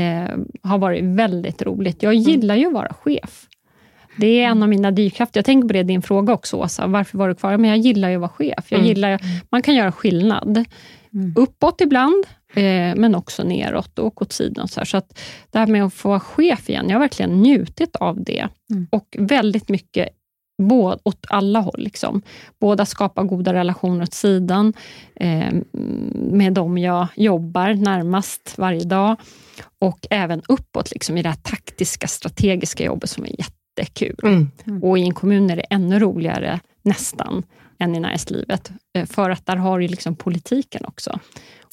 eh, 0.00 0.36
har 0.62 0.78
varit 0.78 1.04
väldigt 1.04 1.62
roligt. 1.62 2.02
Jag 2.02 2.14
mm. 2.14 2.22
gillar 2.22 2.56
ju 2.56 2.66
att 2.66 2.72
vara 2.72 2.92
chef. 2.92 3.46
Det 4.16 4.42
är 4.42 4.48
en 4.48 4.62
av 4.62 4.68
mina 4.68 4.90
drivkrafter. 4.90 5.38
Jag 5.38 5.44
tänker 5.44 5.68
på 5.68 5.72
det 5.72 5.78
i 5.78 5.82
din 5.82 6.02
fråga 6.02 6.32
också, 6.32 6.56
Åsa. 6.56 6.86
Varför 6.86 7.18
var 7.18 7.28
du 7.28 7.34
kvar? 7.34 7.56
Men 7.56 7.70
jag 7.70 7.78
gillar 7.78 8.08
ju 8.08 8.14
att 8.14 8.20
vara 8.20 8.30
chef. 8.30 8.64
Jag 8.68 8.78
mm. 8.78 8.88
gillar, 8.88 9.20
man 9.50 9.62
kan 9.62 9.74
göra 9.74 9.92
skillnad. 9.92 10.64
Mm. 11.14 11.32
Uppåt 11.36 11.80
ibland, 11.80 12.26
eh, 12.54 12.94
men 12.96 13.14
också 13.14 13.42
neråt 13.42 13.98
och 13.98 14.22
åt 14.22 14.32
sidan. 14.32 14.68
Så, 14.68 14.84
så 14.84 14.96
att 14.96 15.18
det 15.50 15.58
här 15.58 15.66
med 15.66 15.84
att 15.84 15.94
få 15.94 16.08
vara 16.08 16.20
chef 16.20 16.70
igen, 16.70 16.88
jag 16.88 16.94
har 16.94 17.00
verkligen 17.00 17.42
njutit 17.42 17.96
av 17.96 18.24
det. 18.24 18.48
Mm. 18.70 18.86
Och 18.90 19.16
väldigt 19.18 19.68
mycket 19.68 20.08
både, 20.62 20.98
åt 21.02 21.26
alla 21.28 21.60
håll. 21.60 21.80
Liksom. 21.80 22.22
Både 22.60 22.82
att 22.82 22.88
skapa 22.88 23.22
goda 23.22 23.54
relationer 23.54 24.02
åt 24.02 24.14
sidan, 24.14 24.72
eh, 25.14 25.54
med 26.12 26.52
dem 26.52 26.78
jag 26.78 27.06
jobbar 27.16 27.74
närmast 27.74 28.54
varje 28.58 28.84
dag, 28.84 29.16
och 29.78 30.06
även 30.10 30.42
uppåt 30.48 30.90
liksom, 30.90 31.18
i 31.18 31.22
det 31.22 31.28
här 31.28 31.36
taktiska, 31.36 32.06
strategiska 32.06 32.84
jobbet 32.84 33.10
som 33.10 33.24
är 33.24 33.34
jättekul. 33.38 34.16
Mm. 34.22 34.50
Mm. 34.66 34.82
Och 34.82 34.98
i 34.98 35.02
en 35.02 35.14
kommun 35.14 35.50
är 35.50 35.56
det 35.56 35.62
ännu 35.70 35.98
roligare, 35.98 36.60
nästan, 36.82 37.42
än 37.78 37.94
i 37.94 38.00
näringslivet. 38.00 38.70
Eh, 38.96 39.06
för 39.06 39.30
att 39.30 39.46
där 39.46 39.56
har 39.56 39.78
ju 39.78 39.88
liksom 39.88 40.16
politiken 40.16 40.84
också. 40.84 41.20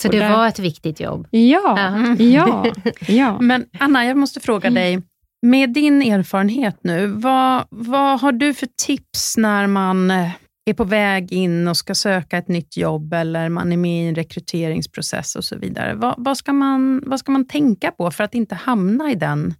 Så 0.01 0.07
och 0.07 0.11
det 0.11 0.19
där... 0.19 0.31
var 0.31 0.47
ett 0.47 0.59
viktigt 0.59 0.99
jobb? 0.99 1.27
Ja, 1.31 2.15
ja, 2.19 2.65
ja. 3.07 3.41
Men 3.41 3.65
Anna, 3.79 4.05
jag 4.05 4.17
måste 4.17 4.39
fråga 4.39 4.67
mm. 4.67 4.83
dig. 4.83 5.01
Med 5.41 5.73
din 5.73 6.01
erfarenhet 6.01 6.77
nu, 6.81 7.07
vad, 7.07 7.65
vad 7.69 8.19
har 8.19 8.31
du 8.31 8.53
för 8.53 8.67
tips 8.85 9.37
när 9.37 9.67
man 9.67 10.11
eh, 10.11 10.29
är 10.65 10.73
på 10.73 10.83
väg 10.83 11.31
in 11.31 11.67
och 11.67 11.77
ska 11.77 11.95
söka 11.95 12.37
ett 12.37 12.47
nytt 12.47 12.77
jobb 12.77 13.13
eller 13.13 13.49
man 13.49 13.71
är 13.71 13.77
med 13.77 14.05
i 14.05 14.07
en 14.07 14.15
rekryteringsprocess 14.15 15.35
och 15.35 15.43
så 15.43 15.57
vidare. 15.57 15.93
Vad, 15.93 16.15
vad, 16.17 16.37
ska, 16.37 16.53
man, 16.53 17.03
vad 17.05 17.19
ska 17.19 17.31
man 17.31 17.47
tänka 17.47 17.91
på 17.91 18.11
för 18.11 18.23
att 18.23 18.35
inte 18.35 18.55
hamna 18.55 19.11
i 19.11 19.15
den 19.15 19.53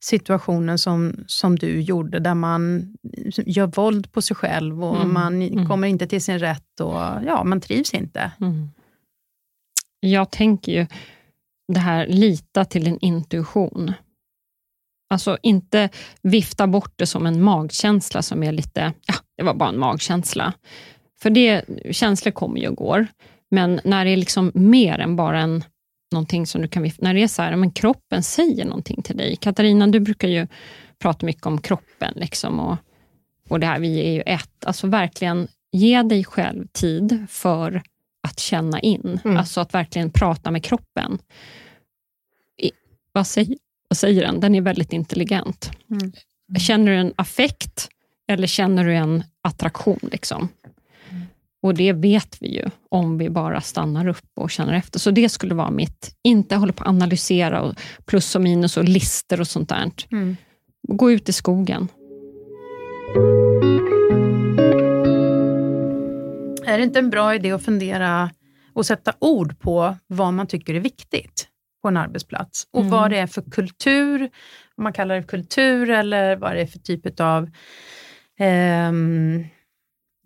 situationen 0.00 0.78
som, 0.78 1.24
som 1.26 1.56
du 1.56 1.80
gjorde, 1.80 2.18
där 2.18 2.34
man 2.34 2.92
gör 3.36 3.66
våld 3.66 4.12
på 4.12 4.22
sig 4.22 4.36
själv 4.36 4.84
och 4.84 4.96
mm. 4.96 5.12
man 5.12 5.42
mm. 5.42 5.68
kommer 5.68 5.88
inte 5.88 6.06
till 6.06 6.22
sin 6.22 6.38
rätt 6.38 6.80
och 6.80 6.94
ja, 7.26 7.44
man 7.44 7.60
trivs 7.60 7.94
inte. 7.94 8.32
Mm. 8.40 8.70
Jag 10.00 10.30
tänker 10.30 10.72
ju 10.72 10.86
det 11.72 11.80
här, 11.80 12.06
lita 12.06 12.64
till 12.64 12.84
din 12.84 12.98
intuition. 13.00 13.92
Alltså 15.10 15.38
inte 15.42 15.88
vifta 16.22 16.66
bort 16.66 16.92
det 16.96 17.06
som 17.06 17.26
en 17.26 17.42
magkänsla 17.42 18.22
som 18.22 18.42
är 18.42 18.52
lite, 18.52 18.92
ja, 19.06 19.14
det 19.36 19.42
var 19.42 19.54
bara 19.54 19.68
en 19.68 19.78
magkänsla. 19.78 20.52
För 21.22 21.30
det, 21.30 21.64
känslor 21.90 22.32
kommer 22.32 22.60
ju 22.60 22.68
och 22.68 22.76
går, 22.76 23.06
men 23.50 23.80
när 23.84 24.04
det 24.04 24.10
är 24.10 24.16
liksom 24.16 24.52
mer 24.54 24.98
än 24.98 25.16
bara 25.16 25.40
en 25.40 25.64
någonting 26.12 26.46
som 26.46 26.62
du 26.62 26.68
kan... 26.68 26.90
När 26.98 27.14
det 27.14 27.22
är 27.22 27.28
så 27.28 27.42
här, 27.42 27.56
men 27.56 27.70
kroppen 27.70 28.22
säger 28.22 28.64
någonting 28.64 29.02
till 29.02 29.16
dig. 29.16 29.36
Katarina, 29.36 29.86
du 29.86 30.00
brukar 30.00 30.28
ju 30.28 30.46
prata 30.98 31.26
mycket 31.26 31.46
om 31.46 31.60
kroppen 31.60 32.12
liksom 32.16 32.60
och, 32.60 32.76
och 33.48 33.60
det 33.60 33.66
här, 33.66 33.80
vi 33.80 34.00
är 34.00 34.12
ju 34.12 34.20
ett. 34.20 34.64
Alltså 34.64 34.86
verkligen 34.86 35.48
ge 35.72 36.02
dig 36.02 36.24
själv 36.24 36.66
tid 36.72 37.26
för 37.28 37.82
att 38.22 38.40
känna 38.40 38.80
in. 38.80 39.20
Mm. 39.24 39.36
Alltså 39.36 39.60
att 39.60 39.74
verkligen 39.74 40.10
prata 40.10 40.50
med 40.50 40.64
kroppen. 40.64 41.18
I, 42.56 42.70
vad, 43.12 43.26
säger, 43.26 43.56
vad 43.88 43.96
säger 43.96 44.22
den? 44.22 44.40
Den 44.40 44.54
är 44.54 44.60
väldigt 44.60 44.92
intelligent. 44.92 45.70
Mm. 45.90 46.12
Känner 46.58 46.92
du 46.92 46.98
en 46.98 47.12
affekt 47.16 47.88
eller 48.28 48.46
känner 48.46 48.84
du 48.84 48.94
en 48.94 49.24
attraktion? 49.42 49.98
Liksom? 50.02 50.48
Och 51.62 51.74
det 51.74 51.92
vet 51.92 52.36
vi 52.40 52.54
ju 52.54 52.64
om 52.88 53.18
vi 53.18 53.30
bara 53.30 53.60
stannar 53.60 54.08
upp 54.08 54.30
och 54.36 54.50
känner 54.50 54.72
efter. 54.72 54.98
Så 54.98 55.10
det 55.10 55.28
skulle 55.28 55.54
vara 55.54 55.70
mitt, 55.70 56.14
inte 56.22 56.56
hålla 56.56 56.72
på 56.72 56.82
att 56.82 56.88
analysera 56.88 57.62
och 57.62 57.74
plus 58.04 58.34
och 58.34 58.42
minus 58.42 58.76
och 58.76 58.84
lister 58.84 59.40
och 59.40 59.48
sånt 59.48 59.68
där. 59.68 59.90
Mm. 60.12 60.36
Gå 60.88 61.10
ut 61.10 61.28
i 61.28 61.32
skogen. 61.32 61.88
Är 66.66 66.78
det 66.78 66.84
inte 66.84 66.98
en 66.98 67.10
bra 67.10 67.34
idé 67.34 67.52
att 67.52 67.64
fundera 67.64 68.30
och 68.72 68.86
sätta 68.86 69.12
ord 69.18 69.58
på 69.58 69.96
vad 70.06 70.34
man 70.34 70.46
tycker 70.46 70.74
är 70.74 70.80
viktigt 70.80 71.48
på 71.82 71.88
en 71.88 71.96
arbetsplats? 71.96 72.66
Och 72.72 72.80
mm. 72.80 72.90
vad 72.90 73.10
det 73.10 73.18
är 73.18 73.26
för 73.26 73.42
kultur, 73.50 74.30
om 74.76 74.84
man 74.84 74.92
kallar 74.92 75.14
det 75.14 75.22
kultur 75.22 75.90
eller 75.90 76.36
vad 76.36 76.54
det 76.54 76.60
är 76.60 76.66
för 76.66 76.78
typ 76.78 77.20
av 77.20 77.42
eh, 78.38 78.92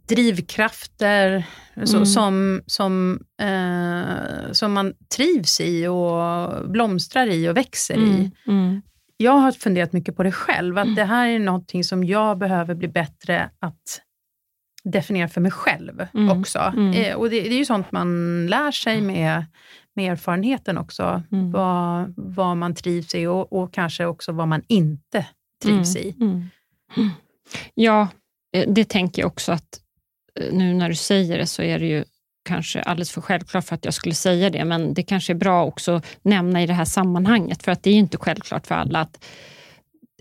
drivkrafter 0.07 1.47
mm. 1.77 2.07
som, 2.07 2.63
som, 2.67 3.21
eh, 3.41 4.53
som 4.53 4.73
man 4.73 4.95
trivs 5.17 5.61
i 5.61 5.87
och 5.87 6.71
blomstrar 6.71 7.27
i 7.27 7.49
och 7.49 7.57
växer 7.57 7.95
mm. 7.95 8.11
i. 8.11 8.31
Mm. 8.47 8.83
Jag 9.17 9.33
har 9.33 9.53
funderat 9.53 9.93
mycket 9.93 10.17
på 10.17 10.23
det 10.23 10.33
själv, 10.33 10.79
att 10.79 10.85
mm. 10.85 10.95
det 10.95 11.05
här 11.05 11.29
är 11.29 11.39
någonting 11.39 11.85
som 11.85 12.05
jag 12.05 12.39
behöver 12.39 12.75
bli 12.75 12.89
bättre 12.89 13.51
att 13.59 14.01
definiera 14.85 15.29
för 15.29 15.41
mig 15.41 15.51
själv 15.51 16.07
mm. 16.15 16.41
också. 16.41 16.59
Mm. 16.59 16.93
Eh, 16.93 17.17
och 17.17 17.31
det, 17.31 17.41
det, 17.41 17.55
är 17.55 17.59
ju 17.59 17.65
sånt 17.65 17.93
man 17.93 18.47
lär 18.47 18.71
sig 18.71 19.01
med, 19.01 19.45
med 19.95 20.13
erfarenheten 20.13 20.79
också, 20.79 21.23
vad, 21.29 22.15
vad 22.17 22.57
man 22.57 22.75
trivs 22.75 23.15
i 23.15 23.27
och, 23.27 23.53
och 23.53 23.75
kanske 23.75 24.07
också 24.07 24.33
vad 24.33 24.49
man 24.49 24.63
inte 24.69 25.27
trivs 25.63 25.97
i. 25.97 26.15
Ja, 27.75 28.09
eh, 28.57 28.73
det 28.73 28.85
tänker 28.85 29.23
jag 29.23 29.27
också 29.27 29.53
att 29.53 29.81
Eh, 30.41 30.53
nu 30.53 30.75
när 30.75 30.89
du 30.89 30.95
säger 30.95 31.39
det 31.39 31.47
så 31.47 31.63
är 31.63 31.79
det 31.79 31.87
ju 31.87 32.05
kanske 32.45 32.83
alldeles 32.83 33.11
för 33.11 33.21
självklart 33.21 33.65
för 33.65 33.75
att 33.75 33.85
jag 33.85 33.95
skulle 33.95 34.15
säga 34.15 34.51
det, 34.51 34.65
men 34.65 34.95
det 34.95 35.03
kanske 35.03 35.33
är 35.33 35.35
bra 35.35 35.65
också 35.65 35.93
att 35.93 36.07
nämna 36.23 36.63
i 36.63 36.67
det 36.67 36.73
här 36.73 36.85
sammanhanget, 36.85 37.63
för 37.63 37.73
att 37.73 37.83
det 37.83 37.91
är 37.91 37.95
inte 37.95 38.19
självklart 38.19 38.67
för 38.67 38.75
alla 38.75 39.01
att 39.01 39.25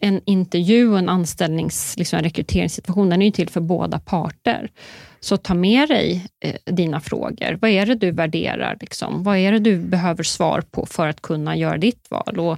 en 0.02 0.22
intervju 0.26 0.92
och 0.92 1.00
en 1.00 1.10
anställnings, 1.10 1.98
liksom 1.98 2.18
en 2.18 2.24
rekryteringssituation, 2.24 3.10
den 3.10 3.22
är 3.22 3.26
ju 3.26 3.32
till 3.32 3.50
för 3.50 3.62
båda 3.62 4.00
parter. 4.00 4.72
Så 5.20 5.38
ta 5.38 5.54
med 5.54 5.90
dig 5.90 6.26
eh, 6.46 6.74
dina 6.74 7.00
frågor. 7.00 7.58
Vad 7.62 7.72
är 7.72 7.86
det 7.86 7.96
du 7.96 8.12
värderar? 8.12 8.78
Liksom? 8.82 9.24
Vad 9.24 9.38
är 9.38 9.52
det 9.52 9.60
du 9.60 9.78
behöver 9.78 10.24
svar 10.24 10.62
på 10.62 10.86
för 10.86 11.08
att 11.08 11.22
kunna 11.22 11.56
göra 11.56 11.78
ditt 11.78 12.08
val? 12.10 12.40
Och 12.40 12.58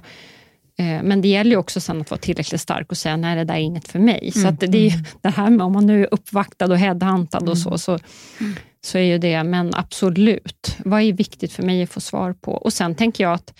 men 0.78 1.20
det 1.20 1.28
gäller 1.28 1.50
ju 1.50 1.56
också 1.56 1.80
sen 1.80 2.00
att 2.00 2.10
vara 2.10 2.20
tillräckligt 2.20 2.60
stark 2.60 2.90
och 2.90 2.98
säga, 2.98 3.16
nej 3.16 3.36
det 3.36 3.44
där 3.44 3.54
är 3.54 3.58
inget 3.58 3.88
för 3.88 3.98
mig. 3.98 4.32
Mm. 4.34 4.42
Så 4.42 4.48
att 4.48 4.60
det 4.72 4.86
är 4.86 4.92
mm. 4.92 5.04
det 5.20 5.28
här 5.28 5.50
med 5.50 5.66
om 5.66 5.72
man 5.72 5.86
nu 5.86 6.02
är 6.02 6.14
uppvaktad 6.14 6.66
och 6.66 6.78
headhuntad 6.78 7.42
mm. 7.42 7.50
och 7.50 7.58
så, 7.58 7.78
så, 7.78 7.98
så 8.84 8.98
är 8.98 9.02
ju 9.02 9.18
det, 9.18 9.44
men 9.44 9.70
absolut, 9.74 10.76
vad 10.84 11.02
är 11.02 11.12
viktigt 11.12 11.52
för 11.52 11.62
mig 11.62 11.82
att 11.82 11.90
få 11.90 12.00
svar 12.00 12.32
på? 12.32 12.52
Och 12.52 12.72
sen 12.72 12.94
tänker 12.94 13.24
jag 13.24 13.32
att 13.32 13.54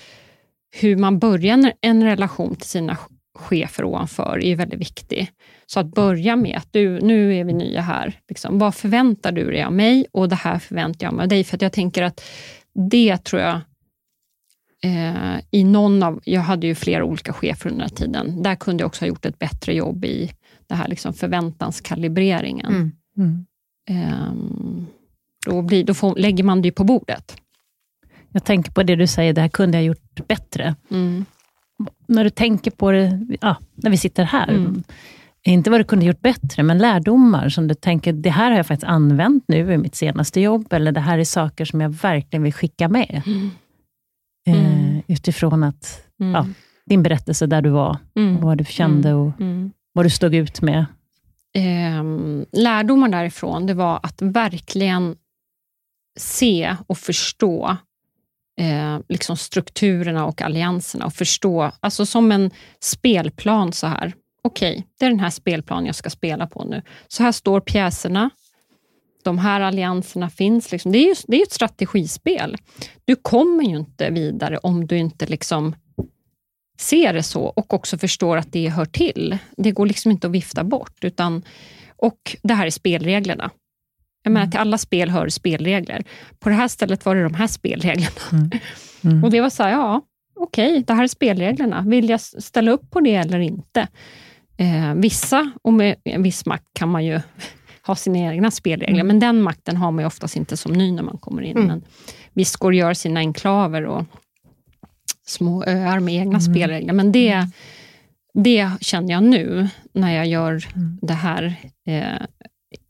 hur 0.81 0.97
man 0.97 1.19
börjar 1.19 1.73
en 1.81 2.05
relation 2.05 2.57
till 2.57 2.69
sina 2.69 2.99
chefer 3.37 3.85
ovanför 3.85 4.45
är 4.45 4.57
väldigt 4.57 4.81
viktig. 4.81 5.31
Så 5.67 5.81
att 5.81 5.87
börja 5.87 6.37
med 6.37 6.57
att 6.57 6.69
du, 6.71 7.01
nu 7.01 7.37
är 7.37 7.45
vi 7.45 7.53
nya 7.53 7.81
här. 7.81 8.21
Liksom, 8.29 8.59
vad 8.59 8.75
förväntar 8.75 9.33
du 9.33 9.51
dig 9.51 9.63
av 9.63 9.73
mig 9.73 10.07
och 10.13 10.29
det 10.29 10.37
här 10.37 10.59
förväntar 10.59 11.07
jag 11.07 11.15
mig 11.15 11.23
av 11.23 11.29
dig? 11.29 11.45
För 11.45 11.59
jag 11.61 11.73
tänker 11.73 12.03
att 12.03 12.25
det 12.91 13.17
tror 13.17 13.43
jag 13.43 13.61
eh, 14.87 15.41
i 15.51 15.65
någon 15.65 16.03
av, 16.03 16.21
jag 16.25 16.41
hade 16.41 16.67
ju 16.67 16.75
flera 16.75 17.05
olika 17.05 17.33
chefer 17.33 17.71
under 17.71 17.81
den 17.81 17.91
här 17.91 17.97
tiden. 17.97 18.43
Där 18.43 18.55
kunde 18.55 18.83
jag 18.83 18.87
också 18.87 19.03
ha 19.03 19.09
gjort 19.09 19.25
ett 19.25 19.39
bättre 19.39 19.75
jobb 19.75 20.05
i 20.05 20.33
det 20.67 20.75
här 20.75 20.89
liksom 20.89 21.15
förväntanskalibreringen. 21.15 22.67
Mm. 22.67 22.93
Mm. 23.19 23.47
Um, 24.31 24.87
då, 25.47 25.63
blir, 25.63 25.85
då 25.85 25.95
får, 25.95 26.17
lägger 26.17 26.45
man 26.45 26.63
det 26.63 26.73
på 26.73 26.85
bordet. 26.85 27.37
Jag 28.33 28.45
tänker 28.45 28.73
på 28.73 28.83
det 28.83 28.97
du 28.97 29.07
säger, 29.07 29.33
det 29.33 29.41
här 29.41 29.49
kunde 29.49 29.77
jag 29.77 29.85
gjort 29.85 30.29
bättre. 30.29 30.75
Mm. 30.91 31.25
När 32.07 32.25
du 32.25 32.31
tänker 32.31 32.71
på 32.71 32.91
det, 32.91 33.27
ja, 33.41 33.57
när 33.75 33.91
vi 33.91 33.97
sitter 33.97 34.25
här, 34.25 34.49
mm. 34.49 34.83
inte 35.43 35.71
vad 35.71 35.81
du 35.81 35.85
kunde 35.85 36.05
gjort 36.05 36.21
bättre, 36.21 36.63
men 36.63 36.79
lärdomar 36.79 37.49
som 37.49 37.69
du 37.69 37.75
tänker, 37.75 38.13
det 38.13 38.31
här 38.31 38.51
har 38.51 38.57
jag 38.57 38.67
faktiskt 38.67 38.91
använt 38.91 39.45
nu 39.49 39.73
i 39.73 39.79
mitt 39.79 39.95
senaste 39.95 40.41
jobb, 40.41 40.73
eller 40.73 40.93
det 40.93 41.01
här 41.01 41.19
är 41.19 41.25
saker 41.25 41.65
som 41.65 41.81
jag 41.81 41.91
verkligen 41.91 42.43
vill 42.43 42.53
skicka 42.53 42.89
med. 42.89 43.23
Mm. 43.27 43.51
Eh, 44.47 44.99
utifrån 45.07 45.63
att, 45.63 46.03
mm. 46.21 46.35
ja, 46.35 46.47
din 46.87 47.03
berättelse 47.03 47.47
där 47.47 47.63
du 47.63 47.71
var, 47.71 47.99
mm. 48.17 48.37
och 48.37 48.43
vad 48.43 48.59
du 48.59 48.65
kände 48.65 49.15
och 49.15 49.33
vad 49.93 50.05
du 50.05 50.11
stod 50.11 50.35
ut 50.35 50.63
med. 50.63 50.87
Eh, 51.55 52.05
lärdomar 52.53 53.09
därifrån, 53.09 53.67
det 53.67 53.75
var 53.75 54.01
att 54.03 54.23
verkligen 54.23 55.17
se 56.19 56.77
och 56.87 56.99
förstå 56.99 57.77
eh, 58.61 58.99
liksom 59.09 59.37
strukturerna 59.37 60.27
och 60.27 60.43
allianserna 60.43 61.07
och 61.07 61.15
förstå, 61.15 61.73
alltså 61.81 62.07
som 62.07 62.33
en 62.33 62.51
spelplan 62.81 63.73
så 63.73 63.87
här. 63.87 64.15
Okej, 64.43 64.73
okay, 64.73 64.85
det 64.99 65.05
är 65.07 65.11
den 65.11 65.21
här 65.21 65.31
spelplanen 65.31 65.87
jag 65.87 65.95
ska 65.95 66.11
spela 66.11 66.47
på 66.47 66.65
nu. 66.65 66.83
Så 67.09 67.23
här 67.23 67.33
står 67.33 67.61
pjäserna. 67.61 68.31
De 69.27 69.39
här 69.39 69.61
allianserna 69.61 70.31
finns. 70.31 70.73
Liksom. 70.73 70.93
Det, 70.93 70.99
är 70.99 71.09
ju, 71.09 71.15
det 71.27 71.37
är 71.37 71.43
ett 71.43 71.53
strategispel. 71.53 72.57
Du 73.05 73.17
kommer 73.17 73.65
ju 73.65 73.77
inte 73.77 74.11
vidare 74.11 74.59
om 74.59 74.87
du 74.87 74.99
inte 74.99 75.27
liksom 75.27 75.75
ser 76.79 77.13
det 77.13 77.23
så 77.23 77.43
och 77.43 77.75
också 77.75 77.99
förstår 77.99 78.37
att 78.37 78.53
det 78.53 78.69
hör 78.69 78.85
till. 78.85 79.39
Det 79.57 79.71
går 79.71 79.87
liksom 79.87 80.11
inte 80.11 80.27
att 80.27 80.33
vifta 80.33 80.65
bort. 80.65 81.05
Utan, 81.05 81.43
och 81.97 82.37
det 82.43 82.55
här 82.55 82.67
är 82.67 82.71
spelreglerna. 82.71 83.51
Jag 84.23 84.31
menar, 84.31 84.45
mm. 84.45 84.51
till 84.51 84.61
alla 84.61 84.79
spel 84.79 85.11
hör 85.11 85.29
spelregler. 85.29 86.05
På 86.39 86.49
det 86.49 86.55
här 86.55 86.69
stället 86.69 87.05
var 87.05 87.15
det 87.15 87.23
de 87.23 87.35
här 87.35 87.47
spelreglerna. 87.47 88.11
Mm. 88.33 88.51
Mm. 89.05 89.25
Och 89.25 89.31
det 89.31 89.41
var 89.41 89.51
så 89.51 89.63
här, 89.63 89.71
ja, 89.71 90.03
okej, 90.37 90.71
okay, 90.71 90.83
det 90.83 90.95
här 90.95 91.03
är 91.03 91.09
spelreglerna. 91.09 91.85
Vill 91.87 92.09
jag 92.09 92.21
ställa 92.21 92.71
upp 92.71 92.91
på 92.91 93.01
det 93.01 93.15
eller 93.15 93.39
inte? 93.39 93.89
Eh, 94.57 94.95
vissa, 94.95 95.53
och 95.63 95.73
med 95.73 95.97
en 96.05 96.23
viss 96.23 96.47
makt 96.47 96.67
kan 96.73 96.89
man 96.89 97.05
ju 97.05 97.21
ha 97.87 97.95
sina 97.95 98.19
egna 98.19 98.51
spelregler, 98.51 98.95
mm. 98.95 99.07
men 99.07 99.19
den 99.19 99.43
makten 99.43 99.77
har 99.77 99.91
man 99.91 100.03
ju 100.03 100.07
oftast 100.07 100.37
inte 100.37 100.57
som 100.57 100.73
ny 100.73 100.93
när 100.93 101.03
man 101.03 101.19
kommer 101.19 101.43
in. 101.43 101.57
Mm. 101.57 101.67
Men 101.67 101.83
visst 102.33 102.57
går 102.57 102.73
det 102.73 102.77
att 102.77 102.81
göra 102.81 102.95
sina 102.95 103.21
enklaver 103.21 103.85
och 103.85 104.05
små 105.27 105.65
öar 105.65 106.01
med 106.01 106.15
egna 106.15 106.39
mm. 106.39 106.41
spelregler, 106.41 106.93
men 106.93 107.13
det, 107.13 107.47
det 108.35 108.71
känner 108.81 109.13
jag 109.13 109.23
nu 109.23 109.69
när 109.93 110.13
jag 110.13 110.27
gör 110.27 110.65
det 111.03 111.15
här 111.15 111.55
eh, 111.87 112.27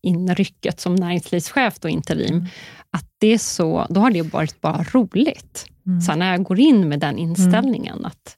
inrycket 0.03 0.81
som 0.81 0.95
näringslivschef 0.95 1.79
och 1.83 1.91
interim, 1.91 2.35
mm. 2.35 2.47
att 2.91 3.07
det 3.19 3.27
är 3.27 3.39
så, 3.39 3.87
då 3.91 4.01
har 4.01 4.11
det 4.11 4.23
varit 4.23 4.61
bara 4.61 4.83
roligt. 4.83 5.67
Mm. 5.87 6.01
Så 6.01 6.15
när 6.15 6.31
jag 6.31 6.43
går 6.43 6.61
in 6.61 6.89
med 6.89 7.01
den 7.01 7.19
inställningen, 7.19 7.97
mm. 7.97 8.05
att 8.05 8.37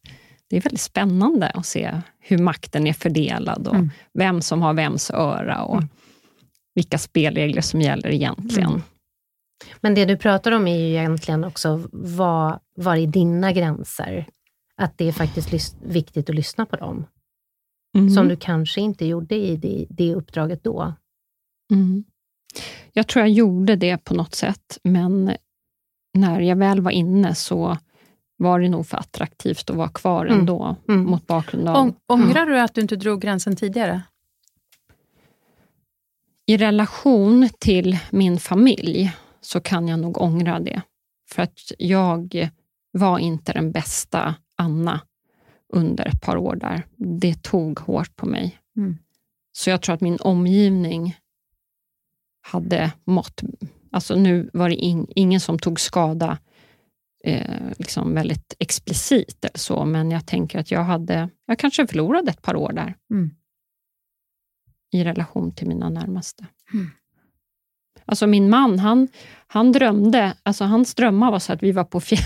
det 0.50 0.56
är 0.56 0.60
väldigt 0.60 0.80
spännande 0.80 1.48
att 1.48 1.66
se 1.66 2.00
hur 2.20 2.38
makten 2.38 2.86
är 2.86 2.92
fördelad 2.92 3.66
och 3.66 3.74
mm. 3.74 3.90
vem 4.14 4.42
som 4.42 4.62
har 4.62 4.74
vems 4.74 5.10
öra 5.10 5.62
och 5.62 5.76
mm. 5.76 5.88
Vilka 6.78 6.98
spelregler 6.98 7.62
som 7.62 7.80
gäller 7.80 8.08
egentligen. 8.08 8.68
Mm. 8.68 8.82
Men 9.80 9.94
det 9.94 10.04
du 10.04 10.16
pratar 10.16 10.52
om 10.52 10.66
är 10.66 10.76
ju 10.76 10.88
egentligen 10.88 11.44
också, 11.44 11.88
vad, 11.92 12.60
vad 12.76 12.98
är 12.98 13.06
dina 13.06 13.52
gränser? 13.52 14.26
Att 14.76 14.98
det 14.98 15.08
är 15.08 15.12
faktiskt 15.12 15.76
viktigt 15.82 16.30
att 16.30 16.34
lyssna 16.34 16.66
på 16.66 16.76
dem. 16.76 17.06
Mm. 17.96 18.10
Som 18.10 18.28
du 18.28 18.36
kanske 18.36 18.80
inte 18.80 19.06
gjorde 19.06 19.34
i 19.34 19.56
det, 19.56 19.86
det 19.90 20.14
uppdraget 20.14 20.64
då. 20.64 20.94
Mm. 21.72 22.04
Jag 22.92 23.06
tror 23.06 23.20
jag 23.20 23.30
gjorde 23.30 23.76
det 23.76 24.04
på 24.04 24.14
något 24.14 24.34
sätt, 24.34 24.78
men 24.82 25.36
när 26.14 26.40
jag 26.40 26.56
väl 26.56 26.80
var 26.80 26.90
inne 26.90 27.34
så 27.34 27.78
var 28.36 28.60
det 28.60 28.68
nog 28.68 28.86
för 28.86 28.96
attraktivt 28.96 29.70
att 29.70 29.76
vara 29.76 29.88
kvar 29.88 30.26
mm. 30.26 30.38
ändå, 30.38 30.76
mm. 30.88 31.04
mot 31.04 31.26
bakgrund 31.26 31.68
av... 31.68 31.94
ångrar 32.06 32.46
du 32.46 32.60
att 32.60 32.74
du 32.74 32.80
inte 32.80 32.96
drog 32.96 33.20
gränsen 33.20 33.56
tidigare? 33.56 34.02
I 36.48 36.56
relation 36.56 37.48
till 37.58 37.98
min 38.10 38.38
familj 38.38 39.12
så 39.40 39.60
kan 39.60 39.88
jag 39.88 39.98
nog 39.98 40.20
ångra 40.20 40.60
det. 40.60 40.82
För 41.30 41.42
att 41.42 41.72
jag 41.78 42.50
var 42.92 43.18
inte 43.18 43.52
den 43.52 43.72
bästa 43.72 44.34
Anna 44.56 45.00
under 45.72 46.08
ett 46.08 46.20
par 46.20 46.36
år 46.36 46.56
där. 46.56 46.86
Det 46.96 47.42
tog 47.42 47.78
hårt 47.78 48.16
på 48.16 48.26
mig. 48.26 48.58
Mm. 48.76 48.98
Så 49.52 49.70
jag 49.70 49.82
tror 49.82 49.94
att 49.94 50.00
min 50.00 50.18
omgivning 50.20 51.16
hade 52.40 52.92
mått... 53.04 53.42
Alltså 53.90 54.14
nu 54.14 54.50
var 54.52 54.68
det 54.68 54.76
in, 54.76 55.06
ingen 55.10 55.40
som 55.40 55.58
tog 55.58 55.80
skada 55.80 56.38
eh, 57.24 57.70
liksom 57.78 58.14
väldigt 58.14 58.54
explicit 58.58 59.44
eller 59.44 59.58
så, 59.58 59.84
men 59.84 60.10
jag 60.10 60.26
tänker 60.26 60.58
att 60.58 60.70
jag 60.70 60.84
hade... 60.84 61.28
Jag 61.46 61.58
kanske 61.58 61.86
förlorade 61.86 62.30
ett 62.30 62.42
par 62.42 62.56
år 62.56 62.72
där. 62.72 62.94
Mm. 63.10 63.30
I 64.92 65.04
relation 65.04 65.54
till 65.54 65.68
mina 65.68 65.90
närmaste. 65.90 66.46
Mm. 66.72 66.90
Alltså 68.10 68.26
min 68.26 68.50
man, 68.50 68.78
han, 68.78 69.08
han 69.46 69.72
drömde, 69.72 70.32
alltså 70.42 70.64
hans 70.64 70.94
drömmar 70.94 71.30
var 71.30 71.38
så 71.38 71.52
att 71.52 71.62
vi 71.62 71.72
var 71.72 71.84
på, 71.84 72.00
fjäll, 72.00 72.20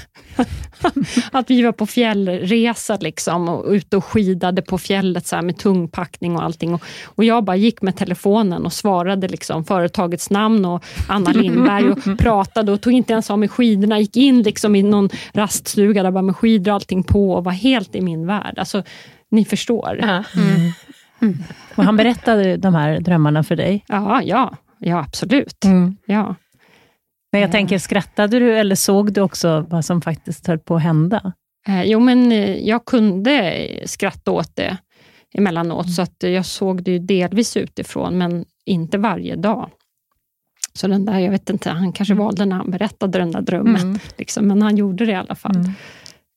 att 1.33 1.51
vi 1.51 1.63
var 1.63 1.73
på 1.73 1.87
fjällresa 1.87 2.97
liksom, 3.01 3.49
och 3.49 3.71
ute 3.71 3.97
och 3.97 4.05
skidade 4.05 4.63
på 4.63 4.79
fjället 4.79 5.27
så 5.27 5.43
med 5.43 5.59
tungpackning 5.59 6.37
och 6.37 6.43
allting. 6.43 6.75
Och, 6.75 6.83
och 7.05 7.25
jag 7.25 7.45
bara 7.45 7.57
gick 7.57 7.83
med 7.83 7.97
telefonen 7.97 8.67
och 8.67 8.73
svarade 8.73 9.29
liksom 9.29 9.65
företagets 9.65 10.31
namn 10.31 10.65
och 10.65 10.85
Anna 11.09 11.33
Lindberg 11.33 11.91
och 11.91 12.19
pratade 12.19 12.73
och 12.73 12.81
tog 12.81 12.93
inte 12.93 13.13
ens 13.13 13.31
av 13.31 13.39
mig 13.39 13.49
skidorna. 13.49 14.01
Gick 14.01 14.17
in 14.17 14.43
liksom 14.43 14.75
i 14.75 14.83
någon 14.83 15.09
raststuga 15.33 16.03
där 16.03 16.11
bara 16.11 16.23
med 16.23 16.37
skidor 16.37 16.71
och 16.71 16.75
allting 16.75 17.03
på 17.03 17.33
och 17.33 17.45
var 17.45 17.53
helt 17.53 17.95
i 17.95 18.01
min 18.01 18.27
värld. 18.27 18.59
Alltså, 18.59 18.83
ni 19.31 19.45
förstår. 19.45 20.01
Mm. 20.03 20.73
Mm. 21.23 21.39
Och 21.77 21.85
han 21.85 21.97
berättade 21.97 22.57
de 22.57 22.75
här 22.75 23.01
drömmarna 23.01 23.43
för 23.43 23.57
dig? 23.57 23.85
Ja, 23.89 24.23
ja. 24.23 24.57
Ja, 24.79 24.99
absolut. 24.99 25.65
Mm. 25.65 25.97
Ja. 26.07 26.35
Men 27.33 27.41
jag 27.41 27.53
tänker, 27.53 27.79
skrattade 27.79 28.39
du 28.39 28.59
eller 28.59 28.75
såg 28.75 29.13
du 29.13 29.21
också 29.21 29.67
vad 29.69 29.85
som 29.85 30.03
faktiskt 30.03 30.47
höll 30.47 30.59
på 30.59 30.77
att 30.77 30.83
hända? 30.83 31.33
Eh, 31.69 31.83
jo, 31.83 32.01
men 32.01 32.33
eh, 32.33 32.57
jag 32.57 32.85
kunde 32.85 33.69
skratta 33.87 34.31
åt 34.31 34.57
det 34.57 34.77
emellanåt, 35.35 35.87
mm. 35.87 35.95
så 35.95 36.03
att 36.03 36.23
jag 36.23 36.47
såg 36.47 36.83
det 36.83 36.99
delvis 36.99 37.57
utifrån, 37.57 38.19
men 38.19 38.45
inte 38.65 38.99
varje 38.99 39.37
dag. 39.37 39.71
Så 40.73 40.89
den 40.89 41.05
där, 41.05 41.19
jag 41.19 41.31
vet 41.31 41.51
inte, 41.51 41.71
han 41.71 41.93
kanske 41.93 42.15
mm. 42.15 42.25
valde 42.25 42.45
när 42.45 42.57
han 42.57 42.71
berättade 42.71 43.19
den 43.19 43.31
där 43.31 43.41
drömmen, 43.41 43.83
mm. 43.83 43.99
liksom, 44.17 44.49
men 44.49 44.63
han 44.63 44.77
gjorde 44.77 45.07
det 45.07 45.13
i 45.13 45.15
alla 45.15 45.35
fall. 45.35 45.57
Mm. 45.57 45.73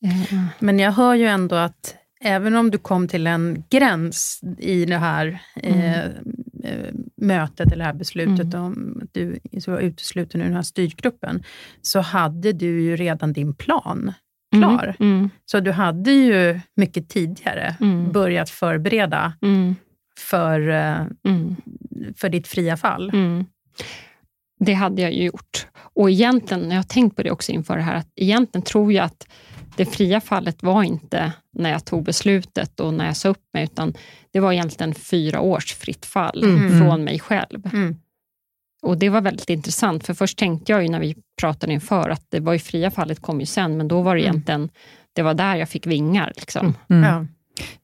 Eh. 0.06 0.46
Men 0.60 0.80
jag 0.80 0.92
hör 0.92 1.16
ju 1.16 1.26
ändå 1.26 1.56
att 1.56 1.96
även 2.26 2.56
om 2.56 2.72
du 2.72 2.78
kom 2.78 3.08
till 3.08 3.28
en 3.28 3.64
gräns 3.70 4.40
i 4.58 4.86
det 4.86 4.98
här 4.98 5.40
eh, 5.56 6.00
mm. 6.00 6.16
Eh, 6.64 6.94
mötet, 7.22 7.72
eller 7.72 7.78
det 7.78 7.84
här 7.84 7.94
beslutet 7.94 8.54
mm. 8.54 8.66
om 8.66 9.02
att 9.04 9.14
du 9.14 9.40
var 9.68 9.80
utesluten 9.80 10.42
ur 10.42 10.46
den 10.46 10.56
här 10.56 10.62
styrgruppen, 10.62 11.44
så 11.82 12.00
hade 12.00 12.52
du 12.52 12.82
ju 12.82 12.96
redan 12.96 13.34
din 13.34 13.54
plan 13.54 14.14
klar. 14.52 14.96
Mm. 15.00 15.18
mm. 15.18 15.30
Så 15.46 15.60
du 15.60 15.72
hade 15.72 16.12
ju 16.12 16.60
mycket 16.76 17.10
tidigare 17.10 17.76
mm. 17.82 18.12
börjat 18.12 18.50
förbereda 18.50 19.34
mm. 19.42 19.76
för, 20.20 20.70
eh, 20.70 21.06
för 22.16 22.30
ditt 22.30 22.48
fria 22.48 22.78
fall. 22.78 23.12
Det 24.60 24.74
hade 24.74 25.02
jag 25.02 25.14
ju 25.14 25.24
gjort. 25.24 25.68
Och 25.78 26.10
egentligen, 26.10 26.64
när 26.64 26.76
jag 26.76 26.84
har 26.84 26.88
tänkt 26.88 27.16
på 27.16 27.24
det 27.24 27.32
också 27.32 27.52
inför 27.52 27.76
det 27.76 27.84
här, 27.84 27.96
att 27.96 28.12
egentligen 28.16 28.66
tror 28.66 28.94
jag 28.94 29.06
att 29.06 29.28
det 29.76 29.86
fria 29.86 30.22
fallet 30.22 30.64
var 30.64 30.84
inte 30.84 31.34
när 31.54 31.72
jag 31.72 31.86
tog 31.86 32.04
beslutet 32.04 32.80
och 32.80 32.94
när 32.94 33.06
jag 33.06 33.18
sa 33.18 33.30
upp 33.30 33.44
mig, 33.54 33.64
utan 33.64 33.94
det 34.32 34.40
var 34.40 34.54
egentligen 34.54 34.96
fyra 34.96 35.40
års 35.40 35.74
fritt 35.74 36.06
fall 36.06 36.44
mm. 36.44 36.80
från 36.80 37.04
mig 37.04 37.20
själv. 37.20 37.70
Mm. 37.74 37.96
Och 38.82 38.98
Det 38.98 39.10
var 39.10 39.22
väldigt 39.22 39.50
intressant, 39.50 40.06
för 40.06 40.14
först 40.14 40.38
tänkte 40.38 40.72
jag 40.72 40.84
ju 40.84 40.90
när 40.90 41.00
vi 41.00 41.16
pratade 41.40 41.74
inför 41.74 42.10
att 42.10 42.26
det 42.30 42.40
var 42.40 42.54
ju 42.54 42.60
fria 42.60 42.92
fallet 42.92 43.22
kom 43.22 43.40
ju 43.40 43.46
sen, 43.46 43.78
men 43.78 43.88
då 43.88 44.02
var 44.02 44.16
det 44.16 44.22
mm. 44.22 44.32
egentligen, 44.32 44.70
det 45.14 45.22
var 45.22 45.34
där 45.34 45.56
jag 45.56 45.70
fick 45.70 45.88
vingar. 45.88 46.34
Liksom. 46.36 46.76
Mm. 46.90 47.04
Mm. 47.04 47.04
Ja. 47.04 47.26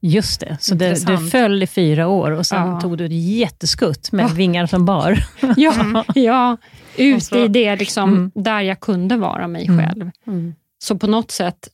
Just 0.00 0.40
det, 0.40 0.56
så 0.60 0.74
det, 0.74 1.06
du 1.06 1.18
föll 1.30 1.62
i 1.62 1.66
fyra 1.66 2.08
år 2.08 2.30
och 2.30 2.46
sen 2.46 2.68
ja. 2.68 2.80
tog 2.80 2.98
du 2.98 3.06
ett 3.06 3.12
jätteskutt 3.12 4.12
med 4.12 4.24
ja. 4.24 4.28
vingar 4.28 4.66
som 4.66 4.84
bar. 4.84 5.24
ja, 5.56 6.04
ja, 6.14 6.56
ut 6.96 7.32
i 7.32 7.48
det 7.48 7.76
liksom, 7.76 8.12
mm. 8.12 8.30
där 8.34 8.60
jag 8.60 8.80
kunde 8.80 9.16
vara 9.16 9.48
mig 9.48 9.68
själv. 9.68 10.10
Mm. 10.26 10.54
Så 10.78 10.98
på 10.98 11.06
något 11.06 11.30
sätt 11.30 11.68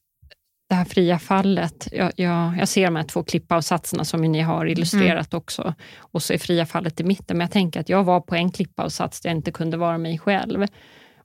det 0.69 0.75
här 0.75 0.85
fria 0.85 1.19
fallet. 1.19 1.89
Jag, 1.93 2.13
jag, 2.17 2.59
jag 2.59 2.69
ser 2.69 2.85
de 2.85 2.97
här 2.97 3.03
två 3.03 3.23
klippavsatserna 3.23 4.05
som 4.05 4.23
ni 4.23 4.41
har 4.41 4.67
illustrerat 4.67 5.33
mm. 5.33 5.39
också. 5.39 5.75
Och 5.99 6.23
så 6.23 6.33
är 6.33 6.39
fria 6.39 6.67
fallet 6.67 7.01
i 7.01 7.05
mitten. 7.05 7.37
Men 7.39 7.45
jag 7.45 7.51
tänker 7.51 7.81
att 7.81 7.89
jag 7.89 8.05
var 8.05 8.21
på 8.21 8.35
en 8.35 8.51
klippavsats 8.51 9.21
där 9.21 9.31
jag 9.31 9.37
inte 9.37 9.53
kunde 9.53 9.77
vara 9.77 9.99
mig 9.99 10.19
själv. 10.19 10.67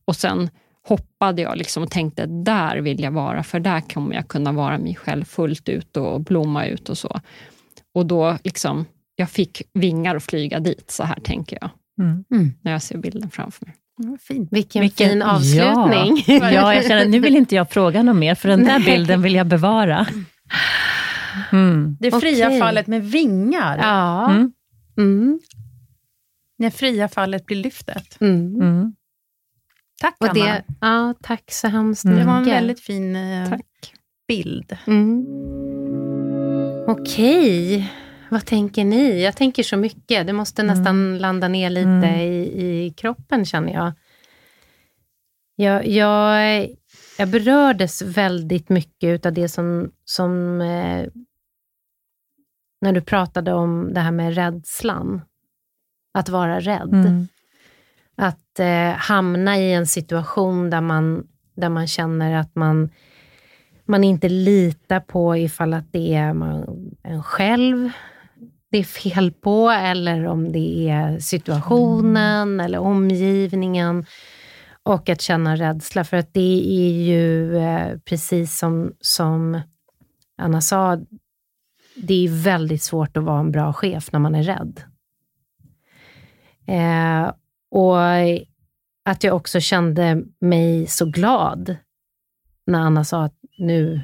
Och 0.06 0.16
sen 0.16 0.50
hoppade 0.88 1.42
jag 1.42 1.58
liksom 1.58 1.84
och 1.84 1.92
tänkte, 1.92 2.26
där 2.26 2.78
vill 2.78 3.04
jag 3.04 3.12
vara, 3.12 3.44
för 3.44 3.60
där 3.60 3.82
kommer 3.82 4.16
jag 4.16 4.28
kunna 4.28 4.52
vara 4.52 4.78
mig 4.78 4.96
själv 4.96 5.24
fullt 5.24 5.70
ut 5.70 5.98
och 5.98 6.22
blomma 6.22 6.66
ut 6.66 6.90
och 6.90 6.98
så. 6.98 7.20
Och 7.94 8.06
då 8.06 8.38
liksom, 8.44 8.86
jag 9.16 9.30
fick 9.30 9.62
vingar 9.74 10.16
att 10.16 10.24
flyga 10.24 10.60
dit, 10.60 10.92
så 10.92 11.04
här 11.04 11.20
tänker 11.20 11.58
jag. 11.62 11.70
Mm. 12.00 12.24
Mm. 12.32 12.54
När 12.62 12.72
jag 12.72 12.82
ser 12.82 12.98
bilden 12.98 13.30
framför 13.30 13.66
mig. 13.66 13.76
Fint. 14.22 14.48
Vilken, 14.52 14.82
Vilken 14.82 15.10
fin 15.10 15.22
avslutning. 15.22 16.24
Ja. 16.28 16.52
ja, 16.52 16.74
jag 16.74 16.86
känner, 16.86 17.06
nu 17.06 17.20
vill 17.20 17.36
inte 17.36 17.56
jag 17.56 17.70
fråga 17.70 18.04
något 18.04 18.16
mer, 18.16 18.36
för 18.36 18.50
den 18.50 18.64
där 18.64 18.80
bilden 18.80 19.22
vill 19.22 19.36
jag 19.36 19.48
bevara. 19.48 20.08
Mm. 21.52 21.98
Det 22.00 22.12
fria 22.12 22.48
okay. 22.48 22.60
fallet 22.60 22.88
med 22.88 23.04
vingar. 23.04 23.78
Ja. 23.78 24.32
Mm. 24.32 24.52
Mm. 24.98 25.40
När 26.58 26.70
fria 26.70 27.08
fallet 27.08 27.46
blir 27.46 27.58
lyftet. 27.58 28.22
Mm. 28.22 28.56
Mm. 28.62 28.94
Tack, 30.02 30.16
Och 30.20 30.28
Anna. 30.28 30.46
Det, 30.46 30.64
ja, 30.82 31.14
tack 31.22 31.52
så 31.52 31.68
hemskt 31.68 32.06
mycket. 32.06 32.20
Det 32.20 32.26
var 32.26 32.38
en 32.38 32.46
väldigt 32.46 32.80
fin 32.80 33.16
eh, 33.16 33.54
bild. 34.28 34.78
Mm. 34.88 35.26
Okej. 36.88 37.92
Vad 38.34 38.46
tänker 38.46 38.86
ni? 38.86 39.24
Jag 39.24 39.36
tänker 39.36 39.64
så 39.64 39.78
mycket. 39.78 40.28
Det 40.28 40.34
måste 40.34 40.62
mm. 40.62 40.78
nästan 40.78 41.18
landa 41.18 41.48
ner 41.48 41.70
lite 41.70 41.90
mm. 41.90 42.20
i, 42.20 42.86
i 42.86 42.94
kroppen, 42.98 43.46
känner 43.46 43.74
jag. 43.74 43.94
Jag, 45.56 45.88
jag. 45.88 46.70
jag 47.18 47.30
berördes 47.30 48.02
väldigt 48.02 48.70
mycket 48.70 49.26
av 49.26 49.34
det 49.34 49.50
som, 49.50 49.92
som 50.06 50.62
eh, 50.62 51.08
när 52.82 52.94
du 52.94 53.02
pratade 53.02 53.54
om 53.54 53.94
det 53.94 54.00
här 54.00 54.12
med 54.12 54.36
rädslan. 54.36 55.22
Att 56.14 56.30
vara 56.30 56.60
rädd. 56.60 56.94
Mm. 56.94 57.28
Att 58.18 58.60
eh, 58.60 58.92
hamna 58.92 59.58
i 59.58 59.74
en 59.74 59.88
situation 59.88 60.70
där 60.70 60.82
man, 60.82 61.28
där 61.56 61.70
man 61.70 61.88
känner 61.88 62.36
att 62.36 62.56
man, 62.56 62.90
man 63.86 64.04
inte 64.04 64.30
litar 64.30 65.00
på 65.00 65.38
ifall 65.38 65.74
att 65.74 65.92
det 65.92 66.14
är 66.14 66.34
man, 66.34 66.66
en 67.04 67.24
själv 67.24 67.92
det 68.74 68.80
är 68.80 68.84
fel 68.84 69.32
på, 69.32 69.70
eller 69.70 70.26
om 70.26 70.52
det 70.52 70.90
är 70.90 71.20
situationen 71.20 72.42
mm. 72.42 72.66
eller 72.66 72.78
omgivningen. 72.78 74.06
Och 74.84 75.10
att 75.10 75.22
känna 75.22 75.56
rädsla, 75.56 76.04
för 76.04 76.18
att 76.18 76.34
det 76.34 76.64
är 76.68 77.04
ju 77.04 77.58
eh, 77.58 77.98
precis 77.98 78.58
som, 78.58 78.94
som 79.00 79.62
Anna 80.38 80.62
sa, 80.62 80.98
det 81.96 82.26
är 82.26 82.44
väldigt 82.44 82.84
svårt 82.84 83.18
att 83.18 83.24
vara 83.24 83.40
en 83.40 83.52
bra 83.52 83.74
chef 83.74 84.12
när 84.12 84.20
man 84.20 84.36
är 84.36 84.44
rädd. 84.44 84.82
Eh, 86.68 87.32
och 87.72 87.98
att 89.06 89.24
jag 89.24 89.36
också 89.36 89.60
kände 89.60 90.24
mig 90.42 90.88
så 90.88 91.06
glad 91.06 91.76
när 92.68 92.80
Anna 92.80 93.04
sa 93.04 93.24
att 93.24 93.38
nu, 93.58 94.02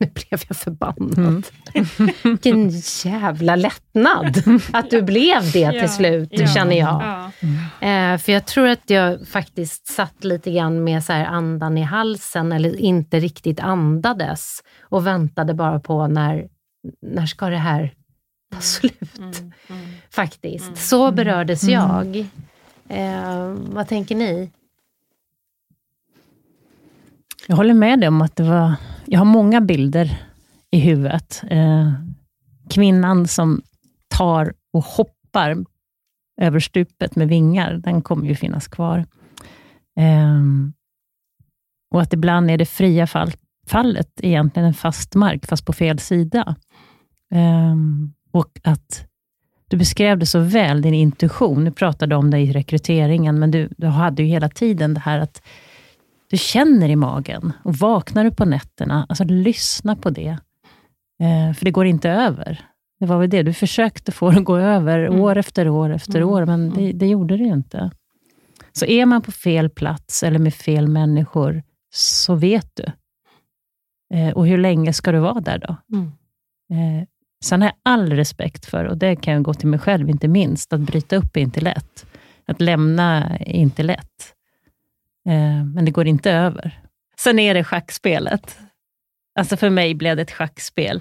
nu 0.00 0.06
blev 0.06 0.42
jag 0.48 0.56
förbannad. 0.56 1.46
Mm. 1.74 2.10
Vilken 2.22 2.70
jävla 3.04 3.56
lättnad 3.56 4.42
att 4.72 4.90
du 4.90 5.02
blev 5.02 5.52
det 5.52 5.80
till 5.80 5.88
slut, 5.88 6.28
ja, 6.32 6.46
känner 6.46 6.76
jag. 6.76 7.02
Ja. 7.02 7.30
Eh, 7.88 8.18
för 8.18 8.32
jag 8.32 8.46
tror 8.46 8.68
att 8.68 8.90
jag 8.90 9.28
faktiskt 9.28 9.86
satt 9.86 10.24
lite 10.24 10.50
grann 10.50 10.84
med 10.84 11.04
så 11.04 11.12
andan 11.12 11.78
i 11.78 11.82
halsen, 11.82 12.52
eller 12.52 12.76
inte 12.76 13.20
riktigt 13.20 13.60
andades 13.60 14.62
och 14.80 15.06
väntade 15.06 15.54
bara 15.54 15.80
på 15.80 16.06
när, 16.06 16.48
när 17.02 17.26
ska 17.26 17.48
det 17.48 17.56
här 17.56 17.94
ta 18.50 18.56
mm. 18.56 18.62
slut? 18.62 19.18
Mm, 19.18 19.32
mm, 19.68 19.86
faktiskt. 20.10 20.66
Mm. 20.66 20.76
Så 20.76 21.12
berördes 21.12 21.62
mm. 21.62 21.74
jag. 21.74 22.16
Eh, 22.88 23.54
vad 23.54 23.88
tänker 23.88 24.14
ni? 24.14 24.50
Jag 27.46 27.56
håller 27.56 27.74
med 27.74 28.00
dig 28.00 28.08
om 28.08 28.22
att 28.22 28.36
det 28.36 28.42
var... 28.42 28.74
Jag 29.10 29.20
har 29.20 29.24
många 29.24 29.60
bilder 29.60 30.18
i 30.70 30.78
huvudet. 30.78 31.42
Eh, 31.50 31.92
kvinnan 32.70 33.28
som 33.28 33.62
tar 34.08 34.54
och 34.72 34.84
hoppar 34.84 35.56
över 36.40 36.60
stupet 36.60 37.16
med 37.16 37.28
vingar, 37.28 37.72
den 37.72 38.02
kommer 38.02 38.26
ju 38.26 38.34
finnas 38.34 38.68
kvar. 38.68 39.06
Eh, 39.96 40.42
och 41.90 42.02
att 42.02 42.12
ibland 42.12 42.50
är 42.50 42.58
det 42.58 42.66
fria 42.66 43.06
fall, 43.06 43.32
fallet 43.66 44.10
egentligen 44.22 44.68
en 44.68 44.74
fast 44.74 45.14
mark, 45.14 45.46
fast 45.46 45.66
på 45.66 45.72
fel 45.72 45.98
sida. 45.98 46.56
Eh, 47.34 47.76
och 48.32 48.60
att 48.64 49.06
du 49.68 49.76
beskrev 49.76 50.18
det 50.18 50.26
så 50.26 50.38
väl, 50.38 50.82
din 50.82 50.94
intuition. 50.94 51.64
Du 51.64 51.70
pratade 51.70 52.16
om 52.16 52.30
det 52.30 52.38
i 52.38 52.52
rekryteringen, 52.52 53.38
men 53.38 53.50
du, 53.50 53.68
du 53.76 53.86
hade 53.86 54.22
ju 54.22 54.28
hela 54.28 54.48
tiden 54.48 54.94
det 54.94 55.00
här 55.00 55.18
att 55.18 55.42
du 56.30 56.36
känner 56.36 56.88
i 56.88 56.96
magen. 56.96 57.52
Och 57.62 57.74
vaknar 57.74 58.24
du 58.24 58.30
på 58.30 58.44
nätterna, 58.44 59.06
alltså 59.08 59.24
lyssna 59.24 59.96
på 59.96 60.10
det. 60.10 60.38
Eh, 61.20 61.54
för 61.54 61.64
det 61.64 61.70
går 61.70 61.86
inte 61.86 62.10
över. 62.10 62.64
Det 63.00 63.06
var 63.06 63.18
väl 63.18 63.30
det, 63.30 63.42
du 63.42 63.52
försökte 63.52 64.12
få 64.12 64.30
det 64.30 64.38
att 64.38 64.44
gå 64.44 64.56
över 64.56 64.98
mm. 64.98 65.20
år 65.20 65.36
efter 65.36 65.68
år 65.68 65.90
efter 65.90 66.16
mm. 66.16 66.28
år, 66.28 66.46
men 66.46 66.70
det, 66.70 66.92
det, 66.92 67.06
gjorde 67.06 67.36
det 67.36 67.44
ju 67.44 67.52
inte. 67.52 67.90
Så 68.72 68.84
är 68.84 69.06
man 69.06 69.22
på 69.22 69.32
fel 69.32 69.70
plats 69.70 70.22
eller 70.22 70.38
med 70.38 70.54
fel 70.54 70.88
människor, 70.88 71.62
så 71.94 72.34
vet 72.34 72.70
du. 72.74 72.92
Eh, 74.14 74.32
och 74.32 74.46
hur 74.46 74.58
länge 74.58 74.92
ska 74.92 75.12
du 75.12 75.18
vara 75.18 75.40
där 75.40 75.58
då? 75.58 75.76
Mm. 75.96 76.12
Eh, 76.72 77.06
sen 77.44 77.62
har 77.62 77.68
jag 77.68 77.76
all 77.82 78.12
respekt 78.12 78.66
för, 78.66 78.84
och 78.84 78.96
det 78.96 79.16
kan 79.16 79.34
jag 79.34 79.42
gå 79.42 79.54
till 79.54 79.68
mig 79.68 79.78
själv 79.80 80.08
inte 80.08 80.28
minst, 80.28 80.72
att 80.72 80.80
bryta 80.80 81.16
upp 81.16 81.36
är 81.36 81.40
inte 81.40 81.60
lätt. 81.60 82.06
Att 82.46 82.60
lämna 82.60 83.36
är 83.38 83.56
inte 83.56 83.82
lätt. 83.82 84.34
Eh, 85.28 85.64
men 85.64 85.84
det 85.84 85.90
går 85.90 86.06
inte 86.06 86.30
över. 86.32 86.80
Sen 87.20 87.38
är 87.38 87.54
det 87.54 87.64
schackspelet. 87.64 88.58
Alltså 89.38 89.56
för 89.56 89.70
mig 89.70 89.94
blev 89.94 90.16
det 90.16 90.22
ett 90.22 90.30
schackspel 90.30 91.00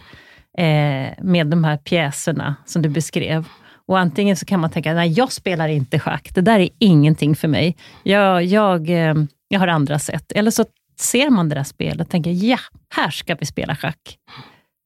eh, 0.58 1.14
med 1.22 1.48
de 1.48 1.64
här 1.64 1.78
pjäserna 1.78 2.56
som 2.66 2.82
du 2.82 2.90
beskrev. 2.90 3.48
Och 3.88 4.00
antingen 4.00 4.36
så 4.36 4.46
kan 4.46 4.60
man 4.60 4.70
tänka, 4.70 4.94
nej 4.94 5.12
jag 5.12 5.32
spelar 5.32 5.68
inte 5.68 6.00
schack, 6.00 6.30
det 6.34 6.42
där 6.42 6.60
är 6.60 6.70
ingenting 6.80 7.36
för 7.36 7.48
mig. 7.48 7.78
Jag, 8.04 8.44
jag, 8.46 8.90
eh, 8.90 9.16
jag 9.48 9.60
har 9.60 9.68
andra 9.68 10.00
sätt. 10.00 10.32
Eller 10.32 10.52
så 10.52 10.66
ser 11.00 11.30
man 11.30 11.50
det 11.50 11.56
där 11.56 11.64
spelet 11.64 12.02
och 12.02 12.12
tänker, 12.12 12.32
ja, 12.32 12.58
här 12.90 13.10
ska 13.10 13.36
vi 13.36 13.46
spela 13.46 13.76
schack. 13.76 14.18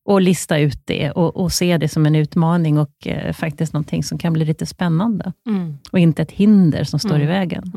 Och 0.06 0.22
lista 0.22 0.58
ut 0.58 0.82
det 0.86 1.12
och, 1.12 1.36
och 1.36 1.52
se 1.54 1.78
det 1.78 1.88
som 1.88 2.06
en 2.06 2.16
utmaning 2.16 2.78
och 2.78 3.08
eh, 3.08 3.34
faktiskt 3.34 3.74
någonting 3.74 4.04
som 4.04 4.18
kan 4.18 4.34
bli 4.34 4.46
lite 4.46 4.66
spännande. 4.66 5.34
Mm. 5.48 5.78
Och 5.92 6.00
inte 6.00 6.22
ett 6.22 6.32
hinder 6.32 6.84
som 6.84 7.00
står 7.00 7.16
mm. 7.16 7.22
i 7.22 7.26
vägen. 7.26 7.72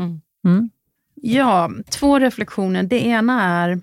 Mm. 0.44 0.70
Ja, 1.26 1.70
två 1.90 2.18
reflektioner. 2.18 2.82
Det 2.82 3.06
ena 3.06 3.42
är 3.42 3.80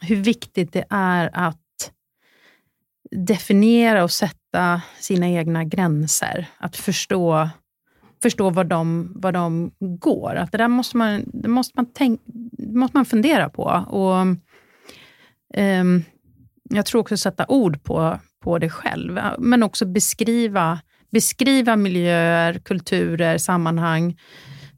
hur 0.00 0.16
viktigt 0.16 0.72
det 0.72 0.84
är 0.90 1.30
att 1.32 1.92
definiera 3.10 4.04
och 4.04 4.10
sätta 4.10 4.82
sina 4.98 5.28
egna 5.28 5.64
gränser. 5.64 6.46
Att 6.58 6.76
förstå, 6.76 7.48
förstå 8.22 8.50
var, 8.50 8.64
de, 8.64 9.12
var 9.16 9.32
de 9.32 9.72
går. 9.80 10.34
Att 10.34 10.52
det 10.52 10.58
där 10.58 10.68
måste 10.68 10.96
man, 10.96 11.22
det 11.32 11.48
måste 11.48 11.72
man, 11.76 11.86
tänk, 11.94 12.20
måste 12.58 12.96
man 12.96 13.04
fundera 13.04 13.50
på. 13.50 13.64
Och, 13.88 14.26
um, 15.62 16.04
jag 16.70 16.86
tror 16.86 17.00
också 17.00 17.16
sätta 17.16 17.46
ord 17.48 17.82
på, 17.82 18.18
på 18.40 18.58
det 18.58 18.70
själv, 18.70 19.20
men 19.38 19.62
också 19.62 19.86
beskriva, 19.86 20.80
beskriva 21.10 21.76
miljöer, 21.76 22.58
kulturer, 22.58 23.38
sammanhang 23.38 24.16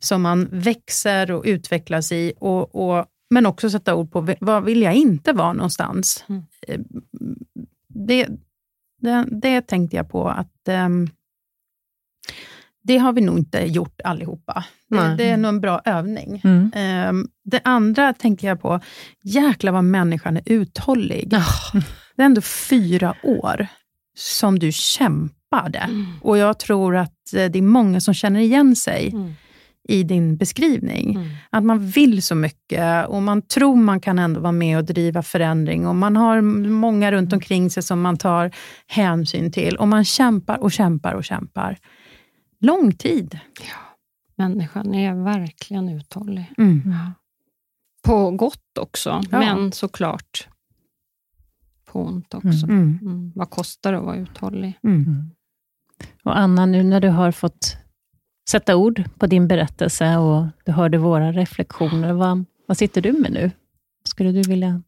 som 0.05 0.23
man 0.23 0.49
växer 0.53 1.31
och 1.31 1.43
utvecklas 1.47 2.13
i. 2.13 2.33
Och, 2.39 2.75
och 2.75 3.07
men 3.31 3.47
också 3.47 3.71
sätta 3.71 3.95
ord 3.95 4.13
på 4.13 4.35
vad 4.41 4.65
vill 4.65 4.83
jag 4.83 4.95
inte 4.95 5.33
vara 5.33 5.53
någonstans. 5.53 6.25
Mm. 6.29 6.43
Eh, 6.69 6.81
det, 7.89 8.29
det, 9.01 9.27
det, 9.31 9.61
tänkte 9.61 9.97
jag 9.97 10.11
på 10.11 10.29
att 10.29 10.69
um, 10.69 11.09
det 12.83 12.99
har 12.99 13.13
vi 13.13 13.21
nog 13.21 13.39
inte 13.39 13.59
gjort 13.59 14.01
allihopa. 14.05 14.65
Det, 14.89 15.15
det 15.19 15.25
är 15.25 15.37
nog 15.37 15.49
en 15.49 15.61
bra 15.61 15.81
övning. 15.85 16.41
Mm. 16.45 17.09
Um, 17.09 17.29
det 17.45 17.61
andra 17.65 18.13
tänkte 18.13 18.47
jag 18.47 18.61
på, 18.63 18.81
jäklar 19.23 19.73
vad 19.73 19.85
människan 19.85 20.37
är 20.37 20.43
uthållig. 20.47 21.35
Oh. 21.35 21.83
Det 22.17 22.23
är 22.23 22.27
ändå 22.27 22.41
fyra 22.41 23.15
år 23.23 23.67
som 24.17 24.59
du 24.59 24.73
kämpade. 24.73 25.79
Mm. 25.79 26.07
Och 26.23 26.39
jag 26.39 26.59
tror 26.59 26.97
att 26.97 27.33
eh, 27.35 27.51
det 27.51 27.59
är 27.59 27.63
många 27.63 28.01
som 28.01 28.15
känner 28.15 28.41
igen 28.41 28.77
sig. 28.77 29.09
Mm 29.09 29.35
i 29.89 30.03
din 30.03 30.37
beskrivning. 30.37 31.17
Mm. 31.17 31.29
Att 31.51 31.65
man 31.65 31.87
vill 31.87 32.23
så 32.23 32.35
mycket 32.35 33.09
och 33.09 33.23
man 33.23 33.43
tror 33.43 33.77
man 33.77 34.01
kan 34.01 34.19
ändå 34.19 34.41
vara 34.41 34.53
med 34.53 34.79
och 34.79 34.85
driva 34.85 35.23
förändring 35.23 35.87
och 35.87 35.95
man 35.95 36.17
har 36.17 36.41
många 36.41 37.13
runt 37.13 37.33
mm. 37.33 37.37
omkring 37.37 37.71
sig 37.71 37.83
som 37.83 38.01
man 38.01 38.17
tar 38.17 38.51
hänsyn 38.87 39.53
till 39.53 39.77
och 39.77 39.89
man 39.89 40.05
kämpar 40.05 40.59
och 40.59 40.73
kämpar 40.73 41.15
och 41.15 41.25
kämpar. 41.25 41.79
Lång 42.61 42.93
tid. 42.93 43.39
Ja, 43.61 43.97
människan 44.37 44.95
är 44.95 45.25
verkligen 45.25 45.89
uthållig. 45.89 46.53
Mm. 46.59 46.83
Ja. 46.87 47.13
På 48.03 48.31
gott 48.31 48.79
också, 48.81 49.23
ja. 49.31 49.39
men 49.39 49.73
såklart 49.73 50.49
på 51.85 52.05
ont 52.05 52.35
också. 52.35 52.67
Mm. 52.67 52.99
Mm. 53.03 53.33
Vad 53.35 53.51
kostar 53.51 53.93
det 53.93 53.99
att 53.99 54.05
vara 54.05 54.17
uthållig? 54.17 54.79
Mm. 54.83 55.31
Och 56.25 56.39
Anna, 56.39 56.67
nu 56.67 56.83
när 56.83 57.01
du 57.01 57.09
har 57.09 57.33
fått 57.33 57.77
sätta 58.49 58.77
ord 58.77 59.03
på 59.19 59.27
din 59.27 59.49
berättelse 59.49 60.17
och 60.17 60.47
du 60.65 60.73
hörde 60.73 60.99
våra 60.99 61.33
reflektioner. 61.33 62.13
Vad, 62.13 62.45
vad 62.67 62.77
sitter 62.77 63.01
du 63.01 63.13
med 63.13 63.33
nu? 63.33 63.51
Skulle 64.05 64.33
du 64.33 64.43
vilja 64.43 64.83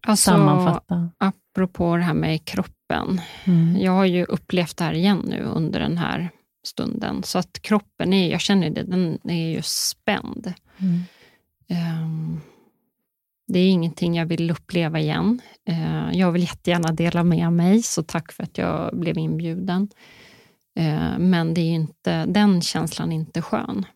alltså, 0.00 0.30
sammanfatta? 0.30 1.10
Apropå 1.18 1.96
det 1.96 2.02
här 2.02 2.14
med 2.14 2.44
kroppen. 2.44 3.20
Mm. 3.44 3.76
Jag 3.80 3.92
har 3.92 4.04
ju 4.04 4.24
upplevt 4.24 4.76
det 4.76 4.84
här 4.84 4.92
igen 4.94 5.22
nu 5.28 5.42
under 5.42 5.80
den 5.80 5.98
här 5.98 6.30
stunden. 6.66 7.22
Så 7.22 7.38
att 7.38 7.62
kroppen, 7.62 8.12
är, 8.12 8.30
jag 8.30 8.40
känner 8.40 8.70
det, 8.70 8.82
den 8.82 9.18
är 9.24 9.48
ju 9.54 9.62
spänd. 9.62 10.52
Mm. 10.78 11.02
Um, 12.02 12.40
det 13.46 13.58
är 13.58 13.68
ingenting 13.68 14.16
jag 14.16 14.26
vill 14.26 14.50
uppleva 14.50 15.00
igen. 15.00 15.40
Uh, 15.68 16.16
jag 16.16 16.32
vill 16.32 16.42
jättegärna 16.42 16.92
dela 16.92 17.24
med 17.24 17.52
mig, 17.52 17.82
så 17.82 18.02
tack 18.02 18.32
för 18.32 18.42
att 18.42 18.58
jag 18.58 18.98
blev 18.98 19.18
inbjuden. 19.18 19.88
Uh, 20.78 21.18
men 21.18 21.54
det 21.54 21.60
är 21.60 21.74
inte, 21.74 22.26
den 22.26 22.60
känslan 22.62 23.12
är 23.12 23.16
inte 23.16 23.42
skön. 23.42 23.86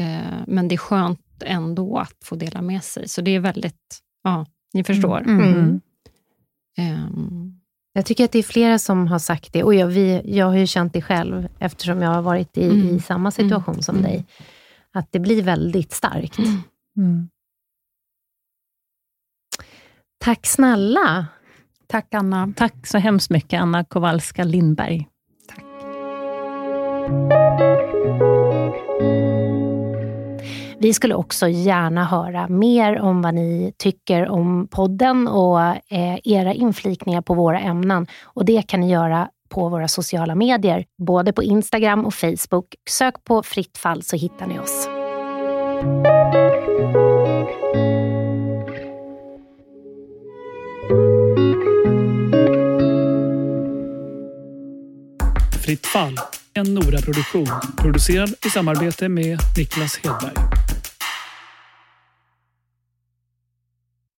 Uh, 0.00 0.42
men 0.46 0.68
det 0.68 0.74
är 0.74 0.78
skönt 0.78 1.20
ändå 1.44 1.98
att 1.98 2.16
få 2.24 2.36
dela 2.36 2.62
med 2.62 2.84
sig. 2.84 3.08
Så 3.08 3.20
det 3.20 3.30
är 3.30 3.40
väldigt, 3.40 3.98
ja, 4.22 4.46
ni 4.72 4.84
förstår. 4.84 5.20
Mm. 5.20 5.80
Um, 6.78 7.60
jag 7.92 8.06
tycker 8.06 8.24
att 8.24 8.32
det 8.32 8.38
är 8.38 8.42
flera 8.42 8.78
som 8.78 9.06
har 9.06 9.18
sagt 9.18 9.52
det 9.52 9.64
och 9.64 9.74
jag, 9.74 9.86
vi, 9.86 10.22
jag 10.24 10.46
har 10.46 10.56
ju 10.56 10.66
känt 10.66 10.92
det 10.92 11.02
själv 11.02 11.48
eftersom 11.58 12.02
jag 12.02 12.10
har 12.10 12.22
varit 12.22 12.58
i, 12.58 12.64
mm. 12.64 12.96
i 12.96 13.00
samma 13.00 13.30
situation 13.30 13.74
mm. 13.74 13.82
som 13.82 13.96
mm. 13.96 14.10
dig. 14.10 14.26
Att 14.92 15.12
det 15.12 15.18
blir 15.18 15.42
väldigt 15.42 15.92
starkt. 15.92 16.38
Mm. 16.38 16.62
mm. 16.96 17.28
Tack 20.18 20.46
snälla. 20.46 21.26
Tack 21.86 22.14
Anna. 22.14 22.52
Tack 22.56 22.86
så 22.86 22.98
hemskt 22.98 23.30
mycket 23.30 23.60
Anna 23.60 23.84
Kowalska 23.84 24.44
Lindberg. 24.44 25.08
Vi 30.82 30.94
skulle 30.94 31.14
också 31.14 31.48
gärna 31.48 32.04
höra 32.04 32.48
mer 32.48 33.00
om 33.00 33.22
vad 33.22 33.34
ni 33.34 33.72
tycker 33.78 34.28
om 34.28 34.68
podden 34.70 35.28
och 35.28 35.60
eh, 35.60 36.18
era 36.24 36.54
inflikningar 36.54 37.20
på 37.20 37.34
våra 37.34 37.60
ämnen. 37.60 38.06
Och 38.24 38.44
Det 38.44 38.62
kan 38.62 38.80
ni 38.80 38.90
göra 38.90 39.28
på 39.48 39.68
våra 39.68 39.88
sociala 39.88 40.34
medier, 40.34 40.84
både 40.98 41.32
på 41.32 41.42
Instagram 41.42 42.06
och 42.06 42.14
Facebook. 42.14 42.74
Sök 42.90 43.24
på 43.24 43.42
Fritt 43.42 43.78
fall 43.78 44.02
så 44.02 44.16
hittar 44.16 44.46
ni 44.46 44.58
oss. 44.58 44.88
Fritt 55.64 55.86
fall, 55.86 56.16
en 56.60 56.74
Nora-produktion 56.74 57.48
producerad 57.76 58.34
i 58.46 58.50
samarbete 58.50 59.08
med 59.08 59.38
Niklas 59.56 59.96
Hedberg. 59.96 60.49